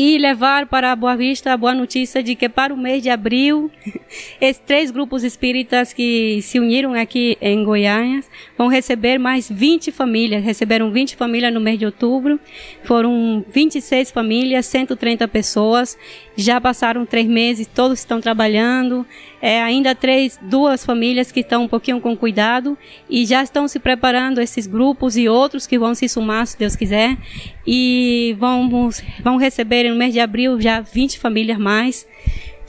e 0.00 0.16
levar 0.16 0.66
para 0.66 0.92
a 0.92 0.96
Boa 0.96 1.16
Vista 1.16 1.52
a 1.52 1.56
boa 1.56 1.74
notícia 1.74 2.22
de 2.22 2.36
que 2.36 2.48
para 2.48 2.72
o 2.72 2.76
mês 2.76 3.02
de 3.02 3.10
abril, 3.10 3.68
esses 4.40 4.62
três 4.64 4.92
grupos 4.92 5.24
espíritas 5.24 5.92
que 5.92 6.40
se 6.40 6.60
uniram 6.60 6.94
aqui 6.94 7.36
em 7.40 7.64
Goiânia 7.64 8.22
vão 8.56 8.68
receber 8.68 9.18
mais 9.18 9.50
20 9.50 9.90
famílias. 9.90 10.44
Receberam 10.44 10.92
20 10.92 11.16
famílias 11.16 11.52
no 11.52 11.58
mês 11.58 11.80
de 11.80 11.84
outubro, 11.84 12.38
foram 12.84 13.44
26 13.52 14.12
famílias, 14.12 14.66
130 14.66 15.26
pessoas. 15.26 15.98
Já 16.40 16.60
passaram 16.60 17.04
três 17.04 17.26
meses, 17.26 17.66
todos 17.66 17.98
estão 17.98 18.20
trabalhando. 18.20 19.04
É, 19.42 19.60
ainda 19.60 19.92
três, 19.92 20.38
duas 20.40 20.84
famílias 20.84 21.32
que 21.32 21.40
estão 21.40 21.64
um 21.64 21.68
pouquinho 21.68 22.00
com 22.00 22.16
cuidado 22.16 22.78
e 23.10 23.26
já 23.26 23.42
estão 23.42 23.66
se 23.66 23.80
preparando 23.80 24.40
esses 24.40 24.64
grupos 24.64 25.16
e 25.16 25.28
outros 25.28 25.66
que 25.66 25.76
vão 25.76 25.96
se 25.96 26.08
sumar, 26.08 26.46
se 26.46 26.56
Deus 26.56 26.76
quiser. 26.76 27.18
E 27.66 28.36
vamos, 28.38 29.02
vão 29.20 29.36
receber 29.36 29.90
no 29.90 29.96
mês 29.96 30.12
de 30.12 30.20
abril 30.20 30.60
já 30.60 30.80
20 30.80 31.18
famílias 31.18 31.58
mais. 31.58 32.06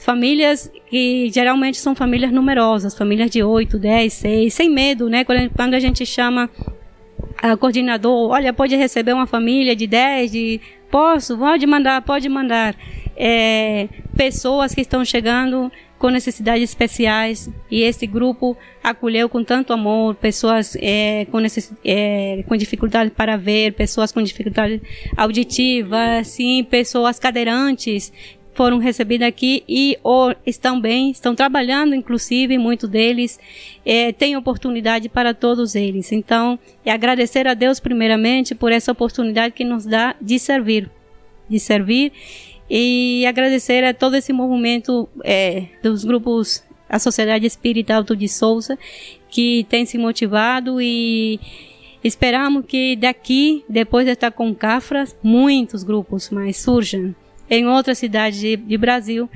Famílias 0.00 0.68
que 0.88 1.30
geralmente 1.32 1.78
são 1.78 1.94
famílias 1.94 2.32
numerosas, 2.32 2.98
famílias 2.98 3.30
de 3.30 3.40
8, 3.40 3.78
10, 3.78 4.12
6, 4.12 4.52
sem 4.52 4.68
medo, 4.68 5.08
né? 5.08 5.24
Quando 5.24 5.74
a 5.74 5.78
gente 5.78 6.04
chama 6.04 6.50
a 7.40 7.56
coordenador, 7.56 8.30
olha, 8.30 8.52
pode 8.52 8.74
receber 8.74 9.12
uma 9.12 9.28
família 9.28 9.76
de 9.76 9.86
10, 9.86 10.32
de 10.32 10.60
posso, 10.90 11.38
pode 11.38 11.64
mandar, 11.66 12.02
pode 12.02 12.28
mandar 12.28 12.74
é, 13.22 13.86
pessoas 14.16 14.74
que 14.74 14.80
estão 14.80 15.04
chegando 15.04 15.70
com 15.98 16.08
necessidades 16.08 16.70
especiais 16.70 17.50
e 17.70 17.82
esse 17.82 18.06
grupo 18.06 18.56
acolheu 18.82 19.28
com 19.28 19.44
tanto 19.44 19.74
amor 19.74 20.14
pessoas 20.14 20.74
é, 20.80 21.26
com, 21.30 21.38
necess, 21.38 21.70
é, 21.84 22.42
com 22.48 22.56
dificuldade 22.56 23.10
para 23.10 23.36
ver, 23.36 23.74
pessoas 23.74 24.10
com 24.10 24.22
dificuldade 24.22 24.80
auditiva, 25.14 26.24
sim, 26.24 26.64
pessoas 26.64 27.18
cadeirantes 27.18 28.10
foram 28.54 28.78
recebidas 28.78 29.28
aqui 29.28 29.62
e 29.68 29.98
ou, 30.02 30.34
estão 30.46 30.80
bem, 30.80 31.10
estão 31.10 31.34
trabalhando, 31.34 31.94
inclusive, 31.94 32.56
muitos 32.56 32.88
deles 32.88 33.38
é, 33.84 34.12
têm 34.12 34.34
oportunidade 34.34 35.10
para 35.10 35.34
todos 35.34 35.74
eles. 35.74 36.10
Então, 36.10 36.58
é 36.86 36.90
agradecer 36.90 37.46
a 37.46 37.52
Deus 37.52 37.78
primeiramente 37.78 38.54
por 38.54 38.72
essa 38.72 38.90
oportunidade 38.90 39.54
que 39.54 39.64
nos 39.64 39.84
dá 39.84 40.16
de 40.20 40.38
servir, 40.38 40.90
de 41.48 41.60
servir 41.60 42.12
e 42.70 43.26
agradecer 43.26 43.82
a 43.82 43.92
todo 43.92 44.14
esse 44.14 44.32
movimento 44.32 45.08
é, 45.24 45.64
dos 45.82 46.04
grupos, 46.04 46.62
a 46.88 47.00
Sociedade 47.00 47.44
Espírita 47.44 47.96
Alto 47.96 48.14
de 48.14 48.28
Souza, 48.28 48.78
que 49.28 49.66
tem 49.68 49.84
se 49.84 49.98
motivado 49.98 50.80
e 50.80 51.40
esperamos 52.04 52.64
que 52.64 52.94
daqui, 52.94 53.64
depois 53.68 54.06
de 54.06 54.12
estar 54.12 54.30
com 54.30 54.54
Cafras, 54.54 55.16
muitos 55.20 55.82
grupos 55.82 56.30
mais 56.30 56.58
surjam 56.58 57.12
em 57.48 57.66
outras 57.66 57.98
cidades 57.98 58.38
de, 58.38 58.56
de 58.56 58.78
Brasil, 58.78 59.28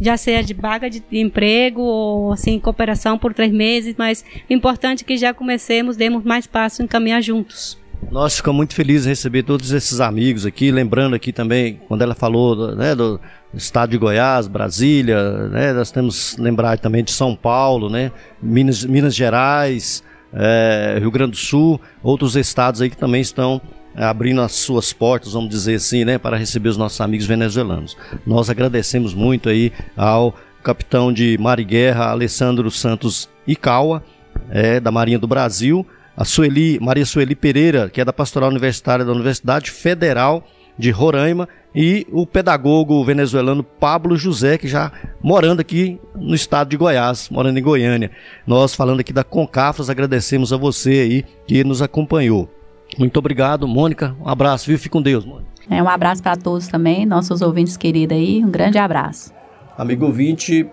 já 0.00 0.16
seja 0.16 0.42
de 0.42 0.54
vaga 0.54 0.88
de 0.88 1.02
emprego 1.12 1.82
ou 1.82 2.32
assim 2.32 2.58
cooperação 2.58 3.18
por 3.18 3.34
três 3.34 3.52
meses, 3.52 3.94
mas 3.98 4.24
importante 4.48 5.04
é 5.04 5.06
que 5.06 5.16
já 5.18 5.34
comecemos, 5.34 5.96
demos 5.96 6.24
mais 6.24 6.46
passos 6.46 6.80
em 6.80 6.86
caminhar 6.86 7.22
juntos. 7.22 7.76
Nós 8.10 8.36
ficamos 8.36 8.56
muito 8.56 8.74
felizes 8.74 9.06
em 9.06 9.10
receber 9.10 9.42
todos 9.42 9.70
esses 9.72 10.00
amigos 10.00 10.46
aqui, 10.46 10.70
lembrando 10.70 11.14
aqui 11.14 11.32
também, 11.32 11.80
quando 11.88 12.02
ela 12.02 12.14
falou 12.14 12.74
né, 12.74 12.94
do 12.94 13.20
estado 13.52 13.90
de 13.90 13.98
Goiás, 13.98 14.46
Brasília, 14.46 15.48
né, 15.48 15.72
nós 15.72 15.90
temos 15.90 16.34
que 16.34 16.40
lembrar 16.40 16.78
também 16.78 17.04
de 17.04 17.10
São 17.10 17.36
Paulo, 17.36 17.90
né, 17.90 18.10
Minas, 18.40 18.84
Minas 18.84 19.14
Gerais, 19.14 20.02
é, 20.32 20.96
Rio 21.00 21.10
Grande 21.10 21.32
do 21.32 21.36
Sul, 21.36 21.80
outros 22.02 22.36
estados 22.36 22.80
aí 22.80 22.88
que 22.88 22.96
também 22.96 23.20
estão 23.20 23.60
é, 23.94 24.04
abrindo 24.04 24.40
as 24.40 24.52
suas 24.52 24.92
portas, 24.92 25.32
vamos 25.32 25.50
dizer 25.50 25.74
assim, 25.74 26.04
né, 26.04 26.18
para 26.18 26.36
receber 26.36 26.68
os 26.68 26.76
nossos 26.76 27.00
amigos 27.00 27.26
venezuelanos. 27.26 27.96
Nós 28.26 28.48
agradecemos 28.48 29.12
muito 29.12 29.48
aí 29.48 29.72
ao 29.96 30.34
capitão 30.62 31.12
de 31.12 31.36
Mar 31.38 31.60
e 31.60 31.64
Guerra, 31.64 32.10
Alessandro 32.10 32.70
Santos 32.70 33.28
Icaua, 33.46 34.02
é, 34.50 34.80
da 34.80 34.90
Marinha 34.90 35.18
do 35.18 35.26
Brasil, 35.26 35.86
a 36.18 36.24
Sueli, 36.24 36.80
Maria 36.80 37.06
Sueli 37.06 37.36
Pereira, 37.36 37.88
que 37.88 38.00
é 38.00 38.04
da 38.04 38.12
Pastoral 38.12 38.50
Universitária 38.50 39.04
da 39.04 39.12
Universidade 39.12 39.70
Federal 39.70 40.44
de 40.76 40.90
Roraima, 40.90 41.48
e 41.72 42.04
o 42.10 42.26
pedagogo 42.26 43.04
venezuelano 43.04 43.62
Pablo 43.62 44.16
José, 44.16 44.58
que 44.58 44.66
já 44.66 44.90
morando 45.22 45.60
aqui 45.60 46.00
no 46.16 46.34
estado 46.34 46.70
de 46.70 46.76
Goiás, 46.76 47.28
morando 47.30 47.56
em 47.56 47.62
Goiânia. 47.62 48.10
Nós 48.44 48.74
falando 48.74 48.98
aqui 48.98 49.12
da 49.12 49.22
Concafras, 49.22 49.88
agradecemos 49.88 50.52
a 50.52 50.56
você 50.56 50.90
aí 50.90 51.24
que 51.46 51.62
nos 51.62 51.80
acompanhou. 51.80 52.52
Muito 52.98 53.16
obrigado, 53.18 53.68
Mônica. 53.68 54.16
Um 54.20 54.28
abraço, 54.28 54.66
viu? 54.66 54.76
Fique 54.76 54.88
com 54.88 55.02
Deus, 55.02 55.24
Mônica. 55.24 55.46
É, 55.70 55.80
um 55.80 55.88
abraço 55.88 56.20
para 56.20 56.34
todos 56.36 56.66
também, 56.66 57.06
nossos 57.06 57.42
ouvintes 57.42 57.76
queridos 57.76 58.16
aí. 58.16 58.44
Um 58.44 58.50
grande 58.50 58.78
abraço. 58.78 59.32
Amigo 59.76 60.06
ouvinte, 60.06 60.66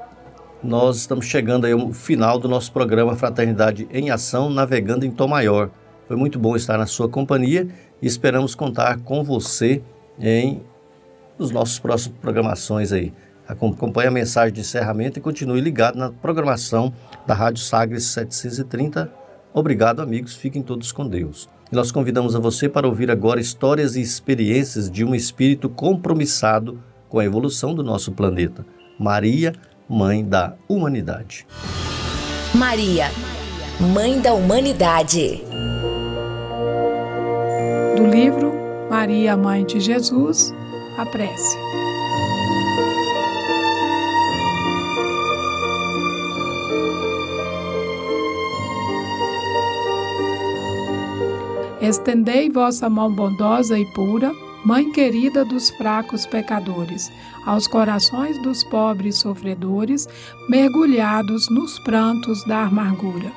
nós 0.63 0.97
estamos 0.97 1.25
chegando 1.25 1.65
aí 1.65 1.73
ao 1.73 1.91
final 1.93 2.39
do 2.39 2.47
nosso 2.47 2.71
programa 2.71 3.15
Fraternidade 3.15 3.87
em 3.91 4.09
Ação, 4.09 4.49
navegando 4.49 5.05
em 5.05 5.11
Tom 5.11 5.27
Maior. 5.27 5.69
Foi 6.07 6.15
muito 6.15 6.39
bom 6.39 6.55
estar 6.55 6.77
na 6.77 6.85
sua 6.85 7.09
companhia 7.09 7.67
e 8.01 8.07
esperamos 8.07 8.55
contar 8.55 8.99
com 8.99 9.23
você 9.23 9.81
em 10.19 10.61
nos 11.37 11.51
nossos 11.51 11.79
próximos 11.79 12.17
programações 12.19 12.91
aí. 12.91 13.13
Acompanhe 13.47 14.07
a 14.07 14.11
mensagem 14.11 14.53
de 14.53 14.61
encerramento 14.61 15.19
e 15.19 15.21
continue 15.21 15.61
ligado 15.61 15.97
na 15.97 16.11
programação 16.11 16.91
da 17.27 17.33
Rádio 17.33 17.63
Sagres 17.63 18.05
730. 18.05 19.11
Obrigado, 19.53 20.01
amigos. 20.01 20.35
Fiquem 20.35 20.63
todos 20.63 20.91
com 20.91 21.07
Deus. 21.07 21.47
E 21.71 21.75
nós 21.75 21.91
convidamos 21.91 22.35
a 22.35 22.39
você 22.39 22.67
para 22.67 22.87
ouvir 22.87 23.11
agora 23.11 23.39
histórias 23.39 23.95
e 23.95 24.01
experiências 24.01 24.89
de 24.89 25.03
um 25.03 25.13
espírito 25.13 25.69
compromissado 25.69 26.79
com 27.07 27.19
a 27.19 27.25
evolução 27.25 27.73
do 27.73 27.83
nosso 27.83 28.11
planeta. 28.11 28.65
Maria 28.99 29.53
Mãe 29.87 30.25
da 30.25 30.55
Humanidade. 30.67 31.45
Maria, 32.55 33.11
Mãe 33.93 34.19
da 34.19 34.33
Humanidade. 34.33 35.43
Do 37.95 38.07
livro 38.07 38.51
Maria, 38.89 39.37
Mãe 39.37 39.63
de 39.63 39.79
Jesus, 39.79 40.51
a 40.97 41.05
prece. 41.05 41.57
Estendei 51.79 52.49
vossa 52.49 52.89
mão 52.89 53.13
bondosa 53.13 53.77
e 53.77 53.85
pura, 53.93 54.31
Mãe 54.65 54.91
querida 54.91 55.45
dos 55.45 55.69
fracos 55.69 56.25
pecadores, 56.25 57.11
aos 57.45 57.67
corações 57.67 58.41
dos 58.41 58.63
pobres 58.63 59.17
sofredores, 59.17 60.09
mergulhados 60.49 61.47
nos 61.49 61.77
prantos 61.77 62.43
da 62.45 62.63
amargura. 62.63 63.31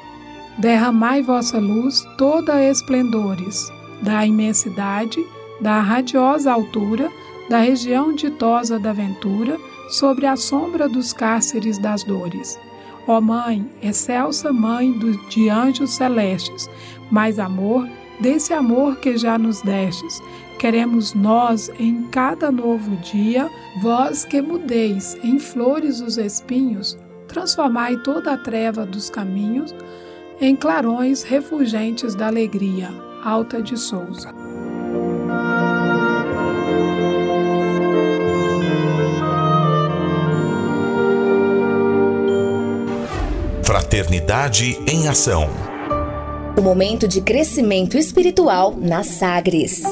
Derramai 0.56 1.22
vossa 1.22 1.58
luz 1.58 2.02
toda 2.16 2.64
esplendores, 2.64 3.70
da 4.00 4.24
imensidade, 4.24 5.22
da 5.60 5.82
radiosa 5.82 6.50
altura, 6.50 7.12
da 7.50 7.58
região 7.58 8.14
ditosa 8.14 8.78
da 8.78 8.94
ventura, 8.94 9.58
sobre 9.90 10.24
a 10.24 10.34
sombra 10.34 10.88
dos 10.88 11.12
cárceres 11.12 11.76
das 11.76 12.04
dores. 12.04 12.58
Ó 13.06 13.20
Mãe, 13.20 13.70
excelsa 13.82 14.50
Mãe 14.50 14.98
de 15.28 15.50
anjos 15.50 15.90
celestes, 15.90 16.70
mais 17.10 17.38
amor, 17.38 17.86
desse 18.18 18.54
amor 18.54 18.96
que 18.96 19.16
já 19.18 19.38
nos 19.38 19.60
destes. 19.60 20.22
Queremos 20.58 21.14
nós, 21.14 21.70
em 21.78 22.02
cada 22.10 22.50
novo 22.50 22.96
dia, 22.96 23.48
vós 23.80 24.24
que 24.24 24.42
mudeis 24.42 25.16
em 25.22 25.38
flores 25.38 26.00
os 26.00 26.18
espinhos, 26.18 26.98
transformai 27.28 27.96
toda 27.98 28.32
a 28.32 28.36
treva 28.36 28.84
dos 28.84 29.08
caminhos 29.08 29.72
em 30.40 30.56
clarões 30.56 31.22
refulgentes 31.22 32.16
da 32.16 32.26
alegria. 32.26 32.88
Alta 33.24 33.62
de 33.62 33.76
Souza. 33.76 34.34
Fraternidade 43.64 44.76
em 44.88 45.06
Ação. 45.06 45.48
O 46.56 46.60
momento 46.60 47.06
de 47.06 47.20
crescimento 47.20 47.96
espiritual 47.96 48.76
na 48.76 49.04
Sagres. 49.04 49.82